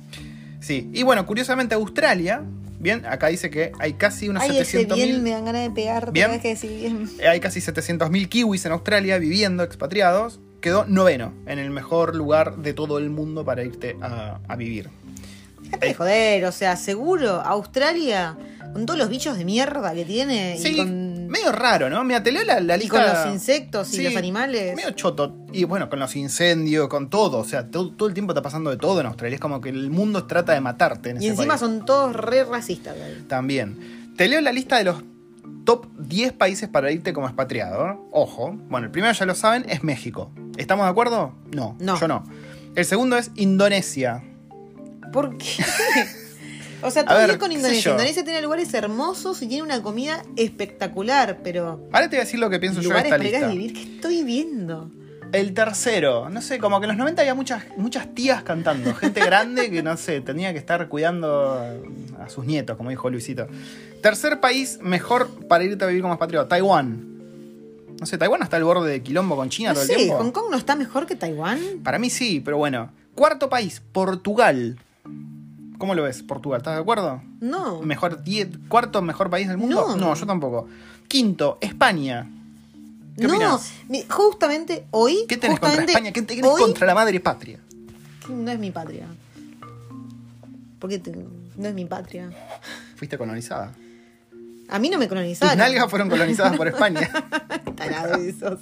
Sí, 0.60 0.88
y 0.92 1.02
bueno, 1.02 1.26
curiosamente 1.26 1.74
Australia, 1.74 2.44
bien, 2.78 3.04
acá 3.04 3.26
dice 3.26 3.50
que 3.50 3.72
hay 3.80 3.94
casi 3.94 4.28
unos 4.28 4.44
Ay, 4.44 4.58
ese 4.58 4.86
700.000 4.88 4.94
bien 4.94 5.22
me 5.24 5.30
dan 5.30 5.44
ganas 5.44 5.62
de 5.62 5.70
pegarte 5.72 6.12
Bien. 6.12 6.40
que 6.40 6.54
decís 6.54 6.70
bien. 6.70 7.10
hay 7.28 7.40
casi 7.40 7.58
700.000 7.58 8.28
kiwis 8.28 8.64
en 8.64 8.70
Australia 8.70 9.18
viviendo 9.18 9.64
expatriados, 9.64 10.38
quedó 10.60 10.84
noveno 10.86 11.32
en 11.46 11.58
el 11.58 11.70
mejor 11.70 12.14
lugar 12.14 12.58
de 12.58 12.74
todo 12.74 12.98
el 12.98 13.10
mundo 13.10 13.44
para 13.44 13.64
irte 13.64 13.96
a, 14.00 14.38
a 14.46 14.54
vivir. 14.54 14.88
Déjate 15.74 15.86
de 15.88 15.94
joder, 15.94 16.44
o 16.46 16.52
sea, 16.52 16.76
seguro, 16.76 17.40
Australia, 17.42 18.36
con 18.72 18.86
todos 18.86 18.98
los 18.98 19.08
bichos 19.08 19.36
de 19.38 19.44
mierda 19.44 19.92
que 19.94 20.04
tiene 20.04 20.56
Sí, 20.58 20.68
y 20.72 20.76
con, 20.76 21.28
medio 21.28 21.52
raro, 21.52 21.88
¿no? 21.90 22.02
Mira, 22.04 22.22
te 22.22 22.32
leo 22.32 22.44
la, 22.44 22.60
la 22.60 22.76
y 22.76 22.80
lista. 22.80 22.94
con 22.94 23.12
los 23.26 23.34
insectos 23.34 23.92
y 23.94 23.96
Sí, 23.98 24.02
los 24.04 24.16
animales. 24.16 24.74
Medio 24.76 24.90
choto. 24.92 25.34
Y 25.52 25.64
bueno, 25.64 25.88
con 25.88 25.98
los 26.00 26.14
incendios, 26.16 26.88
con 26.88 27.10
todo. 27.10 27.38
O 27.38 27.44
sea, 27.44 27.68
todo, 27.70 27.90
todo 27.92 28.08
el 28.08 28.14
tiempo 28.14 28.32
está 28.32 28.42
pasando 28.42 28.70
de 28.70 28.76
todo 28.76 29.00
en 29.00 29.06
Australia. 29.06 29.34
Es 29.36 29.40
como 29.40 29.60
que 29.60 29.68
el 29.68 29.90
mundo 29.90 30.24
trata 30.26 30.52
de 30.52 30.60
matarte 30.60 31.10
en 31.10 31.16
Y 31.16 31.26
ese 31.26 31.28
encima 31.34 31.48
país. 31.54 31.60
son 31.60 31.84
todos 31.84 32.14
re 32.14 32.44
racistas. 32.44 32.96
güey. 32.96 33.22
También. 33.28 34.12
Te 34.16 34.28
leo 34.28 34.40
la 34.40 34.52
lista 34.52 34.78
de 34.78 34.84
los 34.84 35.02
top 35.64 35.86
10 35.98 36.32
países 36.34 36.68
para 36.68 36.90
irte 36.92 37.12
como 37.12 37.26
expatriado. 37.26 38.06
Ojo. 38.12 38.52
Bueno, 38.68 38.86
el 38.86 38.90
primero 38.92 39.12
ya 39.12 39.24
lo 39.26 39.34
saben, 39.34 39.64
es 39.68 39.82
México. 39.82 40.30
¿Estamos 40.56 40.84
de 40.86 40.90
acuerdo? 40.90 41.32
No, 41.52 41.76
No. 41.80 41.98
yo 41.98 42.06
no. 42.08 42.24
El 42.76 42.84
segundo 42.84 43.16
es 43.16 43.30
Indonesia. 43.36 44.22
¿Por 45.14 45.38
qué? 45.38 45.46
o 46.82 46.90
sea, 46.90 47.04
todo 47.04 47.24
bien 47.24 47.38
con 47.38 47.52
Indonesia. 47.52 47.92
Indonesia 47.92 48.24
tiene 48.24 48.42
lugares 48.42 48.74
hermosos 48.74 49.40
y 49.42 49.46
tiene 49.46 49.62
una 49.62 49.80
comida 49.80 50.24
espectacular, 50.34 51.38
pero 51.44 51.86
Ahora 51.92 52.10
te 52.10 52.16
voy 52.16 52.22
a 52.22 52.24
decir 52.24 52.40
lo 52.40 52.50
que 52.50 52.58
pienso 52.58 52.80
yo 52.80 52.88
de 52.88 52.94
lugares 52.94 53.12
esta 53.12 53.16
para 53.18 53.30
lista. 53.30 53.48
vivir, 53.48 53.72
¿qué 53.72 53.94
estoy 53.94 54.24
viendo? 54.24 54.90
El 55.30 55.54
tercero, 55.54 56.28
no 56.30 56.42
sé, 56.42 56.58
como 56.58 56.80
que 56.80 56.86
en 56.86 56.88
los 56.88 56.96
90 56.96 57.22
había 57.22 57.34
muchas, 57.34 57.62
muchas 57.76 58.12
tías 58.12 58.42
cantando, 58.42 58.92
gente 58.94 59.20
grande 59.24 59.70
que 59.70 59.84
no 59.84 59.96
sé, 59.96 60.20
tenía 60.20 60.52
que 60.52 60.58
estar 60.58 60.88
cuidando 60.88 61.60
a 62.20 62.28
sus 62.28 62.44
nietos, 62.44 62.76
como 62.76 62.90
dijo 62.90 63.08
Luisito. 63.08 63.46
Tercer 64.02 64.40
país 64.40 64.80
mejor 64.82 65.28
para 65.46 65.62
irte 65.62 65.84
a 65.84 65.86
vivir 65.86 66.02
como 66.02 66.14
expatriado, 66.14 66.46
Taiwán. 66.46 67.14
No 68.00 68.06
sé, 68.06 68.18
Taiwán 68.18 68.42
está 68.42 68.56
al 68.56 68.64
borde 68.64 68.90
de 68.90 69.02
quilombo 69.02 69.36
con 69.36 69.48
China 69.48 69.70
No 69.70 69.74
todo 69.74 69.82
el 69.84 69.88
sé, 69.88 69.94
tiempo. 69.96 70.18
¿Hong 70.18 70.32
Kong 70.32 70.46
no 70.50 70.56
está 70.56 70.74
mejor 70.74 71.06
que 71.06 71.14
Taiwán? 71.14 71.60
Para 71.84 72.00
mí 72.00 72.10
sí, 72.10 72.40
pero 72.44 72.56
bueno. 72.56 72.90
Cuarto 73.14 73.48
país, 73.48 73.80
Portugal. 73.92 74.76
¿Cómo 75.78 75.94
lo 75.94 76.02
ves, 76.04 76.22
Portugal? 76.22 76.58
¿Estás 76.58 76.74
de 76.76 76.80
acuerdo? 76.80 77.22
No. 77.40 77.82
Mejor 77.82 78.22
diez- 78.24 78.58
cuarto 78.68 79.02
mejor 79.02 79.28
país 79.30 79.48
del 79.48 79.58
mundo? 79.58 79.96
No. 79.96 80.14
yo 80.14 80.26
tampoco. 80.26 80.68
Quinto, 81.08 81.58
España. 81.60 82.30
¿Qué 83.16 83.26
no, 83.26 83.34
opinás? 83.34 83.72
justamente 84.08 84.86
hoy. 84.90 85.24
¿Qué 85.28 85.36
tenés 85.36 85.60
contra 85.60 85.84
España? 85.84 86.12
¿Qué 86.12 86.22
tenés 86.22 86.44
hoy, 86.44 86.60
contra 86.60 86.86
la 86.86 86.94
madre 86.94 87.20
patria? 87.20 87.60
No 88.28 88.50
es 88.50 88.58
mi 88.58 88.70
patria. 88.70 89.06
Porque 90.78 90.98
te- 90.98 91.12
no 91.56 91.68
es 91.68 91.74
mi 91.74 91.84
patria. 91.84 92.30
Fuiste 92.96 93.18
colonizada. 93.18 93.72
A 94.68 94.78
mí 94.78 94.88
no 94.88 94.98
me 94.98 95.08
colonizaron. 95.08 95.58
nalgas 95.58 95.90
fueron 95.90 96.08
colonizadas 96.08 96.56
por 96.56 96.66
España. 96.68 97.08
Tarado 97.76 98.14
esos. 98.22 98.60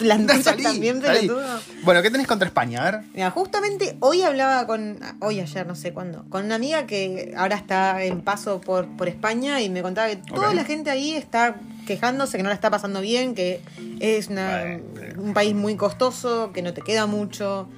Las 0.00 0.42
Salí, 0.42 0.62
también, 0.62 1.00
pelotudo. 1.00 1.60
Bueno, 1.82 2.02
¿qué 2.02 2.10
tenés 2.10 2.26
contra 2.26 2.46
España? 2.46 2.80
A 2.86 2.90
ver. 2.90 3.00
Mira, 3.14 3.30
justamente 3.30 3.96
hoy 4.00 4.22
hablaba 4.22 4.66
con, 4.66 4.98
hoy 5.20 5.40
ayer, 5.40 5.66
no 5.66 5.74
sé 5.74 5.92
cuándo, 5.92 6.24
con 6.28 6.44
una 6.44 6.56
amiga 6.56 6.86
que 6.86 7.32
ahora 7.36 7.56
está 7.56 8.02
en 8.04 8.20
paso 8.20 8.60
por, 8.60 8.86
por 8.96 9.08
España 9.08 9.60
y 9.60 9.70
me 9.70 9.82
contaba 9.82 10.08
que 10.08 10.16
toda 10.16 10.52
la 10.52 10.64
gente 10.64 10.90
ahí 10.90 11.12
está 11.14 11.56
quejándose 11.86 12.36
que 12.36 12.42
no 12.42 12.48
la 12.50 12.54
está 12.54 12.70
pasando 12.70 13.00
bien, 13.00 13.34
que 13.34 13.60
es 14.00 14.28
una- 14.28 14.78
un 15.16 15.32
país 15.32 15.54
muy 15.54 15.76
costoso, 15.76 16.52
que 16.52 16.62
no 16.62 16.74
te 16.74 16.82
queda 16.82 17.06
mucho 17.06 17.68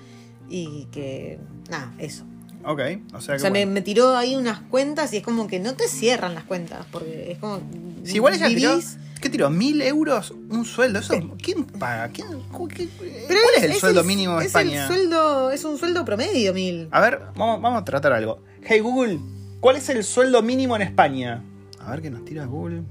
y 0.48 0.86
que, 0.92 1.38
nada, 1.70 1.92
eso. 1.98 2.24
Ok, 2.64 2.80
o 3.14 3.20
sea 3.20 3.34
O 3.34 3.36
que. 3.36 3.40
sea, 3.40 3.50
me, 3.50 3.60
bueno. 3.60 3.72
me 3.72 3.82
tiró 3.82 4.16
ahí 4.16 4.36
unas 4.36 4.60
cuentas 4.60 5.12
y 5.12 5.16
es 5.18 5.22
como 5.22 5.46
que 5.46 5.58
no 5.58 5.74
te 5.74 5.88
cierran 5.88 6.34
las 6.34 6.44
cuentas, 6.44 6.86
porque 6.92 7.32
es 7.32 7.38
como... 7.38 7.60
Si 8.04 8.16
igual 8.16 8.34
ella 8.34 8.48
tiró. 8.48 8.78
¿Qué 9.20 9.28
tiró? 9.30 9.50
¿Mil 9.50 9.80
euros 9.82 10.32
un 10.50 10.64
sueldo? 10.64 10.98
¿Eso, 10.98 11.14
¿Quién 11.40 11.64
paga? 11.64 12.08
¿Quién, 12.08 12.26
cu- 12.50 12.66
qué- 12.66 12.88
Pero 12.98 13.40
¿Cuál 13.44 13.54
es 13.56 13.62
el 13.62 13.74
sueldo 13.74 14.02
mínimo 14.02 14.34
de 14.34 14.40
es 14.40 14.46
España? 14.46 14.82
El 14.82 14.88
sueldo, 14.88 15.50
es 15.52 15.64
un 15.64 15.78
sueldo 15.78 16.04
promedio, 16.04 16.52
mil. 16.52 16.88
A 16.90 17.00
ver, 17.00 17.20
vamos, 17.36 17.62
vamos 17.62 17.82
a 17.82 17.84
tratar 17.84 18.12
algo. 18.12 18.40
Hey 18.62 18.80
Google, 18.80 19.20
¿cuál 19.60 19.76
es 19.76 19.88
el 19.90 20.02
sueldo 20.02 20.42
mínimo 20.42 20.74
en 20.74 20.82
España? 20.82 21.44
A 21.80 21.90
ver 21.92 22.02
qué 22.02 22.10
nos 22.10 22.24
tira 22.24 22.46
Google. 22.46 22.82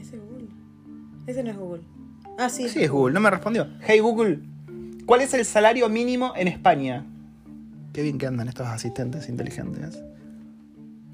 Ese 0.00 0.16
es 0.16 0.22
Google. 0.22 0.48
Ese 1.28 1.42
no 1.44 1.50
es 1.50 1.56
Google. 1.56 1.82
Ah, 2.36 2.48
sí. 2.48 2.68
Sí, 2.68 2.82
es 2.82 2.90
Google, 2.90 3.14
no 3.14 3.20
me 3.20 3.30
respondió. 3.30 3.68
Hey 3.82 4.00
Google, 4.00 4.40
¿cuál 5.06 5.20
es 5.20 5.32
el 5.34 5.44
salario 5.44 5.88
mínimo 5.88 6.32
en 6.36 6.48
España? 6.48 7.04
Qué 7.92 8.02
bien 8.02 8.18
que 8.18 8.26
andan 8.26 8.48
estos 8.48 8.66
asistentes 8.66 9.28
inteligentes. 9.28 9.98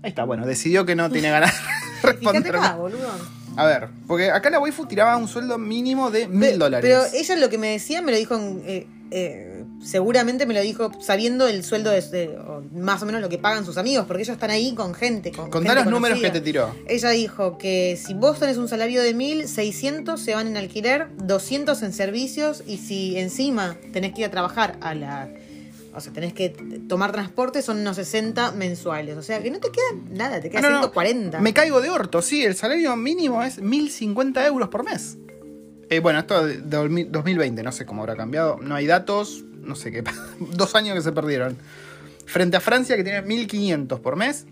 Ahí 0.02 0.10
está, 0.10 0.24
bueno, 0.24 0.46
decidió 0.46 0.84
que 0.86 0.94
no 0.94 1.10
tiene 1.10 1.30
ganas 1.30 1.52
de 2.02 2.02
responder. 2.12 2.56
acá, 2.56 2.76
boludo. 2.76 3.08
A 3.56 3.64
ver, 3.64 3.88
porque 4.06 4.30
acá 4.30 4.50
la 4.50 4.60
waifu 4.60 4.84
tiraba 4.86 5.16
un 5.16 5.28
sueldo 5.28 5.56
mínimo 5.56 6.10
de 6.10 6.28
mil 6.28 6.58
dólares. 6.58 6.88
Pero 6.88 7.04
ella 7.18 7.36
lo 7.36 7.48
que 7.48 7.56
me 7.58 7.68
decía 7.68 8.02
me 8.02 8.12
lo 8.12 8.18
dijo, 8.18 8.34
en, 8.36 8.62
eh, 8.66 8.86
eh, 9.10 9.64
seguramente 9.82 10.44
me 10.44 10.52
lo 10.52 10.60
dijo 10.60 10.92
sabiendo 11.00 11.48
el 11.48 11.64
sueldo 11.64 11.90
de, 11.90 12.02
de- 12.02 12.36
o 12.38 12.62
más 12.74 13.02
o 13.02 13.06
menos 13.06 13.22
lo 13.22 13.30
que 13.30 13.38
pagan 13.38 13.64
sus 13.64 13.78
amigos, 13.78 14.04
porque 14.06 14.22
ellos 14.24 14.34
están 14.34 14.50
ahí 14.50 14.74
con 14.74 14.92
gente. 14.92 15.32
Con 15.32 15.48
Contá 15.50 15.70
gente 15.70 15.84
los 15.84 15.90
números 15.92 16.18
que 16.18 16.26
conocida. 16.28 16.40
te 16.40 16.44
tiró. 16.44 16.74
Ella 16.86 17.08
dijo 17.10 17.56
que 17.56 17.98
si 18.00 18.12
vos 18.12 18.38
tenés 18.38 18.58
un 18.58 18.68
salario 18.68 19.02
de 19.02 19.14
1000, 19.14 19.48
600 19.48 20.20
se 20.20 20.34
van 20.34 20.48
en 20.48 20.58
alquiler, 20.58 21.08
200 21.16 21.82
en 21.82 21.94
servicios 21.94 22.62
y 22.66 22.76
si 22.76 23.18
encima 23.18 23.76
tenés 23.94 24.12
que 24.12 24.20
ir 24.20 24.26
a 24.26 24.30
trabajar 24.30 24.76
a 24.82 24.94
la 24.94 25.30
O 25.96 26.00
sea, 26.00 26.12
tenés 26.12 26.34
que 26.34 26.50
tomar 26.88 27.10
transporte, 27.10 27.62
son 27.62 27.78
unos 27.78 27.96
60 27.96 28.52
mensuales. 28.52 29.16
O 29.16 29.22
sea, 29.22 29.42
que 29.42 29.50
no 29.50 29.58
te 29.58 29.70
queda 29.70 29.84
nada, 30.10 30.40
te 30.40 30.50
queda 30.50 30.60
no, 30.60 30.70
no. 30.70 30.78
140. 30.80 31.40
Me 31.40 31.54
caigo 31.54 31.80
de 31.80 31.88
orto, 31.88 32.20
sí, 32.20 32.44
el 32.44 32.54
salario 32.54 32.94
mínimo 32.96 33.42
es 33.42 33.58
1050 33.60 34.46
euros 34.46 34.68
por 34.68 34.84
mes. 34.84 35.16
Eh, 35.88 36.00
bueno, 36.00 36.18
esto 36.18 36.44
de 36.44 36.58
de 36.58 36.76
2000 36.76 37.12
2020, 37.12 37.62
no 37.62 37.72
sé 37.72 37.86
cómo 37.86 38.02
habrá 38.02 38.16
cambiado. 38.16 38.58
No 38.60 38.74
hay 38.74 38.86
datos, 38.86 39.44
no 39.54 39.74
sé 39.74 39.90
qué. 39.90 40.04
Dos 40.40 40.74
años 40.74 40.94
que 40.94 41.02
se 41.02 41.12
perdieron. 41.12 41.56
Frente 42.26 42.56
a 42.56 42.60
Francia, 42.60 42.96
que 42.96 43.04
tiene 43.04 43.22
1500 43.22 44.00
por 44.00 44.16
mes. 44.16 44.46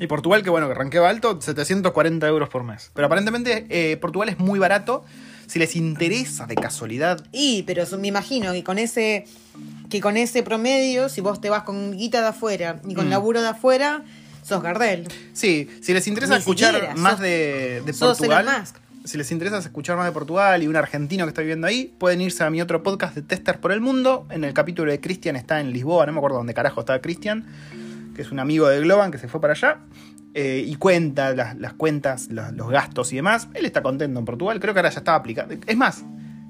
Y 0.00 0.06
Portugal, 0.06 0.42
que 0.42 0.50
bueno, 0.50 0.68
que 0.68 0.74
ranqueaba 0.74 1.08
alto, 1.08 1.40
740 1.40 2.26
euros 2.26 2.48
por 2.48 2.64
mes. 2.64 2.90
Pero 2.94 3.06
aparentemente 3.06 3.66
eh, 3.70 3.96
Portugal 3.96 4.28
es 4.28 4.38
muy 4.38 4.58
barato. 4.58 5.04
Si 5.46 5.58
les 5.58 5.76
interesa 5.76 6.46
de 6.46 6.54
casualidad. 6.54 7.24
Y, 7.32 7.62
pero 7.64 7.84
me 7.98 8.08
imagino 8.08 8.52
que 8.52 8.64
con 8.64 8.78
ese 8.78 9.26
que 9.90 10.00
con 10.00 10.16
ese 10.16 10.42
promedio, 10.42 11.08
si 11.08 11.20
vos 11.20 11.40
te 11.40 11.50
vas 11.50 11.62
con 11.62 11.96
guita 11.96 12.20
de 12.22 12.28
afuera 12.28 12.80
y 12.88 12.94
con 12.94 13.06
Mm. 13.06 13.10
laburo 13.10 13.40
de 13.42 13.48
afuera, 13.48 14.02
sos 14.42 14.62
Gardel. 14.62 15.06
Sí, 15.32 15.68
si 15.80 15.92
les 15.94 16.06
interesa 16.08 16.34
Ni 16.34 16.38
escuchar 16.40 16.74
siquiera, 16.74 16.94
más 16.96 17.12
sos- 17.12 17.20
de, 17.20 17.82
de 17.86 17.92
sos 17.92 18.18
Portugal. 18.18 18.46
Elon 18.48 18.60
Musk. 18.60 18.76
Si 19.04 19.18
les 19.18 19.30
interesa 19.30 19.58
escuchar 19.58 19.96
más 19.98 20.06
de 20.06 20.12
Portugal 20.12 20.62
y 20.62 20.66
un 20.66 20.76
argentino 20.76 21.26
que 21.26 21.28
está 21.28 21.42
viviendo 21.42 21.66
ahí, 21.66 21.94
pueden 21.98 22.22
irse 22.22 22.42
a 22.42 22.48
mi 22.50 22.62
otro 22.62 22.82
podcast 22.82 23.14
de 23.14 23.20
Testers 23.22 23.58
por 23.58 23.70
el 23.70 23.80
Mundo. 23.82 24.26
En 24.30 24.44
el 24.44 24.54
capítulo 24.54 24.90
de 24.90 24.98
Cristian 24.98 25.36
está 25.36 25.60
en 25.60 25.72
Lisboa, 25.72 26.06
no 26.06 26.12
me 26.12 26.18
acuerdo 26.18 26.38
dónde 26.38 26.54
carajo 26.54 26.80
está 26.80 26.98
Cristian, 27.02 27.44
que 28.16 28.22
es 28.22 28.30
un 28.32 28.38
amigo 28.40 28.66
de 28.66 28.80
Globan 28.80 29.10
que 29.12 29.18
se 29.18 29.28
fue 29.28 29.40
para 29.42 29.52
allá. 29.52 29.76
Eh, 30.34 30.64
y 30.66 30.74
cuenta 30.76 31.32
las, 31.34 31.56
las 31.58 31.74
cuentas, 31.74 32.28
los, 32.30 32.52
los 32.52 32.68
gastos 32.70 33.12
y 33.12 33.16
demás. 33.16 33.48
Él 33.54 33.64
está 33.66 33.82
contento 33.82 34.18
en 34.18 34.24
Portugal, 34.24 34.58
creo 34.60 34.74
que 34.74 34.80
ahora 34.80 34.90
ya 34.90 34.98
estaba 34.98 35.16
aplicado. 35.16 35.54
Es 35.66 35.76
más, 35.76 36.02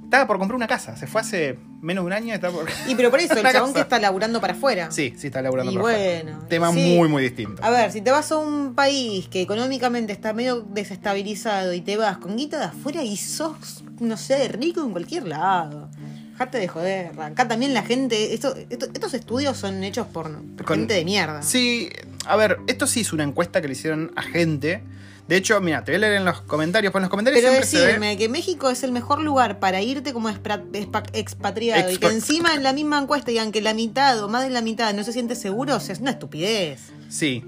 estaba 0.02 0.26
por 0.26 0.38
comprar 0.38 0.56
una 0.56 0.66
casa, 0.66 0.96
se 0.96 1.06
fue 1.06 1.20
hace 1.20 1.58
menos 1.82 2.02
de 2.04 2.06
un 2.06 2.12
año. 2.14 2.32
Estaba 2.34 2.54
por... 2.54 2.66
Y 2.88 2.94
pero 2.94 3.10
por 3.10 3.20
eso, 3.20 3.34
el 3.36 3.42
chabón 3.42 3.70
casa. 3.70 3.74
que 3.74 3.80
está 3.80 3.98
laburando 3.98 4.40
para 4.40 4.54
afuera. 4.54 4.90
Sí, 4.90 5.12
sí, 5.18 5.26
está 5.26 5.42
laburando 5.42 5.70
Y 5.72 5.76
afuera. 5.76 6.22
bueno, 6.24 6.38
Tema 6.48 6.72
sí. 6.72 6.94
muy, 6.96 7.08
muy 7.08 7.22
distinto. 7.22 7.62
A 7.62 7.70
ver, 7.70 7.90
si 7.92 8.00
te 8.00 8.10
vas 8.10 8.30
a 8.32 8.38
un 8.38 8.74
país 8.74 9.28
que 9.28 9.42
económicamente 9.42 10.12
está 10.12 10.32
medio 10.32 10.60
desestabilizado 10.60 11.72
y 11.74 11.80
te 11.80 11.96
vas 11.96 12.18
con 12.18 12.36
guita 12.36 12.58
de 12.58 12.64
afuera 12.66 13.02
y 13.02 13.16
sos, 13.16 13.84
no 14.00 14.16
sé, 14.16 14.48
rico 14.48 14.80
en 14.82 14.92
cualquier 14.92 15.26
lado. 15.26 15.90
Dejate 16.32 16.58
de 16.58 16.68
joder. 16.68 17.20
Acá 17.20 17.46
también 17.46 17.74
la 17.74 17.82
gente. 17.82 18.34
Esto, 18.34 18.54
esto- 18.70 18.86
estos 18.92 19.14
estudios 19.14 19.56
son 19.56 19.84
hechos 19.84 20.06
por, 20.08 20.30
por 20.56 20.64
Con- 20.64 20.78
gente 20.78 20.94
de 20.94 21.04
mierda. 21.04 21.42
Sí, 21.42 21.90
a 22.26 22.36
ver, 22.36 22.58
esto 22.66 22.86
sí 22.86 23.00
es 23.00 23.12
una 23.12 23.22
encuesta 23.22 23.60
que 23.60 23.68
le 23.68 23.72
hicieron 23.72 24.12
a 24.16 24.22
gente. 24.22 24.82
De 25.28 25.36
hecho, 25.36 25.58
mira, 25.60 25.84
te 25.84 25.92
voy 25.92 25.96
a 25.96 25.98
leer 26.00 26.12
en 26.14 26.24
los 26.24 26.42
comentarios. 26.42 26.92
Pues 26.92 27.00
en 27.00 27.04
los 27.04 27.10
comentarios 27.10 27.40
Pero 27.40 27.52
siempre 27.52 27.68
se 27.68 27.78
ve. 27.78 27.86
decirme 27.86 28.18
que 28.18 28.28
México 28.28 28.68
es 28.68 28.82
el 28.82 28.92
mejor 28.92 29.22
lugar 29.22 29.58
para 29.58 29.80
irte 29.80 30.12
como 30.12 30.28
expatriado 30.28 31.90
y 31.90 31.96
que 31.96 32.06
encima 32.08 32.54
en 32.54 32.62
la 32.62 32.72
misma 32.74 33.00
encuesta 33.00 33.30
digan 33.30 33.50
que 33.50 33.62
la 33.62 33.72
mitad 33.72 34.22
o 34.22 34.28
más 34.28 34.44
de 34.44 34.50
la 34.50 34.60
mitad 34.60 34.92
no 34.92 35.02
se 35.02 35.12
siente 35.12 35.34
seguro, 35.34 35.76
o 35.76 35.80
sea, 35.80 35.94
es 35.94 36.00
una 36.00 36.10
estupidez. 36.10 36.80
Sí. 37.08 37.42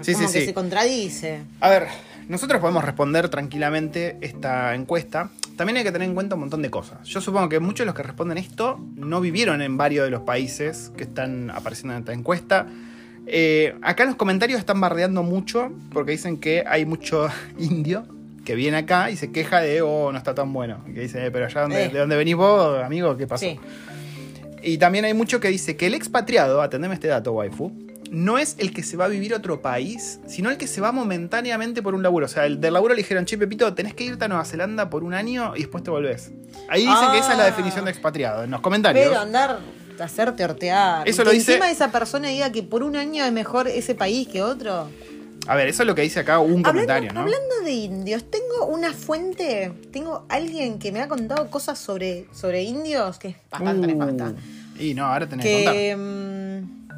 Sí, 0.00 0.12
como 0.12 0.28
sí, 0.28 0.32
que 0.32 0.40
sí. 0.40 0.46
se 0.46 0.54
contradice. 0.54 1.40
A 1.60 1.70
ver, 1.70 1.88
nosotros 2.28 2.60
podemos 2.60 2.84
responder 2.84 3.28
tranquilamente 3.30 4.16
esta 4.20 4.74
encuesta. 4.74 5.30
También 5.56 5.78
hay 5.78 5.82
que 5.82 5.90
tener 5.90 6.08
en 6.08 6.14
cuenta 6.14 6.36
un 6.36 6.42
montón 6.42 6.62
de 6.62 6.70
cosas. 6.70 7.04
Yo 7.08 7.20
supongo 7.20 7.48
que 7.48 7.58
muchos 7.58 7.80
de 7.80 7.86
los 7.86 7.96
que 7.96 8.04
responden 8.04 8.38
esto 8.38 8.78
no 8.94 9.20
vivieron 9.20 9.60
en 9.60 9.76
varios 9.76 10.04
de 10.04 10.10
los 10.10 10.22
países 10.22 10.92
que 10.96 11.02
están 11.02 11.50
apareciendo 11.50 11.94
en 11.94 12.00
esta 12.00 12.12
encuesta. 12.12 12.66
Eh, 13.30 13.74
acá 13.82 14.04
en 14.04 14.08
los 14.10 14.16
comentarios 14.16 14.58
están 14.58 14.80
bardeando 14.80 15.22
mucho 15.22 15.70
porque 15.92 16.12
dicen 16.12 16.38
que 16.38 16.64
hay 16.66 16.86
mucho 16.86 17.28
indio 17.58 18.04
que 18.44 18.54
viene 18.54 18.78
acá 18.78 19.10
y 19.10 19.16
se 19.16 19.30
queja 19.30 19.60
de, 19.60 19.82
oh, 19.82 20.10
no 20.10 20.16
está 20.16 20.34
tan 20.34 20.50
bueno. 20.54 20.82
Que 20.94 21.00
dice, 21.02 21.26
"Eh, 21.26 21.30
pero 21.30 21.44
allá 21.44 21.60
donde, 21.62 21.84
Eh. 21.84 21.88
de 21.90 21.98
donde 21.98 22.16
venís 22.16 22.34
vos, 22.36 22.82
amigo, 22.82 23.14
¿qué 23.18 23.26
pasó? 23.26 23.44
Sí. 23.44 23.58
Y 24.62 24.78
también 24.78 25.04
hay 25.04 25.12
mucho 25.14 25.38
que 25.40 25.48
dice 25.48 25.76
que 25.76 25.86
el 25.86 25.94
expatriado, 25.94 26.62
atendeme 26.62 26.94
este 26.94 27.08
dato, 27.08 27.32
waifu, 27.32 27.70
no 28.10 28.38
es 28.38 28.56
el 28.58 28.72
que 28.72 28.82
se 28.82 28.96
va 28.96 29.04
a 29.04 29.08
vivir 29.08 29.34
a 29.34 29.36
otro 29.36 29.60
país, 29.60 30.18
sino 30.26 30.48
el 30.50 30.56
que 30.56 30.66
se 30.66 30.80
va 30.80 30.92
momentáneamente 30.92 31.82
por 31.82 31.94
un 31.94 32.02
laburo. 32.02 32.24
O 32.24 32.28
sea, 32.28 32.46
el 32.46 32.58
del 32.58 32.72
laburo 32.72 32.94
le 32.94 33.02
dijeron, 33.02 33.26
che, 33.26 33.36
Pepito, 33.36 33.74
tenés 33.74 33.92
que 33.92 34.04
irte 34.04 34.24
a 34.24 34.28
Nueva 34.28 34.46
Zelanda 34.46 34.88
por 34.88 35.04
un 35.04 35.12
año 35.12 35.52
y 35.54 35.58
después 35.60 35.84
te 35.84 35.90
volvés. 35.90 36.32
Ahí 36.70 36.86
dicen 36.86 37.10
que 37.12 37.18
esa 37.18 37.32
es 37.32 37.38
la 37.38 37.44
Ah. 37.44 37.46
definición 37.48 37.84
de 37.84 37.90
expatriado, 37.90 38.44
en 38.44 38.50
los 38.50 38.62
comentarios. 38.62 39.06
Pero 39.06 39.20
andar 39.20 39.58
hacerte 40.04 40.44
hortear. 40.44 41.08
Eso 41.08 41.22
Y 41.22 41.24
lo 41.24 41.30
que 41.32 41.38
dice- 41.38 41.52
encima 41.52 41.70
esa 41.70 41.90
persona 41.90 42.28
diga 42.28 42.50
que 42.52 42.62
por 42.62 42.82
un 42.82 42.96
año 42.96 43.24
es 43.24 43.32
mejor 43.32 43.68
ese 43.68 43.94
país 43.94 44.28
que 44.28 44.42
otro. 44.42 44.88
A 45.46 45.54
ver, 45.54 45.68
eso 45.68 45.82
es 45.82 45.86
lo 45.86 45.94
que 45.94 46.02
dice 46.02 46.20
acá 46.20 46.40
un 46.40 46.62
comentario, 46.62 47.10
¿no? 47.12 47.20
hablando 47.20 47.60
de 47.64 47.70
indios, 47.72 48.24
tengo 48.30 48.66
una 48.66 48.92
fuente, 48.92 49.72
tengo 49.92 50.26
alguien 50.28 50.78
que 50.78 50.92
me 50.92 51.00
ha 51.00 51.08
contado 51.08 51.48
cosas 51.50 51.78
sobre, 51.78 52.26
sobre 52.34 52.62
indios 52.64 53.18
que 53.18 53.28
es 53.28 53.36
bastante 53.50 53.86
Uh, 53.86 53.90
nefasta. 53.96 54.32
Y 54.78 54.92
no, 54.94 55.06
ahora 55.06 55.26
tenés 55.26 55.46
que 55.46 55.64
contar. 55.64 55.96
Mm, 55.96 56.88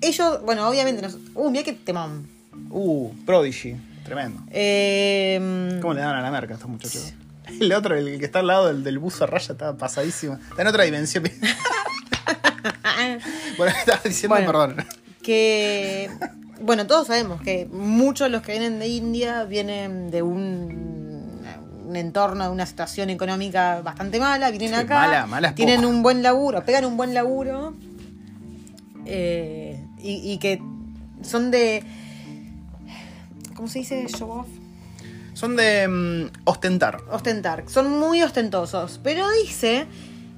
ellos, 0.00 0.40
bueno, 0.44 0.68
obviamente, 0.68 1.02
nos, 1.02 1.18
uh, 1.34 1.50
mira 1.50 1.62
qué 1.64 1.74
temón. 1.74 2.26
Uh, 2.70 3.10
Prodigy, 3.26 3.76
tremendo. 4.04 4.42
Eh, 4.50 5.78
¿Cómo 5.82 5.94
le 5.94 6.00
dan 6.00 6.16
a 6.16 6.22
la 6.22 6.30
merca 6.30 6.54
a 6.54 6.56
estos 6.56 6.70
muchachos? 6.70 7.12
El 7.60 7.72
otro, 7.72 7.96
el 7.96 8.18
que 8.18 8.24
está 8.24 8.40
al 8.40 8.46
lado 8.48 8.66
del, 8.68 8.82
del 8.84 8.98
buzo 8.98 9.24
a 9.24 9.26
raya, 9.26 9.52
está 9.52 9.76
pasadísimo. 9.76 10.34
Está 10.50 10.62
en 10.62 10.68
otra 10.68 10.84
dimensión. 10.84 11.24
bueno, 13.58 13.72
estaba 13.78 14.00
diciendo, 14.04 14.34
Bueno. 14.36 14.46
perdón. 14.52 14.86
que 15.22 16.10
bueno 16.60 16.86
todos 16.86 17.08
sabemos 17.08 17.40
que 17.42 17.66
muchos 17.72 18.26
de 18.26 18.30
los 18.30 18.42
que 18.42 18.52
vienen 18.52 18.78
de 18.78 18.86
India 18.88 19.44
vienen 19.44 20.10
de 20.10 20.22
un, 20.22 21.40
un 21.86 21.96
entorno 21.96 22.44
de 22.44 22.50
una 22.50 22.66
situación 22.66 23.10
económica 23.10 23.80
bastante 23.82 24.20
mala 24.20 24.50
vienen 24.50 24.70
Sí, 24.70 24.74
acá 24.76 24.94
mala, 25.00 25.26
mala 25.26 25.54
tienen 25.54 25.84
un 25.84 26.02
buen 26.02 26.22
laburo 26.22 26.64
pegan 26.64 26.84
un 26.84 26.96
buen 26.96 27.14
laburo 27.14 27.74
eh, 29.06 29.84
y, 29.98 30.32
y 30.32 30.38
que 30.38 30.62
son 31.22 31.50
de 31.50 31.82
¿cómo 33.56 33.66
se 33.68 33.80
dice? 33.80 34.06
show 34.08 34.30
off 34.30 34.48
Son 35.42 35.56
de 35.56 35.88
mm, 35.88 36.30
ostentar. 36.44 36.98
ostentar 37.10 37.64
son 37.66 37.90
muy 37.98 38.22
ostentosos 38.22 39.00
pero 39.02 39.26
dice 39.42 39.86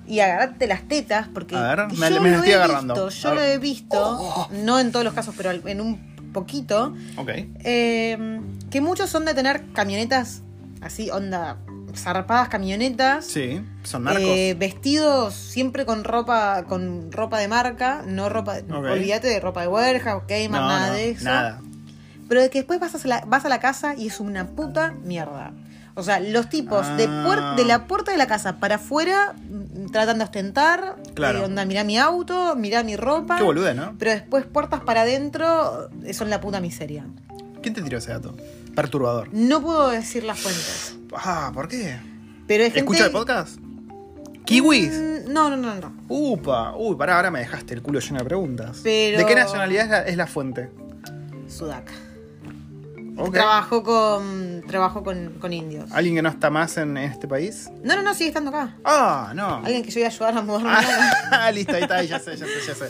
y 0.07 0.21
agarrate 0.21 0.67
las 0.67 0.89
tetas 0.89 1.29
porque 1.29 1.55
A 1.57 1.75
ver, 1.75 1.87
me- 1.99 2.11
yo 2.11 2.21
me 2.23 2.31
lo 2.31 2.37
estoy 2.37 2.51
he 2.53 2.55
agarrando. 2.55 2.95
visto, 2.95 3.11
yo 3.11 3.35
lo 3.35 3.43
he 3.43 3.59
visto 3.59 4.49
no 4.65 4.81
en 4.81 4.93
todos 4.93 5.05
los 5.05 5.13
casos 5.13 5.35
pero 5.37 5.51
en 5.51 5.81
un 5.83 6.33
poquito 6.33 6.95
Ok. 7.19 7.29
eh, 7.65 8.41
que 8.71 8.81
muchos 8.81 9.11
son 9.11 9.27
de 9.27 9.35
tener 9.35 9.63
camionetas 9.75 10.41
así, 10.81 11.11
onda, 11.11 11.59
zarpadas 11.95 12.49
camionetas. 12.49 13.25
Sí, 13.27 13.61
son 13.85 14.05
narcos. 14.05 14.23
eh, 14.25 14.57
vestidos 14.59 15.35
siempre 15.35 15.85
con 15.87 16.03
ropa 16.05 16.65
con 16.67 17.13
ropa 17.13 17.39
de 17.39 17.47
marca, 17.49 18.03
no 18.07 18.29
ropa, 18.31 18.57
Ok. 18.69 18.85
olvídate 18.91 19.29
de 19.29 19.39
ropa 19.39 19.61
de 19.63 19.69
Warehouse, 19.69 20.25
Kmart, 20.27 20.51
no, 20.51 20.69
nada 20.69 20.89
no, 20.89 20.95
de 20.95 21.11
eso. 21.11 21.25
Nada. 21.25 21.61
Pero 22.29 22.41
de 22.43 22.51
que 22.51 22.59
después 22.59 22.81
vas 22.81 22.95
a, 23.05 23.09
la, 23.09 23.25
vas 23.27 23.45
a 23.45 23.49
la 23.49 23.61
casa 23.61 23.95
y 23.95 24.07
es 24.09 24.21
una 24.21 24.47
puta 24.47 24.93
mierda. 25.05 25.53
O 25.97 26.03
sea, 26.03 26.19
los 26.19 26.49
tipos 26.49 26.85
de, 26.97 27.05
Ah. 27.09 27.25
puer- 27.27 27.55
de 27.57 27.65
la 27.65 27.87
puerta 27.87 28.11
de 28.11 28.19
la 28.19 28.27
casa 28.27 28.57
para 28.59 28.77
afuera 28.77 29.35
mm, 29.37 29.91
tratan 29.93 30.19
de 30.19 30.25
ostentar. 30.25 30.97
Claro. 31.15 31.39
eh, 31.41 31.45
onda, 31.45 31.65
mirá 31.65 31.85
mi 31.85 31.99
auto, 31.99 32.57
mirá 32.57 32.83
mi 32.83 32.97
ropa. 32.97 33.37
Qué 33.37 33.45
bolude, 33.45 33.75
¿no? 33.75 33.95
Pero 33.99 34.11
después 34.11 34.45
puertas 34.45 34.81
para 34.81 35.03
adentro 35.03 35.89
eh, 36.05 36.13
son 36.15 36.31
la 36.31 36.41
puta 36.41 36.61
miseria. 36.61 37.07
¿Quién 37.63 37.75
te 37.75 37.83
tiró 37.83 37.99
ese 37.99 38.11
dato? 38.11 38.35
Perturbador. 38.75 39.29
No 39.33 39.63
puedo 39.63 39.91
decir 39.91 40.25
las 40.25 40.41
fuentes. 40.41 40.97
Ah, 41.15 41.53
¿por 41.55 41.69
qué? 41.69 41.97
Pero 42.49 42.65
gente... 42.65 42.81
¿Escucha 42.81 43.05
el 43.07 43.13
podcast? 43.13 43.59
¿Kiwis? 44.45 44.91
Mm, 44.93 45.33
No, 45.33 45.49
no, 45.49 45.57
no, 45.57 45.75
no. 45.77 45.93
Upa, 46.09 46.75
uy, 46.77 46.97
pará, 46.97 47.17
ahora 47.17 47.31
me 47.31 47.39
dejaste 47.39 47.73
el 47.75 47.83
culo 47.83 48.01
lleno 48.01 48.19
de 48.19 48.25
preguntas. 48.25 48.81
Pero- 48.83 49.19
¿De 49.19 49.27
qué 49.27 49.35
nacionalidad 49.37 49.85
es 49.85 49.91
la, 49.91 50.03
es 50.03 50.17
la 50.17 50.27
fuente? 50.27 50.71
Sudaca. 51.49 51.93
Ok. 53.17 53.33
Trabajó 53.33 53.83
con. 53.83 54.63
Trabajó 54.67 55.05
con, 55.05 55.35
con 55.41 55.53
indios. 55.53 55.91
¿Alguien 55.93 56.17
que 56.17 56.23
no 56.23 56.29
está 56.29 56.51
más 56.51 56.77
en 56.77 56.97
este 56.97 57.29
país? 57.29 57.71
No, 57.83 57.95
no, 57.97 58.03
no, 58.03 58.15
sigue 58.15 58.29
estando 58.29 58.51
acá. 58.51 58.77
Ah, 58.85 59.33
no. 59.35 59.57
Alguien 59.57 59.83
que 59.83 59.91
yo 59.91 60.01
iba 60.01 60.09
a 60.09 60.13
ayudar 60.13 60.37
a 60.37 60.43
mudarme. 60.43 60.71
Ah, 61.31 61.51
listo, 61.55 61.75
ahí 61.75 61.83
está, 61.83 61.97
ahí 61.97 62.09
ya 62.09 62.19
sé, 62.19 62.37
ya 62.37 62.47
sé, 62.47 62.67
ya 62.67 62.75
sé. 62.75 62.87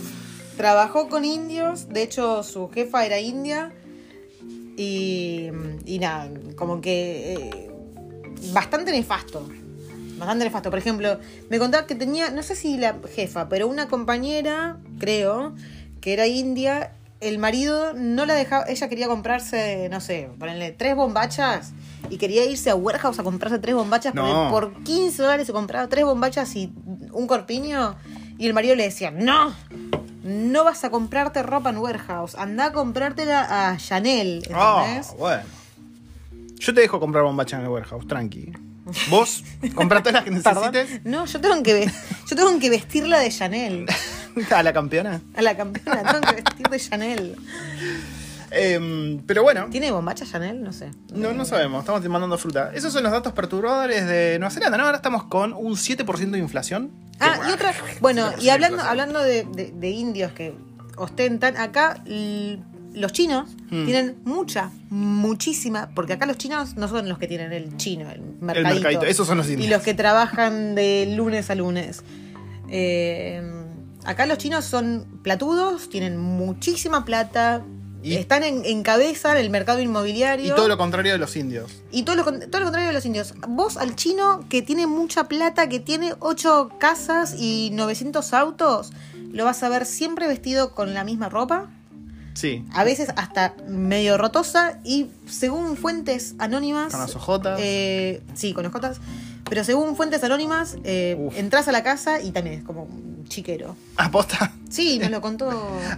Trabajó 0.56 1.08
con 1.08 1.24
indios, 1.24 1.88
de 1.88 2.02
hecho 2.02 2.42
su 2.42 2.70
jefa 2.70 3.04
era 3.04 3.18
india. 3.18 3.72
Y, 4.76 5.50
y 5.84 5.98
nada, 5.98 6.28
como 6.56 6.80
que 6.80 7.34
eh, 7.34 7.70
bastante 8.52 8.92
nefasto. 8.92 9.48
Bastante 10.18 10.44
nefasto. 10.44 10.70
Por 10.70 10.78
ejemplo, 10.78 11.18
me 11.50 11.58
contaba 11.58 11.86
que 11.86 11.94
tenía, 11.94 12.30
no 12.30 12.42
sé 12.42 12.56
si 12.56 12.78
la 12.78 12.96
jefa, 13.14 13.48
pero 13.48 13.68
una 13.68 13.88
compañera, 13.88 14.78
creo, 14.98 15.54
que 16.00 16.12
era 16.12 16.26
india. 16.26 16.92
El 17.20 17.38
marido 17.38 17.94
no 17.94 18.26
la 18.26 18.34
dejaba, 18.34 18.64
ella 18.68 18.88
quería 18.88 19.06
comprarse, 19.08 19.88
no 19.90 20.00
sé, 20.00 20.28
ponerle 20.38 20.72
tres 20.72 20.94
bombachas 20.94 21.72
y 22.10 22.18
quería 22.18 22.44
irse 22.44 22.68
a 22.70 22.74
Warehouse 22.74 23.18
a 23.18 23.22
comprarse 23.22 23.58
tres 23.58 23.74
bombachas 23.74 24.14
No. 24.14 24.48
por 24.50 24.82
15 24.82 25.22
dólares 25.22 25.46
se 25.46 25.52
compraba 25.54 25.86
tres 25.88 26.04
bombachas 26.04 26.54
y 26.56 26.72
un 27.12 27.26
corpiño. 27.26 27.96
Y 28.36 28.46
el 28.46 28.52
marido 28.52 28.74
le 28.74 28.82
decía, 28.82 29.10
no, 29.10 29.54
no 30.24 30.64
vas 30.64 30.84
a 30.84 30.90
comprarte 30.90 31.42
ropa 31.42 31.70
en 31.70 31.78
Warehouse, 31.78 32.34
anda 32.34 32.66
a 32.66 32.72
comprártela 32.72 33.70
a 33.70 33.76
Chanel, 33.78 34.42
Ah, 34.52 34.82
¿entendés? 34.84 35.14
bueno. 35.18 35.44
Yo 36.58 36.74
te 36.74 36.80
dejo 36.80 36.98
comprar 37.00 37.24
bombacha 37.24 37.56
en 37.58 37.62
el 37.62 37.68
warehouse, 37.68 38.06
tranqui. 38.06 38.52
Vos, 39.08 39.44
comprate 39.74 40.12
las 40.12 40.24
que 40.24 40.32
Perdón. 40.32 40.72
necesites. 40.72 41.04
No, 41.04 41.24
yo 41.26 41.40
tengo 41.40 41.62
que 41.62 41.90
yo 42.26 42.36
tengo 42.36 42.58
que 42.58 42.70
vestirla 42.70 43.18
de 43.20 43.30
Chanel. 43.30 43.86
a 44.54 44.62
la 44.62 44.72
campeona. 44.72 45.20
A 45.36 45.42
la 45.42 45.56
campeona 45.56 46.02
tengo 46.02 46.20
que 46.26 46.34
vestir 46.42 46.68
de 46.68 46.78
Chanel. 46.80 47.36
Em, 48.50 49.20
pero 49.26 49.42
bueno, 49.42 49.66
¿Tiene 49.70 49.90
bombacha 49.90 50.24
Chanel? 50.24 50.62
No 50.62 50.72
sé. 50.72 50.90
no, 51.12 51.32
no 51.32 51.44
sabemos, 51.44 51.80
estamos 51.80 52.06
mandando 52.08 52.38
fruta. 52.38 52.70
Esos 52.74 52.92
son 52.92 53.02
los 53.02 53.10
datos 53.10 53.32
perturbadores 53.32 54.06
de 54.06 54.38
Nueva 54.38 54.52
Zelanda, 54.54 54.78
¿no? 54.78 54.84
Ahora 54.84 54.96
estamos 54.98 55.24
con 55.24 55.52
un 55.54 55.72
7% 55.74 56.30
de 56.30 56.38
inflación. 56.38 56.90
Ah, 57.18 57.38
y 57.48 57.52
otra. 57.52 57.72
Bueno, 58.00 58.30
y 58.40 58.50
hablando, 58.50 58.80
hablando 58.82 59.20
de, 59.20 59.44
de- 59.44 59.72
de 59.74 59.90
indios 59.90 60.32
que 60.32 60.54
ostentan, 60.96 61.56
acá 61.56 62.02
los 62.06 63.12
chinos 63.12 63.50
Mm. 63.70 63.84
tienen 63.86 64.16
mucha, 64.24 64.70
muchísima, 64.90 65.90
porque 65.96 66.12
acá 66.12 66.26
los 66.26 66.38
chinos 66.38 66.76
no 66.76 66.86
son 66.86 67.08
los 67.08 67.18
que 67.18 67.26
tienen 67.26 67.52
el 67.52 67.76
chino, 67.76 68.08
el 68.08 68.20
El 68.20 68.22
mercadito. 68.40 68.74
mercadito, 68.74 69.04
esos 69.06 69.26
son 69.26 69.38
los 69.38 69.48
y 69.48 69.54
indios. 69.54 69.70
los 69.70 69.82
que 69.82 69.94
trabajan 69.94 70.76
de 70.76 71.12
lunes 71.16 71.50
a 71.50 71.56
lunes. 71.56 72.04
Eh, 72.68 73.42
acá 74.04 74.26
los 74.26 74.38
chinos 74.38 74.64
son 74.64 75.06
platudos, 75.22 75.88
tienen 75.88 76.18
muchísima 76.18 77.04
plata, 77.04 77.62
Y- 78.02 78.16
están 78.16 78.42
en, 78.42 78.64
en 78.66 78.82
cabeza 78.82 79.32
del 79.34 79.48
mercado 79.50 79.80
inmobiliario. 79.80 80.46
Y 80.52 80.54
todo 80.56 80.68
lo 80.68 80.76
contrario 80.76 81.12
de 81.12 81.18
los 81.18 81.34
indios. 81.36 81.82
Y 81.90 82.02
todo 82.02 82.16
lo, 82.16 82.24
todo 82.24 82.60
lo 82.60 82.64
contrario 82.66 82.88
de 82.88 82.92
los 82.92 83.06
indios. 83.06 83.32
Vos 83.48 83.76
al 83.78 83.96
chino 83.96 84.44
que 84.50 84.60
tiene 84.62 84.86
mucha 84.86 85.24
plata, 85.24 85.68
que 85.68 85.80
tiene 85.80 86.14
8 86.20 86.70
casas 86.78 87.34
y 87.38 87.70
900 87.72 88.32
autos, 88.34 88.92
lo 89.32 89.44
vas 89.46 89.62
a 89.62 89.68
ver 89.70 89.86
siempre 89.86 90.28
vestido 90.28 90.72
con 90.74 90.92
la 90.94 91.02
misma 91.04 91.28
ropa, 91.30 91.70
Sí. 92.34 92.64
a 92.72 92.82
veces 92.84 93.10
hasta 93.16 93.54
medio 93.68 94.18
rotosa 94.18 94.80
y 94.84 95.06
según 95.26 95.76
fuentes 95.76 96.34
anónimas... 96.38 96.90
Con 96.92 97.00
las 97.00 97.14
ojotas. 97.16 97.58
eh, 97.62 98.22
sí, 98.34 98.52
con 98.52 98.66
ojotas. 98.66 98.98
Pero 99.48 99.62
según 99.62 99.94
fuentes 99.96 100.22
anónimas, 100.24 100.76
eh, 100.84 101.16
entras 101.36 101.68
a 101.68 101.72
la 101.72 101.82
casa 101.84 102.20
y 102.20 102.32
también 102.32 102.58
es 102.58 102.64
como 102.64 102.88
chiquero. 103.28 103.76
¿Aposta? 103.96 104.52
Sí, 104.68 104.98
nos 104.98 105.10
lo 105.10 105.20
contó... 105.22 105.50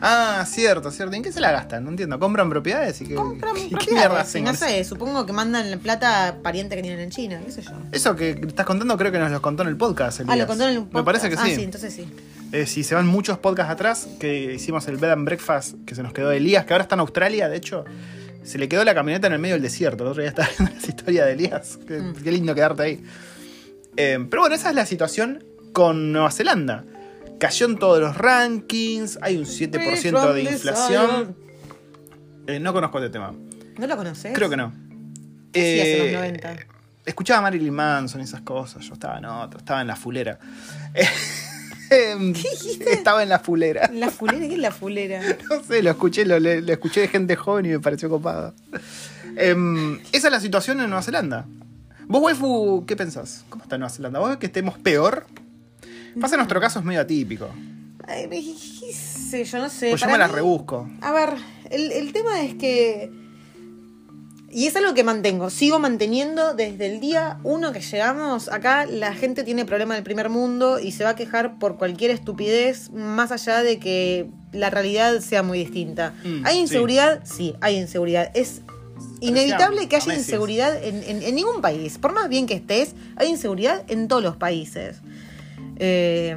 Ah, 0.02 0.44
cierto, 0.46 0.90
cierto. 0.90 1.14
¿En 1.16 1.22
qué 1.22 1.32
se 1.32 1.40
la 1.40 1.50
gastan? 1.52 1.84
No 1.84 1.90
entiendo. 1.90 2.18
¿Compran 2.18 2.48
propiedades? 2.50 3.00
¿Y 3.00 3.06
qué, 3.08 3.14
Compran 3.14 3.54
qué- 3.54 3.60
qué 3.62 3.68
mierda 3.68 3.78
propiedades. 3.84 4.20
hacen 4.28 4.44
no 4.44 4.54
sé, 4.54 4.84
supongo 4.84 5.24
que 5.26 5.32
mandan 5.32 5.70
la 5.70 5.76
plata 5.78 6.28
a 6.28 6.34
parientes 6.42 6.76
que 6.76 6.82
tienen 6.82 7.00
en 7.00 7.10
China, 7.10 7.40
qué 7.44 7.50
sé 7.52 7.62
yo. 7.62 7.72
Eso 7.92 8.14
que 8.16 8.30
estás 8.30 8.66
contando 8.66 8.96
creo 8.96 9.10
que 9.12 9.18
nos 9.18 9.30
lo 9.30 9.40
contó 9.42 9.62
en 9.62 9.68
el 9.68 9.76
podcast. 9.76 10.20
Ah, 10.26 10.36
lo 10.36 10.46
contó 10.46 10.64
en 10.68 10.76
el 10.76 10.86
Me 10.92 11.02
parece 11.02 11.28
que 11.28 11.36
podcast. 11.36 11.46
sí. 11.48 11.52
Ah, 11.52 11.56
sí, 11.56 11.64
entonces 11.64 11.94
sí. 11.94 12.08
Eh, 12.52 12.66
si 12.66 12.84
se 12.84 12.94
van 12.94 13.06
muchos 13.06 13.38
podcasts 13.38 13.72
atrás, 13.72 14.08
que 14.20 14.54
hicimos 14.54 14.86
el 14.88 14.96
Bed 14.98 15.10
and 15.10 15.24
Breakfast, 15.24 15.74
que 15.84 15.94
se 15.94 16.02
nos 16.02 16.12
quedó 16.12 16.28
de 16.28 16.36
Elías, 16.36 16.64
que 16.64 16.74
ahora 16.74 16.82
está 16.82 16.94
en 16.94 17.00
Australia, 17.00 17.48
de 17.48 17.56
hecho, 17.56 17.84
se 18.44 18.58
le 18.58 18.68
quedó 18.68 18.84
la 18.84 18.94
camioneta 18.94 19.26
en 19.26 19.32
el 19.32 19.38
medio 19.40 19.54
del 19.56 19.62
desierto. 19.62 20.04
El 20.04 20.10
otro 20.10 20.22
día 20.22 20.28
estaba 20.30 20.48
viendo 20.58 20.74
la 20.80 20.86
historia 20.88 21.24
de 21.24 21.32
Elías. 21.32 21.78
Qué, 21.88 21.98
Mm. 21.98 22.14
qué 22.22 22.30
lindo 22.32 22.54
quedarte 22.54 22.82
ahí. 22.82 23.04
Eh, 23.96 24.24
pero 24.30 24.42
bueno, 24.42 24.54
esa 24.54 24.68
es 24.68 24.74
la 24.74 24.86
situación 24.86 25.42
con 25.72 26.12
Nueva 26.12 26.30
Zelanda. 26.30 26.84
Cayó 27.38 27.66
en 27.66 27.78
todos 27.78 28.00
los 28.00 28.16
rankings, 28.16 29.18
hay 29.20 29.36
un 29.36 29.44
7% 29.44 30.32
de 30.32 30.42
inflación. 30.42 31.36
Eh, 32.46 32.60
no 32.60 32.72
conozco 32.72 32.98
este 32.98 33.10
tema. 33.10 33.34
¿No 33.78 33.86
lo 33.86 33.96
conoces? 33.96 34.32
Creo 34.34 34.48
que 34.48 34.56
no. 34.56 34.72
¿Qué 35.52 35.82
hacías 35.82 35.88
en 35.88 35.98
los 35.98 36.08
Eh, 36.08 36.14
90? 36.14 36.56
Escuchaba 37.04 37.38
a 37.38 37.42
Marilyn 37.42 37.74
Manson 37.74 38.20
y 38.20 38.24
esas 38.24 38.40
cosas. 38.40 38.84
Yo 38.86 38.94
estaba 38.94 39.18
en 39.18 39.26
otro, 39.26 39.58
estaba 39.58 39.80
en 39.80 39.86
la 39.86 39.96
fulera. 39.96 40.38
Em, 41.88 42.34
Estaba 42.90 43.22
en 43.22 43.28
la 43.28 43.38
fulera. 43.38 43.88
La 43.92 44.10
fulera, 44.10 44.40
¿qué 44.48 44.54
es 44.54 44.58
la 44.58 44.72
fulera? 44.72 45.20
No 45.48 45.62
sé, 45.62 45.84
lo 45.84 45.90
escuché, 45.90 46.24
lo 46.24 46.36
escuché 46.72 47.02
de 47.02 47.08
gente 47.08 47.36
joven 47.36 47.66
y 47.66 47.68
me 47.68 47.78
pareció 47.78 48.08
copado. 48.08 48.54
Em, 49.36 50.00
esa 50.12 50.26
es 50.26 50.32
la 50.32 50.40
situación 50.40 50.80
en 50.80 50.88
Nueva 50.90 51.02
Zelanda. 51.02 51.46
Vos, 52.08 52.22
waifu, 52.22 52.84
¿qué 52.88 52.96
pensás? 52.96 53.44
¿Cómo 53.50 53.62
está 53.62 53.78
Nueva 53.78 53.90
Zelanda? 53.90 54.18
¿Vos 54.18 54.30
ves 54.30 54.38
que 54.38 54.46
estemos 54.46 54.76
peor? 54.78 55.26
Pasa 56.20 56.34
en 56.34 56.38
nuestro 56.40 56.60
caso 56.60 56.78
es 56.78 56.84
medio 56.84 57.00
atípico. 57.00 57.48
Ay, 58.08 58.28
qué 58.30 58.92
sé 58.92 59.44
yo, 59.44 59.58
no 59.58 59.68
sé. 59.68 59.90
Pues 59.90 60.00
yo 60.00 60.08
me 60.08 60.18
la 60.18 60.28
mí- 60.28 60.34
rebusco. 60.34 60.88
A 61.00 61.12
ver, 61.12 61.30
el, 61.70 61.92
el 61.92 62.12
tema 62.12 62.42
es 62.42 62.54
que. 62.54 63.10
Y 64.48 64.66
es 64.68 64.76
algo 64.76 64.94
que 64.94 65.02
mantengo, 65.04 65.50
sigo 65.50 65.78
manteniendo 65.80 66.54
desde 66.54 66.86
el 66.86 67.00
día 67.00 67.38
uno 67.42 67.72
que 67.72 67.80
llegamos. 67.80 68.48
Acá 68.48 68.86
la 68.86 69.12
gente 69.12 69.42
tiene 69.44 69.66
problemas 69.66 69.96
del 69.98 70.04
primer 70.04 70.30
mundo 70.30 70.78
y 70.78 70.92
se 70.92 71.04
va 71.04 71.10
a 71.10 71.16
quejar 71.16 71.58
por 71.58 71.76
cualquier 71.76 72.10
estupidez, 72.12 72.90
más 72.90 73.32
allá 73.32 73.62
de 73.62 73.78
que 73.78 74.30
la 74.52 74.70
realidad 74.70 75.20
sea 75.20 75.42
muy 75.42 75.58
distinta. 75.58 76.14
Mm, 76.24 76.46
¿Hay 76.46 76.58
inseguridad? 76.58 77.20
Sí. 77.24 77.54
hay 77.60 77.76
inseguridad. 77.76 78.30
Es 78.34 78.62
inevitable 79.20 79.88
que 79.88 79.96
haya 79.96 80.14
inseguridad 80.14 80.82
en, 80.82 81.02
en- 81.02 81.22
en 81.22 81.34
ningún 81.34 81.60
país. 81.60 81.98
Por 81.98 82.12
más 82.14 82.28
bien 82.30 82.46
que 82.46 82.54
estés, 82.54 82.94
hay 83.16 83.28
inseguridad 83.28 83.82
en 83.88 84.08
todos 84.08 84.22
los 84.22 84.36
países. 84.36 84.98
Eh, 85.76 86.36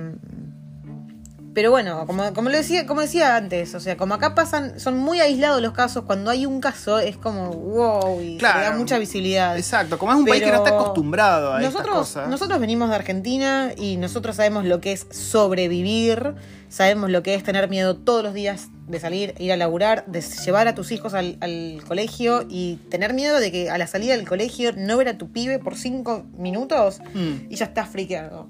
pero 1.51 1.71
bueno, 1.71 2.05
como, 2.05 2.31
como 2.33 2.49
lo 2.49 2.55
decía, 2.55 2.85
como 2.85 3.01
decía 3.01 3.35
antes, 3.35 3.73
o 3.75 3.79
sea, 3.79 3.97
como 3.97 4.13
acá 4.13 4.33
pasan, 4.35 4.79
son 4.79 4.97
muy 4.97 5.19
aislados 5.19 5.61
los 5.61 5.73
casos, 5.73 6.05
cuando 6.05 6.29
hay 6.31 6.45
un 6.45 6.61
caso 6.61 6.99
es 6.99 7.17
como 7.17 7.49
wow 7.51 8.21
y 8.21 8.37
Claro. 8.37 8.61
da 8.61 8.77
mucha 8.77 8.97
visibilidad. 8.99 9.57
Exacto, 9.57 9.97
como 9.97 10.13
es 10.13 10.19
un 10.19 10.25
país 10.25 10.41
que 10.43 10.49
no 10.51 10.57
está 10.57 10.69
Pero 10.69 10.79
acostumbrado 10.81 11.53
a 11.53 11.59
nosotros, 11.59 11.97
cosas. 11.97 12.29
nosotros 12.29 12.59
venimos 12.59 12.89
de 12.89 12.95
Argentina 12.95 13.71
y 13.75 13.97
nosotros 13.97 14.35
sabemos 14.37 14.63
lo 14.65 14.79
que 14.79 14.91
es 14.93 15.07
sobrevivir, 15.09 16.35
sabemos 16.69 17.09
lo 17.09 17.23
que 17.23 17.33
es 17.33 17.43
tener 17.43 17.67
miedo 17.67 17.97
todos 17.97 18.23
los 18.23 18.33
días 18.35 18.67
de 18.87 18.99
salir, 18.99 19.33
ir 19.39 19.51
a 19.51 19.57
laburar, 19.57 20.05
de 20.05 20.21
llevar 20.21 20.67
a 20.67 20.75
tus 20.75 20.91
hijos 20.91 21.13
al, 21.15 21.37
al 21.41 21.81
colegio 21.87 22.45
y 22.47 22.75
tener 22.89 23.13
miedo 23.13 23.39
de 23.39 23.51
que 23.51 23.69
a 23.71 23.77
la 23.79 23.87
salida 23.87 24.15
del 24.15 24.27
colegio 24.27 24.71
no 24.77 24.97
ver 24.97 25.09
a 25.09 25.17
tu 25.17 25.31
pibe 25.31 25.59
por 25.59 25.75
cinco 25.75 26.25
minutos 26.37 26.99
Mm. 27.15 27.47
y 27.51 27.55
ya 27.55 27.65
estás 27.65 27.89
friqueado. 27.89 28.47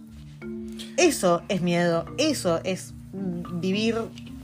Eso 1.00 1.42
es 1.48 1.62
miedo, 1.62 2.06
eso 2.18 2.60
es 2.66 2.94
vivir 3.14 3.96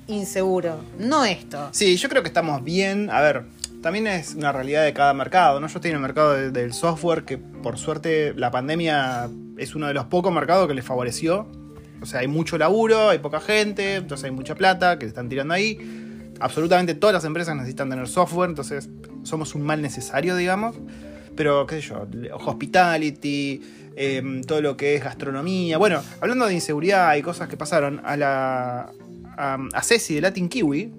inseguro, 0.08 0.80
no 0.98 1.26
esto. 1.26 1.68
Sí, 1.72 1.98
yo 1.98 2.08
creo 2.08 2.22
que 2.24 2.30
estamos 2.30 2.64
bien. 2.64 3.10
A 3.10 3.20
ver, 3.20 3.44
también 3.82 4.08
es 4.08 4.36
una 4.36 4.54
realidad 4.54 4.86
de 4.86 4.94
cada 4.94 5.14
mercado, 5.14 5.60
¿no? 5.60 5.68
Yo 5.68 5.76
estoy 5.80 5.90
en 5.92 5.98
el 5.98 6.02
mercado 6.02 6.32
de- 6.34 6.52
del 6.52 6.72
software 6.74 7.26
que 7.26 7.38
por 7.38 7.78
suerte 7.78 8.34
la 8.38 8.52
pandemia 8.52 9.30
es 9.58 9.76
uno 9.76 9.88
de 9.88 9.94
los 9.94 10.06
pocos 10.06 10.32
mercados 10.32 10.68
que 10.70 10.74
les 10.74 10.86
favoreció. 10.86 11.46
O 12.02 12.06
sea, 12.06 12.22
hay 12.22 12.28
mucho 12.28 12.58
laburo, 12.58 13.10
hay 13.10 13.20
poca 13.20 13.42
gente, 13.42 13.96
entonces 13.96 14.24
hay 14.24 14.32
mucha 14.32 14.56
plata 14.56 14.98
que 14.98 15.06
están 15.06 15.28
tirando 15.28 15.54
ahí. 15.54 15.78
Absolutamente 16.40 16.96
todas 16.96 17.14
las 17.14 17.26
empresas 17.26 17.54
necesitan 17.56 17.90
tener 17.90 18.08
software, 18.08 18.50
entonces 18.50 18.88
somos 19.24 19.56
un 19.56 19.64
mal 19.64 19.82
necesario, 19.82 20.38
digamos. 20.38 20.76
Pero, 21.36 21.66
qué 21.68 21.82
sé 21.82 21.90
yo, 21.90 22.08
hospitality, 22.46 23.62
em, 23.96 24.44
todo 24.44 24.62
lo 24.62 24.78
que 24.78 24.96
es 24.96 25.04
gastronomía. 25.04 25.78
Bueno, 25.78 26.02
hablando 26.22 26.46
de 26.46 26.54
inseguridad 26.54 27.16
y 27.16 27.22
cosas 27.22 27.50
que 27.50 27.58
pasaron, 27.58 28.02
a 28.04 28.18
la. 28.18 28.92
a, 29.38 29.58
a 29.74 29.84
Ceci 29.84 30.16
de 30.16 30.22
Latin 30.22 30.50
Kiwi, 30.50 30.92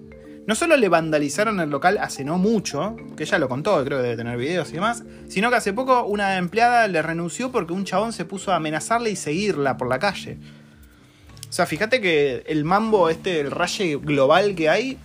no 0.47 0.55
solo 0.55 0.77
le 0.77 0.87
vandalizaron 0.87 1.59
el 1.59 1.69
local 1.69 1.97
hace 1.97 2.23
no 2.23 2.37
mucho, 2.37 2.95
que 3.17 3.23
ella 3.23 3.37
lo 3.37 3.49
contó, 3.49 3.83
creo 3.83 3.97
que 3.97 4.03
debe 4.03 4.15
tener 4.15 4.37
videos 4.37 4.69
y 4.69 4.73
demás, 4.75 5.03
sino 5.27 5.49
que 5.49 5.57
hace 5.57 5.73
poco 5.73 6.05
una 6.05 6.37
empleada 6.37 6.87
le 6.87 7.01
renunció 7.01 7.51
porque 7.51 7.73
un 7.73 7.83
chabón 7.83 8.13
se 8.13 8.23
puso 8.23 8.53
a 8.53 8.55
amenazarle 8.55 9.09
y 9.09 9.17
seguirla 9.17 9.75
por 9.75 9.89
la 9.89 9.99
calle. 9.99 10.37
O 11.49 11.51
sea, 11.51 11.65
fíjate 11.65 11.99
que 11.99 12.43
el 12.47 12.63
mambo, 12.63 13.09
este, 13.09 13.41
el 13.41 13.51
raye 13.51 13.97
global 13.97 14.55
que 14.55 14.69
hay, 14.69 14.97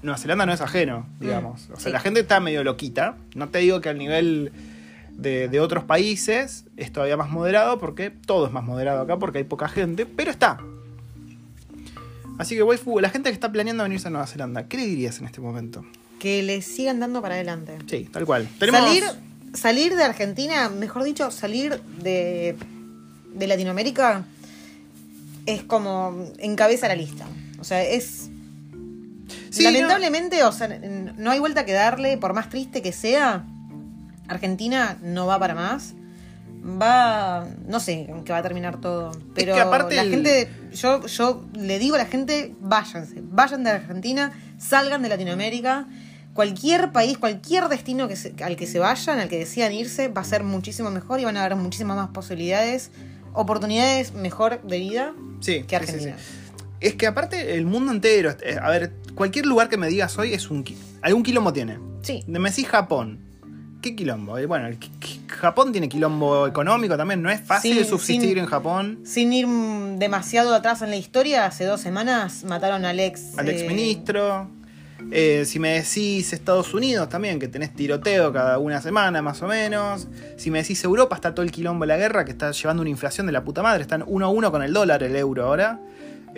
Nueva 0.00 0.16
Zelanda 0.16 0.46
no 0.46 0.54
es 0.54 0.62
ajeno, 0.62 1.06
digamos. 1.20 1.64
O 1.64 1.76
sea, 1.76 1.86
sí. 1.86 1.90
la 1.90 2.00
gente 2.00 2.20
está 2.20 2.40
medio 2.40 2.64
loquita. 2.64 3.16
No 3.34 3.50
te 3.50 3.58
digo 3.58 3.82
que 3.82 3.90
al 3.90 3.98
nivel 3.98 4.50
de, 5.16 5.48
de 5.48 5.60
otros 5.60 5.84
países 5.84 6.64
es 6.76 6.92
todavía 6.92 7.16
más 7.16 7.30
moderado, 7.30 7.78
porque 7.78 8.10
todo 8.10 8.46
es 8.46 8.52
más 8.52 8.64
moderado 8.64 9.02
acá, 9.02 9.18
porque 9.18 9.38
hay 9.38 9.44
poca 9.44 9.68
gente, 9.68 10.06
pero 10.06 10.30
está. 10.30 10.58
Así 12.38 12.54
que, 12.54 12.62
waifu, 12.62 13.00
la 13.00 13.08
gente 13.08 13.30
que 13.30 13.34
está 13.34 13.50
planeando 13.50 13.82
venirse 13.82 14.08
a 14.08 14.10
Nueva 14.10 14.26
Zelanda, 14.26 14.68
¿qué 14.68 14.76
le 14.76 14.86
dirías 14.86 15.18
en 15.18 15.26
este 15.26 15.40
momento? 15.40 15.84
Que 16.18 16.42
le 16.42 16.60
sigan 16.60 17.00
dando 17.00 17.22
para 17.22 17.34
adelante. 17.34 17.78
Sí, 17.86 18.08
tal 18.12 18.26
cual. 18.26 18.48
Tenemos... 18.58 18.80
Salir, 18.82 19.04
salir 19.54 19.96
de 19.96 20.04
Argentina, 20.04 20.68
mejor 20.68 21.04
dicho, 21.04 21.30
salir 21.30 21.80
de, 22.02 22.56
de 23.32 23.46
Latinoamérica 23.46 24.24
es 25.46 25.62
como 25.62 26.26
encabeza 26.38 26.88
la 26.88 26.96
lista. 26.96 27.26
O 27.58 27.64
sea, 27.64 27.82
es. 27.82 28.28
Sí, 29.50 29.62
lamentablemente, 29.62 30.44
o 30.44 30.52
sea, 30.52 30.68
no 30.68 31.30
hay 31.30 31.38
vuelta 31.38 31.64
que 31.64 31.72
darle, 31.72 32.18
por 32.18 32.34
más 32.34 32.50
triste 32.50 32.82
que 32.82 32.92
sea, 32.92 33.46
Argentina 34.28 34.96
no 35.02 35.26
va 35.26 35.38
para 35.38 35.54
más. 35.54 35.94
Va, 36.64 37.46
no 37.68 37.78
sé 37.78 38.06
en 38.08 38.24
qué 38.24 38.32
va 38.32 38.38
a 38.38 38.42
terminar 38.42 38.80
todo, 38.80 39.12
pero 39.34 39.54
que 39.54 39.60
aparte 39.60 39.94
la 39.94 40.02
el- 40.02 40.10
gente, 40.10 40.48
yo, 40.72 41.06
yo 41.06 41.44
le 41.54 41.78
digo 41.78 41.94
a 41.94 41.98
la 41.98 42.06
gente, 42.06 42.54
váyanse, 42.60 43.22
vayan 43.22 43.62
de 43.62 43.70
Argentina, 43.70 44.32
salgan 44.58 45.00
de 45.02 45.08
Latinoamérica, 45.08 45.86
cualquier 46.34 46.90
país, 46.90 47.18
cualquier 47.18 47.68
destino 47.68 48.08
que 48.08 48.16
se- 48.16 48.34
al 48.42 48.56
que 48.56 48.66
se 48.66 48.80
vayan, 48.80 49.20
al 49.20 49.28
que 49.28 49.38
decidan 49.38 49.72
irse, 49.72 50.08
va 50.08 50.22
a 50.22 50.24
ser 50.24 50.42
muchísimo 50.42 50.90
mejor 50.90 51.20
y 51.20 51.24
van 51.24 51.36
a 51.36 51.44
haber 51.44 51.56
muchísimas 51.56 51.96
más 51.96 52.08
posibilidades, 52.08 52.90
oportunidades 53.32 54.12
mejor 54.14 54.60
de 54.62 54.78
vida 54.80 55.12
Sí, 55.40 55.62
que 55.62 55.78
sí, 55.78 55.86
sí, 55.86 55.92
sí. 55.92 56.08
Argentina. 56.08 56.16
Es 56.80 56.94
que 56.96 57.06
aparte 57.06 57.54
el 57.54 57.64
mundo 57.64 57.92
entero, 57.92 58.34
eh, 58.42 58.58
a 58.60 58.70
ver, 58.70 58.92
cualquier 59.14 59.46
lugar 59.46 59.68
que 59.68 59.76
me 59.76 59.86
digas 59.88 60.18
hoy 60.18 60.32
es 60.34 60.50
un... 60.50 60.64
Algún 61.00 61.22
quilombo 61.22 61.52
tiene. 61.52 61.78
Sí. 62.02 62.24
Me 62.26 62.38
decís 62.50 62.66
Japón. 62.66 63.20
¿Qué 63.82 63.94
quilombo? 63.94 64.38
Eh, 64.38 64.46
Bueno, 64.46 64.66
el 64.66 64.78
Japón 65.28 65.70
tiene 65.72 65.88
quilombo 65.88 66.46
económico 66.46 66.96
también, 66.96 67.22
no 67.22 67.30
es 67.30 67.40
fácil 67.40 67.76
Sin- 67.76 67.84
subsistir 67.84 68.28
sin- 68.30 68.38
en 68.38 68.46
Japón. 68.46 68.98
Sin 69.04 69.32
ir 69.32 69.46
demasiado 69.98 70.54
atrás 70.54 70.82
en 70.82 70.90
la 70.90 70.96
historia, 70.96 71.46
hace 71.46 71.64
dos 71.64 71.80
semanas 71.80 72.44
mataron 72.44 72.84
al 72.84 72.98
ex. 72.98 73.36
Al 73.38 73.48
eh, 73.48 73.52
ex 73.52 73.66
ministro. 73.68 74.50
Eh, 75.12 75.44
si 75.46 75.58
me 75.60 75.68
decís 75.80 76.32
Estados 76.32 76.72
Unidos 76.74 77.08
también, 77.08 77.38
que 77.38 77.46
tenés 77.48 77.72
tiroteo 77.74 78.32
cada 78.32 78.58
una 78.58 78.80
semana 78.80 79.22
más 79.22 79.40
o 79.42 79.46
menos. 79.46 80.08
Si 80.36 80.50
me 80.50 80.62
decís 80.62 80.82
Europa, 80.82 81.14
está 81.14 81.32
todo 81.34 81.44
el 81.44 81.52
quilombo 81.52 81.84
de 81.84 81.88
la 81.88 81.96
guerra, 81.96 82.24
que 82.24 82.32
está 82.32 82.50
llevando 82.50 82.80
una 82.80 82.90
inflación 82.90 83.26
de 83.26 83.32
la 83.32 83.44
puta 83.44 83.62
madre. 83.62 83.82
Están 83.82 84.02
uno 84.06 84.26
a 84.26 84.28
uno 84.30 84.50
con 84.50 84.62
el 84.62 84.72
dólar, 84.72 85.02
el 85.02 85.14
euro 85.14 85.44
ahora. 85.44 85.78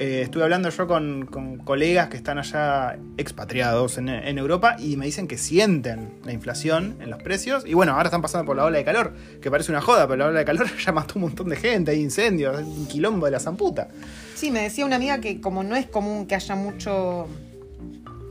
Eh, 0.00 0.22
estuve 0.22 0.44
hablando 0.44 0.70
yo 0.70 0.86
con, 0.86 1.26
con 1.26 1.58
colegas 1.58 2.08
que 2.08 2.16
están 2.16 2.38
allá 2.38 2.96
expatriados 3.16 3.98
en, 3.98 4.08
en 4.08 4.38
Europa 4.38 4.76
y 4.78 4.96
me 4.96 5.06
dicen 5.06 5.26
que 5.26 5.36
sienten 5.36 6.10
la 6.24 6.32
inflación 6.32 6.96
en 7.00 7.10
los 7.10 7.20
precios. 7.20 7.64
Y 7.66 7.74
bueno, 7.74 7.92
ahora 7.94 8.04
están 8.04 8.22
pasando 8.22 8.46
por 8.46 8.56
la 8.56 8.64
ola 8.64 8.78
de 8.78 8.84
calor, 8.84 9.12
que 9.42 9.50
parece 9.50 9.72
una 9.72 9.80
joda, 9.80 10.06
pero 10.06 10.18
la 10.18 10.26
ola 10.26 10.38
de 10.38 10.44
calor 10.44 10.68
ya 10.86 10.92
mató 10.92 11.14
un 11.16 11.22
montón 11.22 11.48
de 11.48 11.56
gente, 11.56 11.90
hay 11.90 12.00
incendios, 12.00 12.56
hay 12.56 12.62
un 12.64 12.86
quilombo 12.86 13.26
de 13.26 13.32
la 13.32 13.40
zamputa. 13.40 13.88
Sí, 14.36 14.52
me 14.52 14.62
decía 14.62 14.86
una 14.86 14.94
amiga 14.96 15.18
que 15.20 15.40
como 15.40 15.64
no 15.64 15.74
es 15.74 15.86
común 15.86 16.26
que 16.28 16.36
haya 16.36 16.54
mucho 16.54 17.26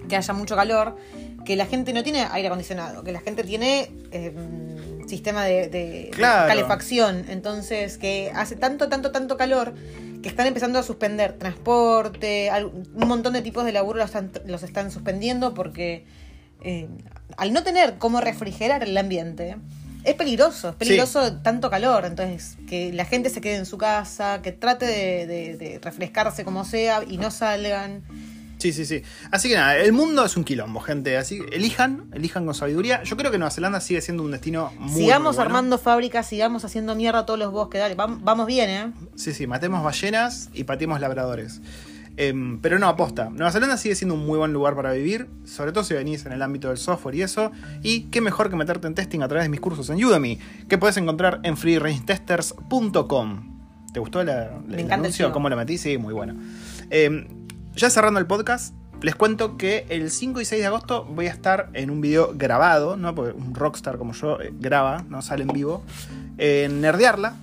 que 0.08 0.16
haya 0.16 0.34
mucho 0.34 0.56
calor, 0.56 0.96
que 1.44 1.58
la 1.58 1.66
gente 1.66 1.92
no 1.92 2.02
tiene 2.02 2.26
aire 2.32 2.48
acondicionado, 2.48 3.04
que 3.04 3.12
la 3.12 3.20
gente 3.20 3.44
tiene 3.44 3.92
eh, 4.14 4.34
sistema 5.06 5.44
de, 5.44 5.68
de 5.68 6.12
Claro. 6.14 6.48
calefacción, 6.48 7.26
entonces 7.28 7.98
que 7.98 8.32
hace 8.34 8.56
tanto, 8.56 8.88
tanto, 8.88 9.12
tanto 9.12 9.36
calor 9.36 9.74
que 10.22 10.30
están 10.30 10.48
empezando 10.48 10.80
a 10.80 10.84
suspender 10.84 11.34
transporte, 11.34 12.50
un 12.66 13.08
montón 13.08 13.34
de 13.34 13.42
tipos 13.42 13.66
de 13.66 13.72
laburo 13.72 14.00
los 14.00 14.08
están, 14.08 14.32
los 14.46 14.64
están 14.64 14.92
suspendiendo 14.92 15.54
porque 15.54 16.06
eh, 16.64 16.88
al 17.38 17.54
no 17.54 17.64
tener 17.64 17.98
cómo 17.98 18.20
refrigerar 18.22 18.84
el 18.84 18.98
ambiente, 18.98 19.58
es 20.04 20.16
peligroso, 20.16 20.70
es 20.70 20.76
peligroso 20.76 21.34
tanto 21.44 21.70
calor, 21.70 22.06
entonces 22.06 22.58
que 22.68 22.94
la 22.94 23.06
gente 23.06 23.30
se 23.30 23.42
quede 23.42 23.58
en 23.58 23.66
su 23.66 23.78
casa, 23.78 24.42
que 24.42 24.52
trate 24.54 24.86
de, 24.86 25.28
de- 25.28 25.58
de 25.58 25.80
refrescarse 25.80 26.44
como 26.46 26.64
sea 26.66 27.04
y 27.08 27.18
no 27.18 27.30
salgan. 27.32 28.04
Sí, 28.74 28.86
sí, 28.86 29.00
sí. 29.00 29.04
Así 29.32 29.50
que 29.50 29.56
nada, 29.56 29.78
el 29.78 29.94
mundo 29.94 30.26
es 30.26 30.36
un 30.38 30.44
quilombo, 30.44 30.80
gente. 30.80 31.18
Así 31.18 31.40
que 31.40 31.56
elijan, 31.56 32.06
elijan 32.14 32.46
con 32.46 32.54
sabiduría. 32.54 33.04
Yo 33.04 33.16
creo 33.18 33.32
que 33.32 33.38
Nueva 33.38 33.52
Zelanda 33.52 33.80
sigue 33.80 34.02
siendo 34.02 34.24
un 34.24 34.32
destino 34.32 34.72
muy 34.80 35.02
sigamos 35.04 35.36
muy 35.36 35.38
bueno. 35.38 35.42
armando 35.58 35.78
fábricas, 35.78 36.28
sigamos 36.28 36.66
haciendo 36.66 36.96
mierda 36.96 37.20
a 37.20 37.26
todos 37.26 37.40
los 37.40 37.52
bosques, 37.52 37.80
dale, 37.80 37.96
vam- 37.96 38.20
vamos 38.24 38.48
bien, 38.48 38.70
¿eh? 38.70 38.92
Sí, 39.16 39.34
sí, 39.34 39.48
matemos 39.48 39.84
ballenas 39.84 40.50
y 40.54 40.64
pateemos 40.66 41.00
labradores. 41.00 41.62
Em, 42.20 42.60
pero 42.62 42.80
no, 42.80 42.88
aposta. 42.88 43.30
Nueva 43.30 43.52
Zelanda 43.52 43.78
sigue 43.78 43.94
siendo 43.94 44.16
un 44.16 44.26
muy 44.26 44.40
buen 44.40 44.52
lugar 44.52 44.76
para 44.76 44.92
vivir, 44.92 45.28
sobre 45.46 45.72
todo 45.72 45.84
si 45.84 45.94
venís 45.94 46.26
en 46.26 46.32
el 46.32 46.42
ámbito 46.42 46.70
del 46.70 46.78
software 46.78 47.14
y 47.16 47.22
eso. 47.22 47.52
Y 47.84 48.06
qué 48.10 48.22
mejor 48.22 48.50
que 48.50 48.56
meterte 48.56 48.88
en 48.88 48.96
testing 48.96 49.22
a 49.22 49.28
través 49.28 49.46
de 49.46 49.50
mis 49.50 49.60
cursos 49.60 49.88
en 49.92 50.04
Udemy, 50.04 50.40
que 50.68 50.80
puedes 50.80 50.98
encontrar 50.98 51.40
en 51.44 51.56
freerangetesters.com. 51.58 53.58
¿Te 53.94 54.00
gustó 54.00 54.24
la, 54.24 54.36
la- 54.46 54.52
Me 54.66 54.74
el 54.76 54.80
encanta 54.82 54.96
anuncio? 54.96 55.32
¿Cómo 55.32 55.50
lo 55.50 55.56
metí? 55.56 55.78
Sí, 55.78 55.98
muy 55.98 56.14
bueno. 56.14 56.36
Em, 56.90 57.28
ya 57.78 57.90
cerrando 57.90 58.20
el 58.20 58.26
podcast, 58.26 58.74
les 59.02 59.16
cuento 59.16 59.58
que 59.58 59.86
el 59.90 60.10
5 60.10 60.42
y 60.42 60.46
6 60.46 60.60
de 60.62 60.66
agosto 60.68 61.06
voy 61.06 61.28
a 61.28 61.30
estar 61.32 61.70
en 61.74 61.92
un 61.92 62.02
video 62.02 62.34
grabado, 62.36 62.98
¿no? 62.98 63.14
Porque 63.14 63.38
un 63.38 63.54
rockstar 63.54 63.98
como 63.98 64.14
yo 64.14 64.42
eh, 64.42 64.52
graba, 64.60 65.06
no 65.10 65.22
sale 65.22 65.44
en 65.44 65.50
vivo, 65.50 65.84
en 66.40 66.82
Nerdearla, 66.82 67.36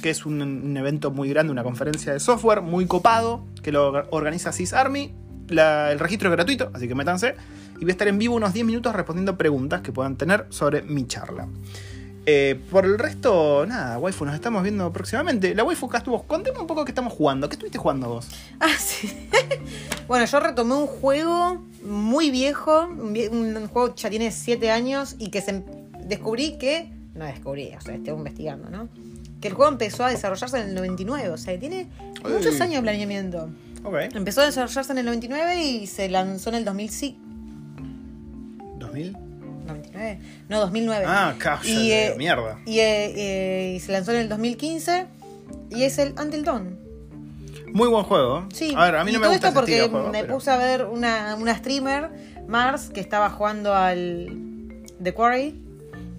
que 0.00 0.10
es 0.10 0.24
un, 0.24 0.76
evento 0.76 1.10
muy 1.10 1.28
grande, 1.28 1.52
una 1.52 1.64
conferencia 1.64 2.12
de 2.12 2.20
software 2.20 2.62
muy 2.62 2.86
copado, 2.86 3.44
que 3.62 3.72
lo 3.72 3.88
or- 3.88 4.08
organiza 4.10 4.52
Sys 4.52 4.72
Army. 4.72 5.12
El 5.48 5.98
registro 5.98 6.28
es 6.30 6.36
gratuito, 6.36 6.70
así 6.72 6.86
que 6.86 6.94
métanse. 6.94 7.34
Y 7.76 7.80
voy 7.80 7.90
a 7.90 7.92
estar 7.92 8.06
en 8.06 8.18
vivo 8.18 8.36
unos 8.36 8.52
10 8.52 8.64
minutos 8.64 8.94
respondiendo 8.94 9.36
preguntas 9.36 9.80
que 9.80 9.90
puedan 9.90 10.16
tener 10.16 10.46
sobre 10.50 10.82
mi 10.82 11.06
charla. 11.08 11.48
Eh, 12.24 12.60
por 12.70 12.84
el 12.84 12.98
resto, 13.00 13.66
nada, 13.66 13.98
waifu, 13.98 14.24
nos 14.24 14.34
estamos 14.34 14.62
viendo 14.62 14.92
próximamente. 14.92 15.54
La 15.56 15.64
waifu 15.64 15.86
acá 15.86 15.98
estuvo. 15.98 16.22
Contemos 16.22 16.60
un 16.60 16.66
poco 16.68 16.84
qué 16.84 16.92
estamos 16.92 17.12
jugando. 17.12 17.48
¿Qué 17.48 17.54
estuviste 17.54 17.78
jugando 17.78 18.08
vos? 18.08 18.28
Ah, 18.60 18.68
sí. 18.78 19.10
bueno, 20.08 20.24
yo 20.24 20.38
retomé 20.40 20.74
un 20.74 20.86
juego 20.86 21.64
muy 21.84 22.30
viejo, 22.30 22.86
un, 22.86 23.12
vie- 23.12 23.28
un 23.30 23.66
juego 23.66 23.94
que 23.94 24.02
ya 24.02 24.10
tiene 24.10 24.30
7 24.30 24.70
años 24.70 25.16
y 25.18 25.30
que 25.30 25.40
se 25.40 25.64
descubrí 26.06 26.58
que, 26.58 26.92
no 27.14 27.24
descubrí, 27.24 27.72
o 27.76 27.80
sea, 27.80 27.94
estoy 27.96 28.14
investigando, 28.14 28.70
¿no? 28.70 28.88
Que 29.40 29.48
el 29.48 29.54
juego 29.54 29.72
empezó 29.72 30.04
a 30.04 30.10
desarrollarse 30.10 30.60
en 30.60 30.68
el 30.68 30.74
99, 30.76 31.30
o 31.30 31.36
sea, 31.36 31.58
tiene 31.58 31.88
muchos 32.22 32.60
años 32.60 32.76
de 32.76 32.82
planeamiento. 32.82 33.48
Ok. 33.82 33.96
Empezó 34.14 34.42
a 34.42 34.46
desarrollarse 34.46 34.92
en 34.92 34.98
el 34.98 35.06
99 35.06 35.60
y 35.64 35.86
se 35.88 36.08
lanzó 36.08 36.50
en 36.50 36.54
el 36.56 36.64
2005. 36.64 37.18
¿2000? 38.78 39.16
99, 39.92 40.18
no, 40.48 40.60
2009. 40.60 41.04
Ah, 41.06 41.34
Y, 41.64 41.88
de 41.88 42.06
eh, 42.08 42.14
mierda. 42.16 42.58
Y, 42.66 42.78
eh, 42.80 43.12
eh, 43.16 43.74
y 43.76 43.80
se 43.80 43.92
lanzó 43.92 44.12
en 44.12 44.18
el 44.18 44.28
2015 44.28 45.06
y 45.70 45.82
es 45.84 45.98
el 45.98 46.14
Until 46.18 46.44
Dawn. 46.44 46.78
Muy 47.72 47.88
buen 47.88 48.04
juego. 48.04 48.46
Sí, 48.52 48.74
A 48.76 48.84
ver, 48.84 48.96
a 48.96 49.04
mí 49.04 49.10
y 49.10 49.14
no 49.14 49.20
me 49.20 49.24
todo 49.26 49.32
gusta 49.34 49.48
esto 49.48 49.60
porque 49.60 49.88
juego, 49.88 50.10
me 50.10 50.20
pero- 50.22 50.34
puse 50.34 50.50
a 50.50 50.56
ver 50.56 50.84
una, 50.84 51.36
una 51.36 51.56
streamer, 51.56 52.10
Mars, 52.48 52.90
que 52.92 53.00
estaba 53.00 53.30
jugando 53.30 53.74
al 53.74 54.82
The 55.02 55.14
Quarry, 55.14 55.58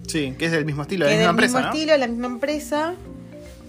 Sí, 0.06 0.34
que 0.38 0.46
es 0.46 0.52
del 0.52 0.64
mismo 0.66 0.82
estilo, 0.82 1.06
que 1.06 1.12
de 1.12 1.16
es 1.20 1.20
la 1.26 1.32
del 1.32 1.34
misma 1.34 1.46
mismo 1.46 1.58
empresa, 1.58 1.60
¿no? 1.60 1.74
estilo, 1.74 1.96
la 1.96 2.06
misma 2.08 2.26
empresa. 2.26 2.94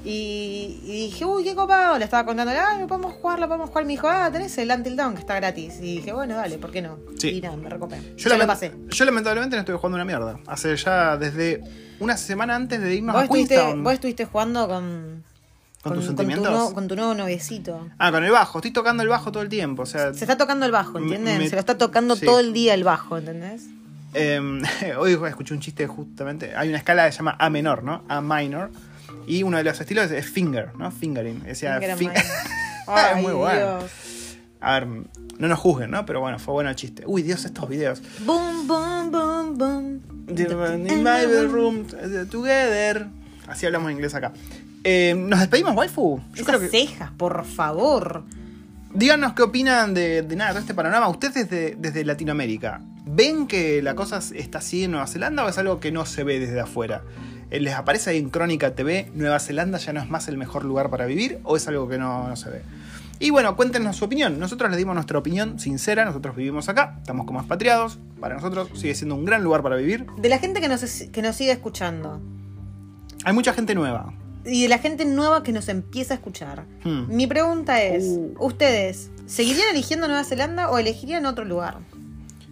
Y, 0.05 0.79
y 0.85 0.91
dije, 1.07 1.25
uy, 1.25 1.43
qué 1.43 1.55
copado. 1.55 1.97
Le 1.97 2.05
estaba 2.05 2.23
contando, 2.25 2.53
ah, 2.55 2.77
no 2.79 2.85
podemos 2.87 3.13
jugar, 3.13 3.39
lo 3.39 3.47
podemos 3.47 3.69
jugar. 3.69 3.85
Me 3.85 3.93
dijo, 3.93 4.07
ah, 4.07 4.29
tenés 4.31 4.55
el 4.59 4.69
Until 4.69 4.95
Dawn 4.95 5.15
que 5.15 5.19
está 5.21 5.35
gratis. 5.35 5.77
Y 5.81 5.97
dije, 5.97 6.13
bueno, 6.13 6.35
dale, 6.35 6.57
¿por 6.59 6.71
qué 6.71 6.81
no? 6.81 6.99
Sí. 7.17 7.29
Y 7.29 7.41
nada, 7.41 7.57
me 7.57 7.69
recopé. 7.69 7.99
Yo, 8.15 8.29
Ya 8.29 8.37
lo 8.37 8.43
lament- 8.43 8.47
pasé. 8.47 8.71
yo 8.89 9.05
lamentablemente 9.05 9.55
no 9.55 9.61
estoy 9.61 9.75
jugando 9.75 9.95
una 9.95 10.05
mierda. 10.05 10.39
Hace 10.47 10.75
ya 10.77 11.17
desde 11.17 11.61
una 11.99 12.17
semana 12.17 12.55
antes 12.55 12.79
de 12.81 12.93
irnos 12.95 13.13
Vos 13.13 13.21
a 13.21 13.23
estuviste, 13.25 13.55
Queenstown. 13.55 13.83
vos 13.83 13.93
estuviste 13.93 14.25
jugando 14.25 14.67
con. 14.67 15.23
¿Con 15.81 15.93
tus 15.93 16.03
tu 16.03 16.07
sentimientos? 16.07 16.73
con 16.73 16.87
tu 16.87 16.95
nuevo 16.95 17.13
noviecito. 17.13 17.87
Ah, 17.99 18.11
con 18.11 18.23
el 18.23 18.31
bajo. 18.31 18.57
Estoy 18.59 18.71
tocando 18.71 19.03
el 19.03 19.09
bajo 19.09 19.31
todo 19.31 19.43
el 19.43 19.49
tiempo. 19.49 19.83
O 19.83 19.85
sea, 19.85 20.13
Se 20.15 20.23
está 20.23 20.35
tocando 20.37 20.65
el 20.65 20.71
bajo, 20.71 20.97
¿entienden? 20.97 21.37
Me- 21.37 21.47
Se 21.49 21.55
lo 21.55 21.59
está 21.59 21.77
tocando 21.77 22.15
sí. 22.15 22.25
todo 22.25 22.39
el 22.39 22.53
día 22.53 22.73
el 22.73 22.83
bajo, 22.83 23.17
¿entendés? 23.17 23.63
em, 24.15 24.61
hoy 24.97 25.13
escuché 25.27 25.53
un 25.53 25.59
chiste 25.59 25.85
justamente. 25.87 26.55
Hay 26.55 26.69
una 26.69 26.77
escala 26.79 27.05
que 27.05 27.11
se 27.11 27.17
llama 27.19 27.35
A 27.39 27.49
menor, 27.51 27.83
¿no? 27.83 28.03
A 28.07 28.19
minor. 28.21 28.71
Y 29.27 29.43
uno 29.43 29.57
de 29.57 29.63
los 29.63 29.79
estilos 29.79 30.11
es 30.11 30.25
finger, 30.25 30.75
¿no? 30.77 30.91
Fingering. 30.91 31.43
And 31.47 31.97
fin- 31.97 32.09
Mine. 32.09 32.23
Ah, 32.87 33.11
Ay, 33.15 33.21
muy 33.23 33.33
bueno. 33.33 33.79
A 34.61 34.79
ver, 34.79 34.87
no 34.87 35.47
nos 35.47 35.59
juzguen, 35.59 35.91
¿no? 35.91 36.05
Pero 36.05 36.21
bueno, 36.21 36.37
fue 36.39 36.53
bueno 36.53 36.69
el 36.69 36.75
chiste. 36.75 37.03
Uy, 37.05 37.21
Dios, 37.23 37.45
estos 37.45 37.67
videos. 37.67 38.01
Boom, 38.25 38.67
boom, 38.67 39.11
boom, 39.11 39.57
boom. 39.57 40.01
In 40.29 40.97
my 41.03 41.25
bedroom, 41.27 41.85
together. 42.29 43.07
Así 43.47 43.65
hablamos 43.65 43.89
en 43.89 43.95
inglés 43.97 44.13
acá. 44.15 44.33
Eh, 44.83 45.13
¿Nos 45.17 45.39
despedimos, 45.39 45.75
waifu? 45.75 46.19
Yo 46.33 46.43
Esas 46.43 46.45
creo 46.47 46.59
que. 46.59 46.67
cejas, 46.69 47.11
por 47.17 47.43
favor. 47.45 48.23
Díganos 48.93 49.33
qué 49.33 49.41
opinan 49.43 49.93
de, 49.93 50.21
de 50.21 50.35
nada, 50.35 50.53
de 50.53 50.59
este 50.61 50.73
panorama. 50.73 51.07
Ustedes 51.09 51.33
desde, 51.49 51.75
desde 51.77 52.05
Latinoamérica, 52.05 52.81
¿ven 53.05 53.45
que 53.47 53.81
la 53.81 53.93
cosa 53.95 54.19
está 54.35 54.59
así 54.59 54.83
en 54.85 54.91
Nueva 54.91 55.07
Zelanda 55.07 55.43
o 55.43 55.49
es 55.49 55.57
algo 55.57 55.79
que 55.79 55.91
no 55.91 56.05
se 56.05 56.23
ve 56.23 56.39
desde 56.39 56.59
afuera? 56.61 57.01
Eh, 57.51 57.59
¿Les 57.59 57.73
aparece 57.75 58.09
ahí 58.09 58.17
en 58.17 58.29
Crónica 58.29 58.75
TV, 58.75 59.11
Nueva 59.13 59.39
Zelanda 59.39 59.77
ya 59.77 59.93
no 59.93 60.01
es 60.01 60.09
más 60.09 60.27
el 60.27 60.37
mejor 60.37 60.65
lugar 60.65 60.89
para 60.89 61.05
vivir 61.05 61.39
o 61.43 61.55
es 61.55 61.67
algo 61.67 61.87
que 61.87 61.97
no, 61.97 62.27
no 62.27 62.35
se 62.35 62.49
ve? 62.49 62.61
Y 63.19 63.29
bueno, 63.29 63.55
cuéntenos 63.55 63.95
su 63.95 64.05
opinión. 64.05 64.39
Nosotros 64.39 64.69
les 64.69 64.77
dimos 64.77 64.93
nuestra 64.93 65.17
opinión 65.17 65.57
sincera, 65.59 66.03
nosotros 66.03 66.35
vivimos 66.35 66.67
acá, 66.67 66.95
estamos 66.99 67.25
como 67.25 67.39
expatriados. 67.39 67.97
Para 68.19 68.35
nosotros 68.35 68.69
sigue 68.73 68.93
siendo 68.95 69.15
un 69.15 69.23
gran 69.25 69.43
lugar 69.43 69.61
para 69.63 69.77
vivir. 69.77 70.05
De 70.17 70.27
la 70.27 70.37
gente 70.39 70.59
que 70.59 70.67
nos, 70.67 70.81
que 70.83 71.21
nos 71.21 71.35
sigue 71.35 71.51
escuchando. 71.51 72.19
Hay 73.23 73.33
mucha 73.33 73.53
gente 73.53 73.73
nueva. 73.73 74.13
Y 74.43 74.63
de 74.63 74.69
la 74.69 74.79
gente 74.79 75.05
nueva 75.05 75.43
que 75.43 75.51
nos 75.51 75.69
empieza 75.69 76.13
a 76.13 76.17
escuchar. 76.17 76.65
Hmm. 76.83 77.05
Mi 77.07 77.25
pregunta 77.25 77.81
es, 77.81 78.03
Uh. 78.03 78.35
¿ustedes 78.39 79.09
seguirían 79.25 79.69
eligiendo 79.71 80.07
Nueva 80.07 80.23
Zelanda 80.23 80.69
o 80.69 80.77
elegirían 80.77 81.25
otro 81.25 81.45
lugar? 81.45 81.77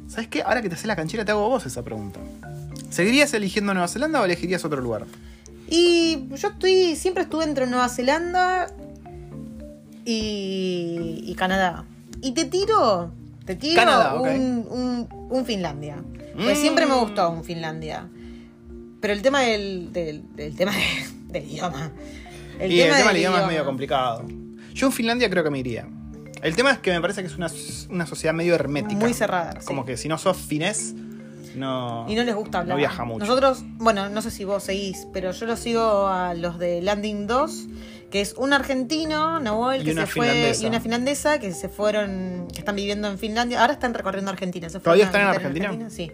¿Sabes 0.07 0.27
qué? 0.27 0.43
Ahora 0.43 0.61
que 0.61 0.69
te 0.69 0.75
haces 0.75 0.85
la 0.87 0.95
canchera 0.95 1.25
te 1.25 1.31
hago 1.31 1.47
vos 1.49 1.65
esa 1.65 1.83
pregunta. 1.83 2.19
¿Seguirías 2.93 3.33
eligiendo 3.33 3.73
Nueva 3.73 3.87
Zelanda 3.87 4.21
o 4.21 4.25
elegirías 4.25 4.63
otro 4.65 4.79
lugar? 4.81 5.05
Y 5.67 6.27
yo 6.35 6.47
estoy, 6.49 6.95
siempre 6.95 7.23
estuve 7.23 7.43
entre 7.45 7.65
Nueva 7.67 7.89
Zelanda 7.89 8.67
y, 10.05 11.23
y 11.25 11.35
Canadá. 11.35 11.85
Y 12.21 12.31
te 12.33 12.45
tiro, 12.45 13.11
te 13.45 13.55
tiro 13.55 13.75
Canadá, 13.81 14.15
un, 14.15 14.67
un- 14.69 15.07
un 15.29 15.45
Finlandia. 15.45 15.97
Porque 16.35 16.53
Mm. 16.53 16.57
siempre 16.57 16.85
me 16.85 16.95
gustó 16.95 17.29
un 17.29 17.43
Finlandia. 17.43 18.07
Pero 19.01 19.13
el 19.13 19.21
tema 19.21 19.41
del, 19.41 19.91
del, 19.91 20.23
del 20.35 20.55
tema 20.55 20.71
de- 20.71 21.39
del 21.39 21.49
idioma. 21.51 21.91
El 22.59 22.71
y 22.71 22.81
el 22.81 22.95
tema 22.95 23.09
del 23.09 23.17
idioma 23.17 23.41
es 23.41 23.47
medio 23.47 23.65
complicado. 23.65 24.25
Yo 24.73 24.87
en 24.87 24.93
Finlandia 24.93 25.29
creo 25.29 25.43
que 25.43 25.49
me 25.49 25.59
iría. 25.59 25.87
El 26.41 26.55
tema 26.55 26.71
es 26.71 26.79
que 26.79 26.91
me 26.91 26.99
parece 27.01 27.21
que 27.21 27.27
es 27.27 27.35
una, 27.37 27.47
una 27.89 28.05
sociedad 28.05 28.33
medio 28.33 28.53
hermética. 28.55 28.99
Muy 28.99 29.13
cerrada. 29.13 29.59
sí. 29.61 29.65
Como 29.65 29.85
que 29.85 29.95
si 29.97 30.07
no 30.07 30.17
sos 30.17 30.37
finés, 30.37 30.93
no. 31.55 32.05
Y 32.07 32.15
no 32.15 32.23
les 32.23 32.35
gusta 32.35 32.59
hablar. 32.59 32.75
No 32.75 32.79
viaja 32.79 33.03
mucho. 33.03 33.25
Nosotros, 33.25 33.63
bueno, 33.77 34.09
no 34.09 34.21
sé 34.21 34.31
si 34.31 34.45
vos 34.45 34.63
seguís, 34.63 35.07
pero 35.13 35.31
yo 35.31 35.45
lo 35.45 35.55
sigo 35.55 36.07
a 36.07 36.33
los 36.33 36.59
de 36.59 36.81
Landing 36.81 37.27
2, 37.27 37.65
que 38.11 38.21
es 38.21 38.33
un 38.33 38.53
argentino, 38.53 39.39
Nahuel, 39.39 39.83
que 39.83 39.93
se 39.93 40.05
fue, 40.05 40.53
y 40.59 40.65
una 40.65 40.79
finlandesa 40.79 41.39
que 41.39 41.53
se 41.53 41.69
fueron, 41.69 42.47
que 42.51 42.59
están 42.59 42.75
viviendo 42.75 43.07
en 43.07 43.17
Finlandia. 43.17 43.61
Ahora 43.61 43.73
están 43.73 43.93
recorriendo 43.93 44.31
Argentina. 44.31 44.69
se 44.69 44.79
¿Todavía 44.79 45.05
están 45.05 45.21
en 45.21 45.27
Argentina? 45.27 45.89
Sí. 45.89 46.11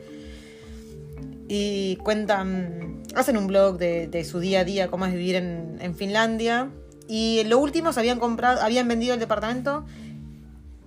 Y 1.48 1.96
cuentan, 1.98 3.04
hacen 3.16 3.36
un 3.36 3.48
blog 3.48 3.78
de, 3.78 4.08
de 4.08 4.24
su 4.24 4.40
día 4.40 4.60
a 4.60 4.64
día, 4.64 4.88
cómo 4.90 5.06
es 5.06 5.14
vivir 5.14 5.36
en, 5.36 5.78
en 5.82 5.96
Finlandia. 5.96 6.70
Y 7.08 7.44
lo 7.46 7.58
último, 7.58 7.92
se 7.92 8.00
habían 8.00 8.20
comprado, 8.20 8.62
habían 8.62 8.88
vendido 8.88 9.16
el 9.16 9.20
departamento 9.20 9.84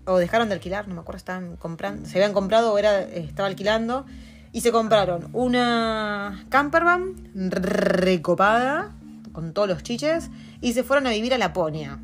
o 0.04 0.18
dejaron 0.18 0.48
de 0.48 0.54
alquilar, 0.54 0.88
no 0.88 0.94
me 0.94 1.00
acuerdo, 1.00 1.18
estaban 1.18 1.56
comprando, 1.56 2.08
se 2.08 2.18
habían 2.18 2.32
comprado 2.32 2.72
o 2.72 2.78
era, 2.78 3.02
estaba 3.02 3.48
alquilando. 3.48 4.06
Y 4.52 4.60
se 4.60 4.70
compraron 4.70 5.28
una 5.32 6.44
campervan 6.50 7.14
recopada, 7.34 8.92
con 9.32 9.52
todos 9.54 9.68
los 9.68 9.82
chiches, 9.82 10.30
y 10.60 10.74
se 10.74 10.82
fueron 10.82 11.06
a 11.06 11.10
vivir 11.10 11.32
a 11.34 11.38
Laponia. 11.38 11.98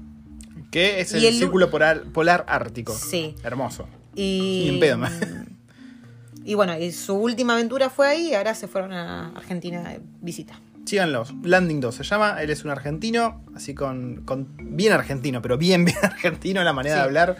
Que 0.70 1.00
es 1.00 1.12
el, 1.12 1.22
Y 1.22 1.26
el- 1.26 1.34
círculo 1.34 1.70
polar, 1.70 2.04
polar 2.04 2.44
ártico. 2.48 2.94
Sí. 2.94 3.34
Hermoso. 3.42 3.88
Y, 4.14 4.68
en 4.70 4.80
pedo, 4.80 4.98
y 6.44 6.54
bueno, 6.54 6.76
y 6.78 6.90
su 6.92 7.14
última 7.14 7.52
aventura 7.54 7.90
fue 7.90 8.08
ahí 8.08 8.28
y 8.30 8.34
ahora 8.34 8.54
se 8.54 8.66
fueron 8.66 8.92
a 8.92 9.28
Argentina 9.36 9.82
de 9.82 10.00
visita. 10.20 10.58
Síganlos. 10.86 11.34
Landing 11.42 11.80
2 11.80 11.94
se 11.94 12.02
llama. 12.02 12.42
Él 12.42 12.48
es 12.50 12.64
un 12.64 12.70
argentino, 12.70 13.42
así 13.54 13.74
con, 13.74 14.22
con 14.24 14.48
bien 14.58 14.92
argentino, 14.94 15.42
pero 15.42 15.58
bien, 15.58 15.84
bien 15.86 15.98
argentino 16.02 16.64
la 16.64 16.72
manera 16.72 16.96
de 16.96 17.02
hablar. 17.02 17.36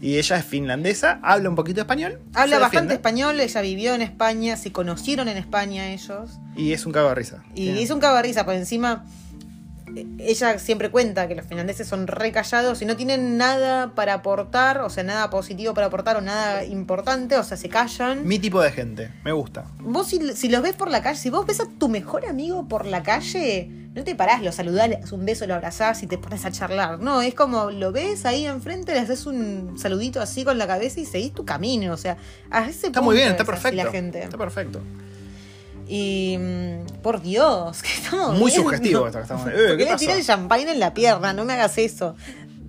Y 0.00 0.18
ella 0.18 0.36
es 0.36 0.44
finlandesa, 0.44 1.18
habla 1.22 1.48
un 1.48 1.56
poquito 1.56 1.80
español. 1.80 2.20
Habla 2.34 2.58
bastante 2.58 2.94
español, 2.94 3.40
ella 3.40 3.60
vivió 3.60 3.94
en 3.94 4.02
España, 4.02 4.56
se 4.56 4.72
conocieron 4.72 5.28
en 5.28 5.36
España 5.36 5.88
ellos. 5.88 6.38
Y 6.56 6.72
es 6.72 6.86
un 6.86 6.92
cago 6.92 7.08
de 7.08 7.14
risa. 7.14 7.42
Y 7.54 7.82
es 7.82 7.90
un 7.90 8.00
cago 8.00 8.16
de 8.16 8.22
risa, 8.22 8.44
por 8.44 8.54
encima 8.54 9.04
ella 10.18 10.58
siempre 10.58 10.90
cuenta 10.90 11.28
que 11.28 11.34
los 11.34 11.46
finlandeses 11.46 11.86
son 11.86 12.06
re 12.06 12.32
callados 12.32 12.82
y 12.82 12.84
no 12.84 12.96
tienen 12.96 13.36
nada 13.36 13.94
para 13.94 14.14
aportar, 14.14 14.80
o 14.80 14.90
sea, 14.90 15.04
nada 15.04 15.30
positivo 15.30 15.74
para 15.74 15.86
aportar 15.86 16.16
o 16.16 16.20
nada 16.20 16.64
importante, 16.64 17.36
o 17.36 17.44
sea, 17.44 17.56
se 17.56 17.68
callan. 17.68 18.26
Mi 18.26 18.38
tipo 18.38 18.60
de 18.60 18.72
gente. 18.72 19.10
Me 19.24 19.32
gusta. 19.32 19.66
Vos 19.80 20.08
si, 20.08 20.34
si 20.34 20.48
los 20.48 20.62
ves 20.62 20.74
por 20.74 20.90
la 20.90 21.02
calle, 21.02 21.18
si 21.18 21.30
vos 21.30 21.46
ves 21.46 21.60
a 21.60 21.68
tu 21.78 21.88
mejor 21.88 22.26
amigo 22.26 22.68
por 22.68 22.86
la 22.86 23.02
calle, 23.02 23.70
no 23.96 24.04
te 24.04 24.14
parás, 24.14 24.42
lo 24.42 24.52
saludás, 24.52 25.10
un 25.12 25.24
beso, 25.24 25.46
lo 25.46 25.54
abrazás 25.54 26.02
y 26.02 26.06
te 26.06 26.18
pones 26.18 26.44
a 26.44 26.52
charlar. 26.52 27.00
No, 27.00 27.22
es 27.22 27.34
como 27.34 27.70
lo 27.70 27.92
ves 27.92 28.26
ahí 28.26 28.44
enfrente, 28.44 28.92
le 28.92 29.00
haces 29.00 29.24
un 29.24 29.78
saludito 29.78 30.20
así 30.20 30.44
con 30.44 30.58
la 30.58 30.66
cabeza 30.66 31.00
y 31.00 31.06
seguís 31.06 31.32
tu 31.32 31.46
camino. 31.46 31.94
O 31.94 31.96
sea, 31.96 32.18
a 32.50 32.66
ese 32.68 32.88
Está 32.88 33.00
muy 33.00 33.16
bien, 33.16 33.28
punto 33.28 33.42
está 33.44 33.52
perfecto. 33.52 33.82
la 33.82 33.90
gente. 33.90 34.22
Está 34.22 34.36
perfecto. 34.36 34.82
Y 35.88 36.36
mm, 36.38 37.00
por 37.02 37.22
Dios, 37.22 37.82
que 37.82 37.88
estamos 37.92 38.38
Muy 38.38 38.50
viendo? 38.50 38.62
sugestivo 38.70 39.06
esto 39.06 39.18
que 39.18 39.22
estamos- 39.22 39.48
Eh, 39.48 39.52
¿Por 39.68 39.76
¿qué 39.76 39.84
le 39.84 39.96
tiré 39.96 40.12
el 40.14 40.24
champagne 40.24 40.70
en 40.72 40.80
la 40.80 40.92
pierna? 40.94 41.32
No 41.32 41.44
me 41.44 41.52
hagas 41.54 41.78
eso. 41.78 42.16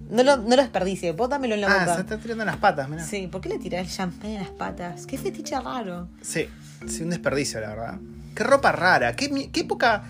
No 0.10 0.24
lo, 0.24 0.38
no 0.38 0.56
lo 0.56 0.62
desperdicie, 0.62 1.12
bótamelo 1.12 1.56
en 1.56 1.62
la 1.62 1.68
Ah, 1.68 1.80
boca. 1.82 1.96
se 1.96 2.02
está 2.02 2.18
tirando 2.18 2.44
en 2.44 2.48
las 2.48 2.58
patas, 2.58 2.88
mirá. 2.88 3.04
Sí, 3.04 3.28
¿por 3.28 3.42
qué 3.42 3.50
le 3.50 3.60
tirás 3.60 3.82
el 3.82 3.92
champagne 3.94 4.36
en 4.36 4.42
las 4.44 4.52
patas? 4.52 5.06
Qué 5.06 5.18
fetiche 5.18 5.60
raro. 5.60 6.08
Sí, 6.22 6.48
sí, 6.88 7.04
un 7.04 7.10
desperdicio, 7.10 7.60
la 7.60 7.70
verdad. 7.70 7.96
Qué 8.34 8.44
ropa 8.44 8.72
rara, 8.72 9.16
qué, 9.16 9.50
qué 9.52 9.60
época. 9.62 10.04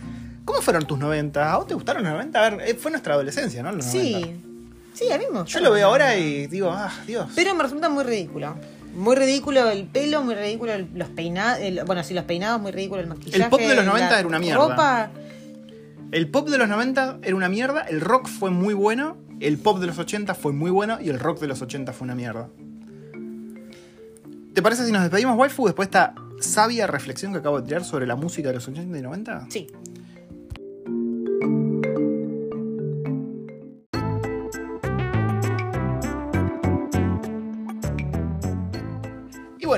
¿Cómo 0.45 0.61
fueron 0.61 0.85
tus 0.85 0.99
90? 0.99 1.51
¿A 1.51 1.57
vos 1.57 1.67
te 1.67 1.73
gustaron 1.73 2.03
los 2.03 2.11
90? 2.13 2.39
A 2.45 2.49
ver, 2.51 2.61
eh, 2.69 2.75
fue 2.75 2.91
nuestra 2.91 3.15
adolescencia, 3.15 3.63
¿no? 3.63 3.71
Los 3.71 3.85
90. 3.87 4.19
Sí. 4.27 4.43
Sí, 4.93 5.11
a 5.11 5.17
mí 5.17 5.25
me 5.31 5.43
Yo 5.45 5.59
lo 5.61 5.71
veo 5.71 5.87
ahora 5.87 6.15
y 6.15 6.47
digo, 6.47 6.71
ah, 6.71 6.91
Dios. 7.05 7.29
Pero 7.35 7.53
me 7.55 7.63
resulta 7.63 7.89
muy 7.89 8.03
ridículo. 8.03 8.55
Muy 8.97 9.15
ridículo 9.15 9.69
el 9.69 9.85
pelo, 9.85 10.23
muy 10.23 10.35
ridículo 10.35 10.73
el- 10.73 10.89
los 10.93 11.07
peinados. 11.09 11.59
Bueno, 11.85 12.03
sí, 12.03 12.13
los 12.13 12.25
peinados, 12.25 12.59
muy 12.59 12.71
ridículo 12.71 13.01
el 13.01 13.07
maquillaje. 13.07 13.43
El 13.43 13.49
pop 13.49 13.59
de 13.61 13.75
los 13.75 13.85
90 13.85 14.11
la 14.11 14.19
era 14.19 14.27
una 14.27 14.39
mierda. 14.39 14.67
Ropa. 14.67 15.11
El 16.11 16.29
pop 16.29 16.49
de 16.49 16.57
los 16.57 16.67
90 16.67 17.19
era 17.23 17.35
una 17.35 17.47
mierda, 17.49 17.81
el 17.83 18.01
rock 18.01 18.27
fue 18.27 18.49
muy 18.49 18.73
bueno, 18.73 19.17
el 19.39 19.57
pop 19.57 19.79
de 19.79 19.87
los 19.87 19.99
80 19.99 20.33
fue 20.35 20.51
muy 20.53 20.71
bueno 20.71 20.97
y 21.01 21.09
el 21.09 21.19
rock 21.19 21.39
de 21.39 21.47
los 21.47 21.61
80 21.61 21.93
fue 21.93 22.05
una 22.05 22.15
mierda. 22.15 22.49
¿Te 24.53 24.61
parece 24.61 24.85
si 24.85 24.91
nos 24.91 25.03
despedimos, 25.03 25.37
waifu, 25.37 25.65
después 25.67 25.87
de 25.91 25.97
esta 25.99 26.15
sabia 26.39 26.87
reflexión 26.87 27.33
que 27.33 27.39
acabo 27.39 27.61
de 27.61 27.67
tirar 27.67 27.83
sobre 27.83 28.07
la 28.07 28.15
música 28.15 28.47
de 28.47 28.55
los 28.55 28.67
80 28.67 28.97
y 28.97 29.01
90? 29.01 29.45
Sí. 29.49 29.67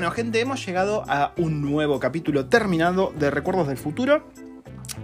Bueno, 0.00 0.12
gente, 0.14 0.40
hemos 0.40 0.64
llegado 0.64 1.04
a 1.08 1.34
un 1.36 1.60
nuevo 1.60 2.00
capítulo 2.00 2.46
terminado 2.46 3.12
de 3.18 3.30
Recuerdos 3.30 3.68
del 3.68 3.76
Futuro. 3.76 4.26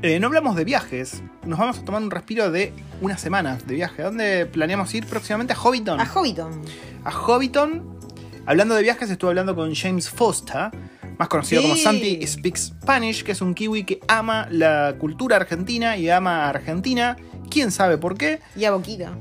Eh, 0.01 0.19
no 0.19 0.29
hablamos 0.29 0.57
de 0.57 0.65
viajes, 0.65 1.23
nos 1.45 1.59
vamos 1.59 1.79
a 1.81 1.85
tomar 1.85 2.01
un 2.01 2.11
respiro 2.11 2.51
de 2.51 2.73
unas 3.03 3.21
semanas 3.21 3.67
de 3.67 3.75
viaje. 3.75 4.01
¿A 4.01 4.07
dónde 4.07 4.47
planeamos 4.47 4.95
ir 4.95 5.05
próximamente? 5.05 5.53
A 5.53 5.57
Hobbiton. 5.57 6.01
A 6.01 6.07
Hobbiton. 6.07 6.63
a 7.05 7.11
Hobbiton. 7.13 7.99
Hablando 8.47 8.75
de 8.75 8.81
viajes, 8.85 9.11
estuve 9.11 9.29
hablando 9.33 9.55
con 9.55 9.75
James 9.75 10.09
Foster, 10.09 10.71
más 11.19 11.29
conocido 11.29 11.61
Sí. 11.61 11.69
como 11.69 11.79
Santi 11.79 12.27
Speaks 12.27 12.73
Spanish, 12.83 13.23
que 13.23 13.33
es 13.33 13.43
un 13.43 13.53
kiwi 13.53 13.85
que 13.85 14.01
ama 14.09 14.49
la 14.51 14.95
cultura 14.99 15.37
argentina 15.37 15.99
y 15.99 16.09
ama 16.09 16.47
a 16.47 16.49
Argentina. 16.49 17.19
¿Quién 17.51 17.71
sabe 17.71 17.99
por 17.99 18.17
qué? 18.17 18.41
Y 18.57 18.65
a 18.65 18.71
Boquita. 18.71 19.13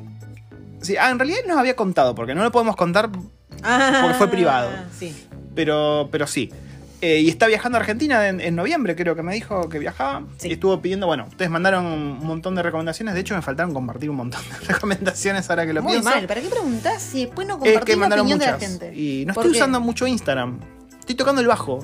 Sí, 0.79 0.95
ah, 0.95 1.09
en 1.11 1.19
realidad 1.19 1.39
nos 1.45 1.57
había 1.57 1.75
contado, 1.75 2.15
porque 2.15 2.33
no 2.33 2.43
lo 2.43 2.51
podemos 2.53 2.77
contar, 2.77 3.09
Porque 3.11 4.13
fue 4.17 4.29
privado. 4.29 4.69
Sí. 4.97 5.13
Pero, 5.55 6.09
pero 6.11 6.27
sí. 6.27 6.51
Eh, 7.01 7.19
y 7.19 7.29
está 7.29 7.45
viajando 7.47 7.77
a 7.77 7.81
Argentina 7.81 8.27
en, 8.29 8.39
en 8.39 8.55
noviembre, 8.55 8.95
creo 8.95 9.15
que 9.15 9.21
me 9.21 9.33
dijo 9.33 9.67
que 9.69 9.77
viajaba. 9.79 10.23
Sí. 10.37 10.47
Y 10.47 10.53
estuvo 10.53 10.81
pidiendo, 10.81 11.05
bueno, 11.07 11.25
ustedes 11.29 11.51
mandaron 11.51 11.85
un 11.85 12.19
montón 12.25 12.55
de 12.55 12.63
recomendaciones. 12.63 13.13
De 13.13 13.19
hecho, 13.19 13.35
me 13.35 13.41
faltaron 13.41 13.73
compartir 13.73 14.09
un 14.09 14.15
montón 14.15 14.41
de 14.49 14.67
recomendaciones 14.73 15.47
ahora 15.49 15.65
que 15.67 15.73
lo 15.73 15.83
Muy 15.83 15.93
pienso. 15.93 16.09
mal. 16.09 16.25
¿Para 16.25 16.41
qué 16.41 16.47
preguntás 16.47 17.01
si 17.03 17.25
después 17.25 17.47
no 17.47 17.55
Es 17.55 17.59
compartís 17.59 17.85
que 17.85 17.91
la 17.91 17.97
mandaron 17.99 18.25
opinión 18.25 18.39
muchas. 18.39 18.59
de 18.59 18.65
la 18.65 18.71
gente? 18.71 18.99
Y 18.99 19.25
no 19.25 19.33
¿Por 19.33 19.43
estoy 19.43 19.53
qué? 19.53 19.57
usando 19.59 19.81
mucho 19.81 20.07
Instagram. 20.07 20.59
Estoy 20.99 21.15
tocando 21.15 21.41
el 21.41 21.47
bajo. 21.47 21.79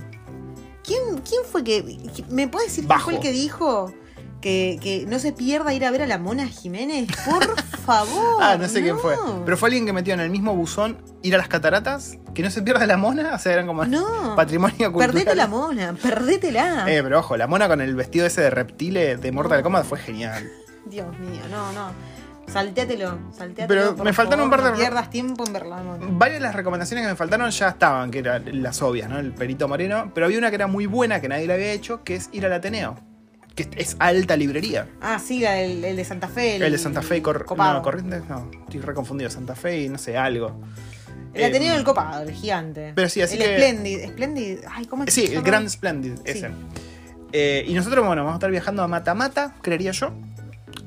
¿Quién, 0.84 1.00
¿Quién 1.28 1.42
fue 1.50 1.64
que.? 1.64 1.84
que- 2.16 2.24
¿Me 2.30 2.48
puede 2.48 2.66
decir 2.66 2.82
quién 2.84 2.88
Bajo. 2.90 3.04
fue 3.06 3.16
el 3.16 3.20
que 3.20 3.32
dijo 3.32 3.94
que, 4.42 4.78
que 4.82 5.06
no 5.08 5.20
se 5.20 5.32
pierda 5.32 5.74
ir 5.74 5.86
a 5.86 5.92
ver 5.92 6.02
a 6.02 6.08
la 6.08 6.18
Mona 6.18 6.48
Jiménez? 6.48 7.08
Por 7.26 7.56
favor. 7.86 8.38
Ah, 8.42 8.58
no 8.60 8.68
sé 8.68 8.82
quién 8.82 8.98
fue. 9.00 9.16
Pero 9.46 9.56
fue 9.58 9.70
alguien 9.70 9.86
que 9.86 9.94
metió 9.94 10.14
en 10.14 10.20
el 10.20 10.30
mismo 10.30 10.56
buzón 10.56 10.98
ir 11.22 11.36
a 11.36 11.38
las 11.38 11.48
cataratas, 11.48 12.18
que 12.34 12.44
no 12.44 12.50
se 12.50 12.62
pierda 12.62 12.86
la 12.88 12.98
mona, 12.98 13.36
o 13.36 13.40
sea, 13.40 13.54
eran 13.54 13.68
como 13.68 13.86
No. 13.86 14.36
patrimonio 14.36 14.92
cultural. 14.92 15.12
Perdete 15.12 15.36
la 15.36 15.48
mona, 15.48 15.94
perdétela. 16.02 16.86
Eh, 16.92 17.02
pero 17.04 17.20
ojo, 17.20 17.38
la 17.38 17.48
mona 17.48 17.68
con 17.68 17.80
el 17.82 17.96
vestido 17.96 18.26
ese 18.26 18.42
de 18.42 18.50
reptile 18.50 19.18
de 19.18 19.32
Mortal 19.32 19.62
Kombat 19.64 19.86
fue 19.86 20.00
genial. 20.00 20.50
Dios 20.86 21.08
mío, 21.20 21.42
no, 21.50 21.72
no. 21.74 21.92
Saltéatelo, 22.52 23.18
saltéatelo. 23.32 23.68
Pero 23.68 23.96
por 23.96 24.06
me 24.06 24.12
faltaron 24.14 24.50
favor, 24.50 24.60
un 24.60 24.64
par 24.64 24.64
de- 24.64 24.72
No 24.72 24.78
pierdas 24.84 25.10
tiempo 25.10 25.46
en 25.46 25.54
ver 25.54 25.66
la 25.68 25.78
mona. 25.78 26.06
Varias 26.10 26.40
de 26.40 26.44
las 26.48 26.56
recomendaciones 26.56 27.06
que 27.06 27.12
me 27.12 27.16
faltaron 27.16 27.50
ya 27.50 27.70
estaban, 27.70 28.12
que 28.12 28.20
eran 28.20 28.62
las 28.62 28.82
obvias, 28.82 29.10
¿no? 29.10 29.20
El 29.20 29.32
perito 29.34 29.68
moreno. 29.70 30.12
Pero 30.14 30.26
había 30.26 30.38
una 30.38 30.50
que 30.50 30.56
era 30.56 30.68
muy 30.68 30.86
buena, 30.86 31.22
que 31.22 31.30
nadie 31.30 31.48
la 31.48 31.54
había 31.54 31.72
hecho, 31.72 32.04
que 32.04 32.16
es 32.16 32.30
ir 32.34 32.46
al 32.46 32.52
Ateneo. 32.54 32.96
Que 33.56 33.70
es- 33.76 33.96
alta 34.00 34.38
librería. 34.38 34.88
Ah, 35.02 35.20
sí, 35.20 35.42
del- 35.42 35.84
el, 35.84 35.96
de 35.96 36.06
Santa 36.06 36.28
Fe. 36.28 36.56
El, 36.56 36.72
de 36.72 36.78
Santa 36.78 37.02
Fe 37.02 37.18
y 37.18 37.22
Cor 37.22 37.44
Copado. 37.46 37.74
no, 37.76 37.82
Corrientes, 37.82 38.24
no, 38.30 38.50
estoy 38.64 38.80
reconfundido. 38.80 39.30
Santa 39.30 39.56
Fe 39.56 39.82
y 39.82 39.90
no 39.90 39.98
sé, 39.98 40.18
algo. 40.18 40.60
El 41.34 41.46
Ateneo 41.46 41.72
Eh, 41.74 41.76
del 41.76 41.84
Copado, 41.86 42.24
el 42.24 42.32
gigante. 42.32 42.92
pero 42.96 43.08
sí, 43.10 43.22
así 43.22 43.36
el 43.36 43.44
que- 43.44 43.56
Splendid. 43.56 44.08
Splendid. 44.10 44.58
Ay, 44.70 44.86
¿cómo 44.86 45.04
es 45.04 45.14
Sí, 45.14 45.26
el? 45.34 45.42
Grand 45.42 45.68
Splendid, 45.70 46.14
ese. 46.26 46.50
Eh, 47.34 47.64
y 47.68 47.74
nosotros, 47.74 48.06
bueno, 48.06 48.24
vamos 48.24 48.36
a 48.36 48.38
estar 48.40 48.52
viajando 48.52 48.84
a 48.84 48.88
Matamata, 48.88 49.54
creería 49.62 49.92
yo, 49.92 50.12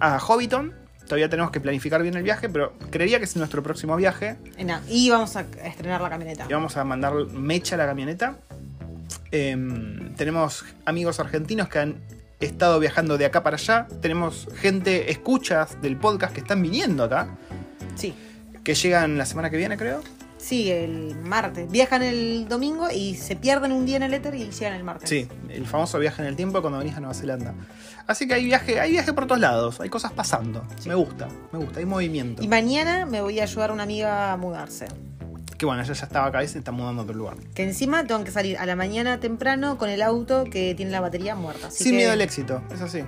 a 0.00 0.18
Hobbiton. 0.18 0.72
Todavía 1.04 1.28
tenemos 1.28 1.50
que 1.50 1.60
planificar 1.60 2.02
bien 2.02 2.14
el 2.16 2.22
viaje, 2.22 2.48
pero 2.48 2.72
creería 2.90 3.18
que 3.18 3.24
es 3.26 3.36
nuestro 3.36 3.62
próximo 3.62 3.94
viaje. 3.96 4.36
No, 4.64 4.80
Y 4.88 5.10
vamos 5.10 5.36
a 5.36 5.44
estrenar 5.62 6.00
la 6.00 6.08
camioneta. 6.10 6.46
Y 6.48 6.52
vamos 6.52 6.76
a 6.78 6.84
mandar 6.84 7.14
mecha 7.32 7.74
a 7.74 7.78
la 7.78 7.86
camioneta. 7.86 8.36
Em, 9.30 10.14
tenemos 10.14 10.64
amigos 10.84 11.20
argentinos 11.20 11.68
que 11.68 11.78
han 11.78 11.96
estado 12.40 12.78
viajando 12.80 13.16
de 13.18 13.24
acá 13.26 13.42
para 13.42 13.56
allá. 13.56 13.86
Tenemos 14.00 14.48
gente, 14.56 15.10
escuchas 15.10 15.80
del 15.80 15.96
podcast 15.96 16.34
que 16.34 16.40
están 16.40 16.62
viniendo 16.62 17.04
acá, 17.04 17.28
Sí. 17.96 18.14
que 18.62 18.74
llegan 18.74 19.18
la 19.18 19.26
semana 19.26 19.50
que 19.50 19.56
viene, 19.56 19.76
creo. 19.76 20.02
Sí, 20.36 20.70
el 20.70 21.14
martes. 21.16 21.70
Viajan 21.70 22.02
el 22.02 22.46
domingo 22.48 22.90
y 22.90 23.14
se 23.14 23.34
pierden 23.34 23.72
un 23.72 23.86
día 23.86 23.96
en 23.96 24.02
el 24.02 24.12
éter 24.12 24.34
y 24.34 24.50
llegan 24.50 24.74
el 24.74 24.84
martes. 24.84 25.08
Sí, 25.08 25.26
el 25.48 25.64
famoso 25.64 25.98
viaje 25.98 26.20
en 26.20 26.28
el 26.28 26.36
tiempo 26.36 26.60
cuando 26.60 26.78
venís 26.80 26.94
a 26.96 27.00
Nueva 27.00 27.14
Zelanda. 27.14 27.54
Así 28.06 28.28
que 28.28 28.34
hay 28.34 28.44
viaje, 28.44 28.78
hay 28.78 28.90
viaje 28.90 29.14
por 29.14 29.26
todos 29.26 29.40
lados, 29.40 29.80
hay 29.80 29.88
cosas 29.88 30.12
pasando. 30.12 30.62
Me 30.86 30.94
gusta, 30.94 31.28
me 31.50 31.58
gusta, 31.60 31.78
hay 31.80 31.86
movimiento. 31.86 32.42
Y 32.42 32.48
mañana 32.48 33.06
me 33.06 33.22
voy 33.22 33.40
a 33.40 33.44
ayudar 33.44 33.70
a 33.70 33.72
una 33.72 33.84
amiga 33.84 34.32
a 34.32 34.36
mudarse. 34.36 34.86
Que 35.58 35.66
bueno, 35.66 35.82
ella 35.82 35.92
ya 35.92 36.04
estaba 36.04 36.26
acá 36.26 36.42
y 36.42 36.48
se 36.48 36.58
está 36.58 36.72
mudando 36.72 37.02
a 37.02 37.04
otro 37.04 37.14
lugar. 37.16 37.36
Que 37.54 37.62
encima 37.62 38.04
tengo 38.04 38.24
que 38.24 38.30
salir 38.30 38.58
a 38.58 38.66
la 38.66 38.74
mañana 38.76 39.20
temprano 39.20 39.78
con 39.78 39.88
el 39.88 40.02
auto 40.02 40.44
que 40.44 40.74
tiene 40.74 40.90
la 40.90 41.00
batería 41.00 41.34
muerta. 41.36 41.70
Sin 41.70 41.92
que 41.92 41.96
miedo 41.98 42.12
al 42.12 42.20
éxito, 42.20 42.60
es 42.72 42.80
así. 42.80 43.02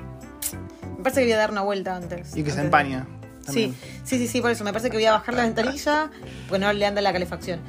Me 0.96 1.02
parece 1.02 1.20
que 1.20 1.26
voy 1.26 1.32
a 1.32 1.38
dar 1.38 1.50
una 1.50 1.62
vuelta 1.62 1.96
antes. 1.96 2.36
Y 2.36 2.42
que 2.44 2.50
se 2.50 2.60
antes 2.60 2.64
empaña. 2.66 3.06
Sí, 3.40 3.46
también. 3.46 3.76
sí, 4.04 4.18
sí, 4.18 4.26
sí, 4.28 4.40
por 4.40 4.50
eso. 4.50 4.64
Me 4.64 4.72
parece 4.72 4.90
que 4.90 4.96
voy 4.96 5.06
a 5.06 5.12
bajar 5.12 5.34
la 5.34 5.42
ventanilla 5.42 6.10
porque 6.48 6.64
no 6.64 6.72
le 6.72 6.86
anda 6.86 7.00
la 7.00 7.12
calefacción. 7.12 7.60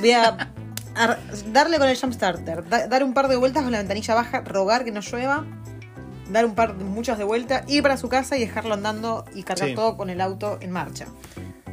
Voy 0.00 0.12
a, 0.12 0.50
darle 1.52 1.78
con 1.78 1.88
el 1.88 1.96
jump 1.98 2.12
starter, 2.12 2.68
da- 2.68 2.86
dar 2.88 3.04
un 3.04 3.14
par 3.14 3.28
de 3.28 3.36
vueltas 3.36 3.62
con 3.62 3.72
la 3.72 3.78
ventanilla 3.78 4.14
baja, 4.14 4.40
rogar 4.42 4.84
que 4.84 4.90
no 4.92 5.00
llueva, 5.00 5.44
dar 6.30 6.44
un 6.44 6.54
par, 6.54 6.74
muchas 6.74 7.18
de 7.18 7.24
vueltas, 7.24 7.62
ir 7.68 7.82
para 7.82 7.96
su 7.96 8.08
casa 8.08 8.36
y 8.36 8.40
dejarlo 8.40 8.74
andando 8.74 9.24
y 9.34 9.42
cargar 9.42 9.68
Sí. 9.70 9.74
todo 9.74 9.96
con 9.96 10.10
el 10.10 10.20
auto 10.20 10.58
en 10.60 10.70
marcha. 10.70 11.06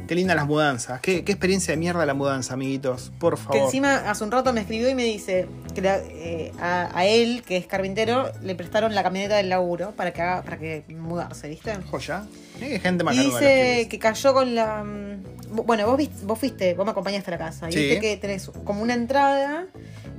Qué 0.08 0.14
linda 0.14 0.34
las 0.34 0.46
mudanzas. 0.46 1.00
Qué, 1.00 1.22
qué 1.22 1.32
experiencia 1.32 1.72
de 1.72 1.76
mierda 1.76 2.04
la 2.06 2.14
mudanza, 2.14 2.54
amiguitos. 2.54 3.12
Por 3.20 3.36
Que 3.36 3.42
favor. 3.42 3.58
encima 3.66 3.96
hace 4.10 4.24
un 4.24 4.30
rato 4.32 4.52
me 4.54 4.62
escribió 4.62 4.88
y 4.88 4.94
me 4.94 5.04
dice 5.04 5.46
que 5.74 5.82
la- 5.82 5.98
eh, 5.98 6.50
a, 6.60 6.90
a 6.98 7.04
él, 7.04 7.42
que 7.46 7.58
es 7.58 7.66
carpintero, 7.66 8.32
le 8.42 8.54
prestaron 8.54 8.94
la 8.94 9.02
camioneta 9.02 9.36
del 9.36 9.50
laburo 9.50 9.92
para 9.92 10.12
que 10.12 10.22
haga, 10.22 10.42
para 10.42 10.58
que 10.58 10.82
mudarse, 10.88 11.48
¿viste? 11.48 11.74
Joya. 11.90 12.24
Hay 12.60 12.80
gente 12.80 13.02
Y 13.02 13.04
macanuda. 13.04 13.38
dice 13.38 13.86
que 13.88 13.98
cayó 13.98 14.32
con 14.34 14.54
la. 14.54 14.82
mm, 14.82 15.22
Bueno, 15.66 15.86
vos, 15.86 15.96
viste- 15.96 16.24
vos 16.26 16.38
fuiste, 16.38 16.74
vos 16.74 16.84
me 16.84 16.90
acompañaste 16.92 17.30
a 17.30 17.38
la 17.38 17.44
casa. 17.44 17.68
Y 17.68 17.72
Sí. 17.72 17.78
viste 17.78 18.00
que 18.00 18.16
tenés 18.16 18.50
como 18.64 18.82
una 18.82 18.94
entrada 18.94 19.66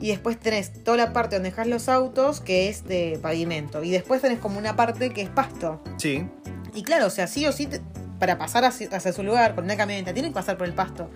y 0.02 0.08
después 0.10 0.40
tenés 0.40 0.84
toda 0.84 0.98
la 0.98 1.14
parte 1.14 1.36
donde 1.36 1.50
dejás 1.52 1.68
los 1.68 1.88
autos 1.90 2.42
que 2.42 2.70
es 2.70 2.86
de 2.86 3.20
pavimento. 3.22 3.84
Y 3.84 3.92
después 3.92 4.22
tenés 4.22 4.40
como 4.40 4.58
una 4.58 4.76
parte 4.76 5.12
que 5.12 5.22
es 5.22 5.30
pasto. 5.30 5.82
Sí. 5.98 6.26
Y 6.74 6.84
claro, 6.84 7.08
o 7.08 7.10
sea, 7.10 7.28
sí 7.28 7.46
o 7.46 7.52
sí, 7.52 7.66
te- 7.68 7.82
para 8.20 8.38
pasar 8.38 8.66
hacia, 8.66 8.90
hacia 8.92 9.14
su 9.14 9.24
lugar 9.24 9.56
con 9.56 9.64
una 9.64 9.78
camioneta, 9.78 10.14
tiene 10.14 10.30
que 10.30 10.34
pasar 10.34 10.58
por 10.58 10.68
el 10.68 10.74
pasto. 10.74 11.10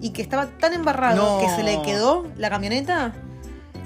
Y 0.00 0.10
que 0.10 0.22
estaba 0.22 0.46
tan 0.46 0.72
embarrado 0.72 1.16
No. 1.16 1.40
que 1.46 1.54
se 1.54 1.62
le 1.62 1.82
quedó 1.82 2.26
la 2.36 2.48
camioneta 2.50 3.12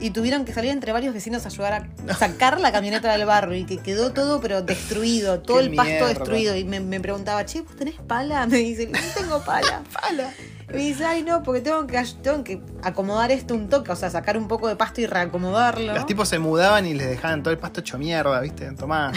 y 0.01 0.11
tuvieron 0.11 0.45
que 0.45 0.53
salir 0.53 0.71
entre 0.73 0.91
varios 0.91 1.15
vecinos 1.15 1.45
a 1.45 1.49
ayudar 1.49 1.89
a 2.09 2.15
sacar 2.15 2.61
la 2.61 2.73
camioneta 2.73 3.13
del 3.17 3.25
barrio 3.25 3.57
y 3.57 3.65
que 3.65 3.79
quedó 3.79 4.13
todo 4.13 4.41
pero 4.41 4.61
destruido, 4.63 5.41
todo 5.43 5.59
Qué 5.59 5.65
el 5.65 5.75
pasto 5.75 5.91
mierda. 5.93 6.09
destruido. 6.09 6.57
Y 6.57 6.65
me, 6.65 6.81
me 6.81 6.99
preguntaba, 7.01 7.45
che, 7.45 7.61
¿vos 7.63 7.77
tenés 7.77 7.95
pala? 8.07 8.47
Me 8.49 8.59
dice, 8.59 8.87
no 8.89 8.99
tengo 9.17 9.41
pala. 9.45 9.83
Pala. 10.01 10.33
Y 10.71 10.75
me 10.75 10.79
dice, 10.85 11.05
ay 11.05 11.23
no, 11.23 11.43
porque 11.43 11.61
tengo 11.61 11.87
que, 11.87 12.03
tengo 12.23 12.43
que 12.45 12.63
acomodar 12.83 13.31
esto 13.31 13.55
un 13.55 13.69
toque, 13.69 13.93
o 13.93 13.97
sea, 13.97 14.09
sacar 14.09 14.39
un 14.39 14.49
poco 14.49 14.69
de 14.69 14.77
pasto 14.77 15.03
y 15.03 15.07
reacomodarlo. 15.07 15.93
Los 15.93 16.07
tipos 16.07 16.29
se 16.29 16.39
mudaban 16.39 16.87
y 16.87 16.95
les 16.95 17.11
dejaban 17.11 17.43
todo 17.43 17.53
el 17.53 17.59
pasto 17.59 17.81
hecho 17.81 17.99
mierda, 17.99 18.41
¿viste? 18.41 18.71
Tomá. 18.73 19.13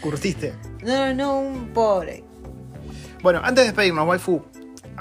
Curtiste. 0.00 0.54
No, 0.84 1.06
no, 1.06 1.14
no, 1.14 1.38
un 1.40 1.68
pobre. 1.74 2.24
Bueno, 3.22 3.40
antes 3.42 3.64
de 3.64 3.64
despedirnos, 3.64 4.06
waifu. 4.08 4.42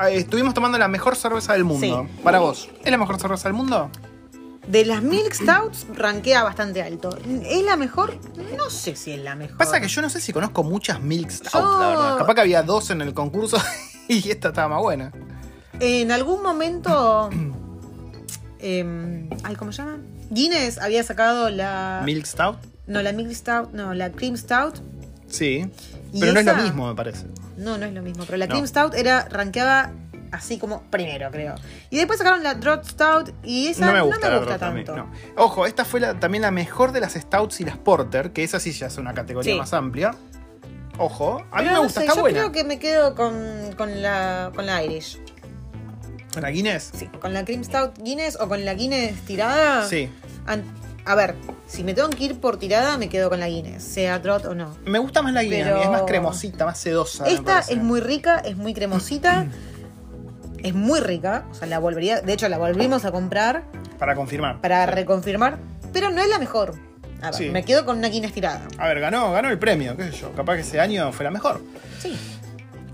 eh, 0.07 0.15
Estuvimos 0.17 0.53
tomando 0.53 0.77
la 0.77 0.87
mejor 0.87 1.15
cerveza 1.15 1.53
del 1.53 1.63
mundo. 1.63 2.05
Sí. 2.09 2.21
Para 2.23 2.39
vos, 2.39 2.69
¿es 2.83 2.91
la 2.91 2.97
mejor 2.97 3.19
cerveza 3.19 3.47
del 3.49 3.53
mundo? 3.53 3.89
De 4.67 4.83
las 4.85 5.01
Milk 5.01 5.33
Stouts 5.33 5.87
rankea 5.95 6.43
bastante 6.43 6.81
alto. 6.83 7.17
¿Es 7.45 7.63
la 7.63 7.77
mejor? 7.77 8.17
No 8.57 8.69
sé 8.69 8.95
si 8.97 9.11
es 9.13 9.19
la 9.21 9.35
mejor. 9.35 9.57
Pasa 9.57 9.79
que 9.79 9.87
yo 9.87 10.01
no 10.01 10.09
sé 10.09 10.19
si 10.19 10.33
conozco 10.33 10.63
muchas 10.63 10.99
Milk 11.01 11.29
Stout, 11.31 11.53
Yo- 11.53 11.79
la 11.79 11.87
verdad. 11.87 12.17
Capaz 12.17 12.35
que 12.35 12.41
había 12.41 12.63
dos 12.63 12.89
en 12.89 13.01
el 13.01 13.13
concurso 13.13 13.57
y 14.09 14.29
esta 14.29 14.49
estaba 14.49 14.67
más 14.75 14.81
buena. 14.81 15.13
En 15.79 16.11
algún 16.11 16.41
momento. 16.43 17.29
ay, 18.61 19.55
¿cómo 19.57 19.71
se 19.71 19.81
llama? 19.83 19.97
Guinness 20.31 20.77
había 20.79 21.03
sacado 21.03 21.49
la. 21.49 22.01
Milk 22.03 22.25
Stout, 22.25 22.57
No, 22.87 23.01
la 23.01 23.13
Milk 23.13 23.31
Stout, 23.31 23.71
no, 23.73 23.93
la 23.93 24.11
Cream 24.11 24.35
Stout. 24.37 24.75
sí. 25.27 25.65
¿Y 26.13 26.21
Pero 26.21 26.31
no 26.33 26.39
es 26.39 26.45
lo 26.45 26.55
mismo, 26.55 26.87
me 26.87 26.95
parece. 26.95 27.25
No, 27.57 27.77
no 27.77 27.85
es 27.85 27.93
lo 27.93 28.01
mismo. 28.01 28.23
Pero 28.25 28.37
la 28.37 28.45
No. 28.45 28.51
Cream 28.51 28.67
Stout 28.67 28.93
era 28.93 29.27
rankeaba 29.29 29.91
así 30.31 30.57
como 30.57 30.81
primero, 30.91 31.31
creo. 31.31 31.55
Y 31.89 31.97
después 31.97 32.19
sacaron 32.19 32.43
la 32.43 32.53
Draught 32.55 32.83
Stout 32.85 33.33
y 33.43 33.67
esa 33.67 33.85
no 33.87 33.91
me 33.93 33.97
no 33.99 34.05
gusta, 34.07 34.57
también, 34.59 34.85
tanto. 34.85 35.03
no. 35.05 35.11
Ojo, 35.37 35.65
esta 35.65 35.85
fue 35.85 35.99
la- 36.01 36.19
también 36.19 36.41
la 36.41 36.51
mejor 36.51 36.91
de 36.91 36.99
las 36.99 37.13
Stouts 37.13 37.61
y 37.61 37.65
las 37.65 37.77
Porter, 37.77 38.31
que 38.33 38.43
esa 38.43 38.59
sí 38.59 38.71
ya 38.71 38.87
es 38.87 38.97
una 38.97 39.13
categoría 39.13 39.53
Sí. 39.53 39.59
más 39.59 39.73
amplia. 39.73 40.11
Ojo, 40.99 41.43
a 41.51 41.61
mí 41.61 41.69
me 41.69 41.77
gusta, 41.79 42.01
sé, 42.01 42.05
está 42.07 42.15
yo 42.15 42.21
buena. 42.21 42.39
creo 42.39 42.51
que 42.51 42.63
me 42.63 42.79
quedo 42.79 43.15
con, 43.15 43.73
con 43.77 44.01
la, 44.01 44.51
con 44.55 44.65
la 44.65 44.83
Irish. 44.83 45.19
¿Con 46.33 46.41
la 46.43 46.51
Guinness? 46.51 46.91
Sí, 46.95 47.07
con 47.21 47.33
la 47.33 47.45
Cream 47.45 47.63
Stout 47.63 47.97
Guinness 47.99 48.37
o 48.39 48.47
con 48.47 48.65
la 48.65 48.73
Guinness 48.73 49.15
tirada. 49.21 49.87
Sí. 49.87 50.09
A 51.07 51.15
ver, 51.15 51.35
si 51.67 51.83
me 51.83 51.93
tengo 51.93 52.09
que 52.09 52.23
ir 52.25 52.39
por 52.39 52.57
tirada, 52.57 52.97
me 52.97 53.07
quedo 53.09 53.29
con 53.29 53.39
la 53.39 53.47
Guinness, 53.47 53.81
sea 53.83 54.19
Draught 54.19 54.45
o 54.45 54.55
no. 54.55 54.75
Me 54.85 54.99
gusta 54.99 55.21
más 55.21 55.33
la 55.33 55.41
Guinness, 55.43 55.63
Pero- 55.67 55.81
es 55.81 55.89
más 55.89 56.01
cremosita, 56.03 56.65
más 56.65 56.77
sedosa. 56.77 57.25
Esta 57.27 57.59
es 57.59 57.77
muy 57.77 58.01
rica, 58.01 58.39
es 58.39 58.57
muy 58.57 58.73
cremosita. 58.73 59.45
es 60.63 60.73
muy 60.73 60.99
rica. 60.99 61.45
O 61.51 61.53
sea, 61.53 61.67
la 61.67 61.79
volvería. 61.79 62.21
De 62.21 62.33
hecho, 62.33 62.49
la 62.49 62.57
volvimos 62.57 63.05
a 63.05 63.11
comprar 63.11 63.63
Para 63.99 64.15
confirmar. 64.15 64.59
para 64.61 64.85
reconfirmar. 64.85 65.57
Pero 65.93 66.09
no 66.11 66.21
es 66.21 66.27
la 66.29 66.39
mejor. 66.39 66.73
A 67.21 67.27
ver, 67.31 67.33
Sí. 67.33 67.49
me 67.49 67.63
quedo 67.63 67.85
con 67.85 67.97
una 67.97 68.09
Guinness 68.09 68.33
tirada. 68.33 68.61
A 68.77 68.87
ver, 68.87 68.99
ganó, 68.99 69.31
ganó 69.31 69.49
el 69.49 69.57
premio, 69.57 69.95
qué 69.97 70.03
sé 70.03 70.11
yo. 70.11 70.31
Capaz 70.33 70.55
que 70.55 70.61
ese 70.61 70.79
año 70.79 71.11
fue 71.13 71.23
la 71.23 71.31
mejor. 71.31 71.61
Sí. 71.99 72.15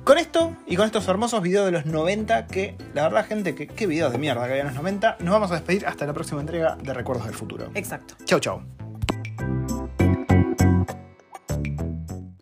Con 0.03 0.17
esto 0.17 0.53
y 0.67 0.75
con 0.75 0.85
estos 0.85 1.07
hermosos 1.07 1.41
videos 1.41 1.65
de 1.65 1.71
los 1.71 1.85
90, 1.85 2.47
que 2.47 2.75
la 2.93 3.03
verdad, 3.03 3.25
gente, 3.25 3.55
que 3.55 3.67
qué 3.67 3.87
videos 3.87 4.11
de 4.11 4.17
mierda 4.17 4.43
que 4.45 4.51
había 4.51 4.61
en 4.63 4.67
los 4.67 4.75
90, 4.75 5.17
nos 5.21 5.31
vamos 5.31 5.51
a 5.51 5.53
despedir 5.53 5.87
hasta 5.87 6.05
la 6.05 6.13
próxima 6.13 6.41
entrega 6.41 6.75
de 6.75 6.93
Recuerdos 6.93 7.25
del 7.25 7.35
Futuro. 7.35 7.69
Exacto. 7.73 8.15
Chau, 8.25 8.39
chau. 8.41 8.61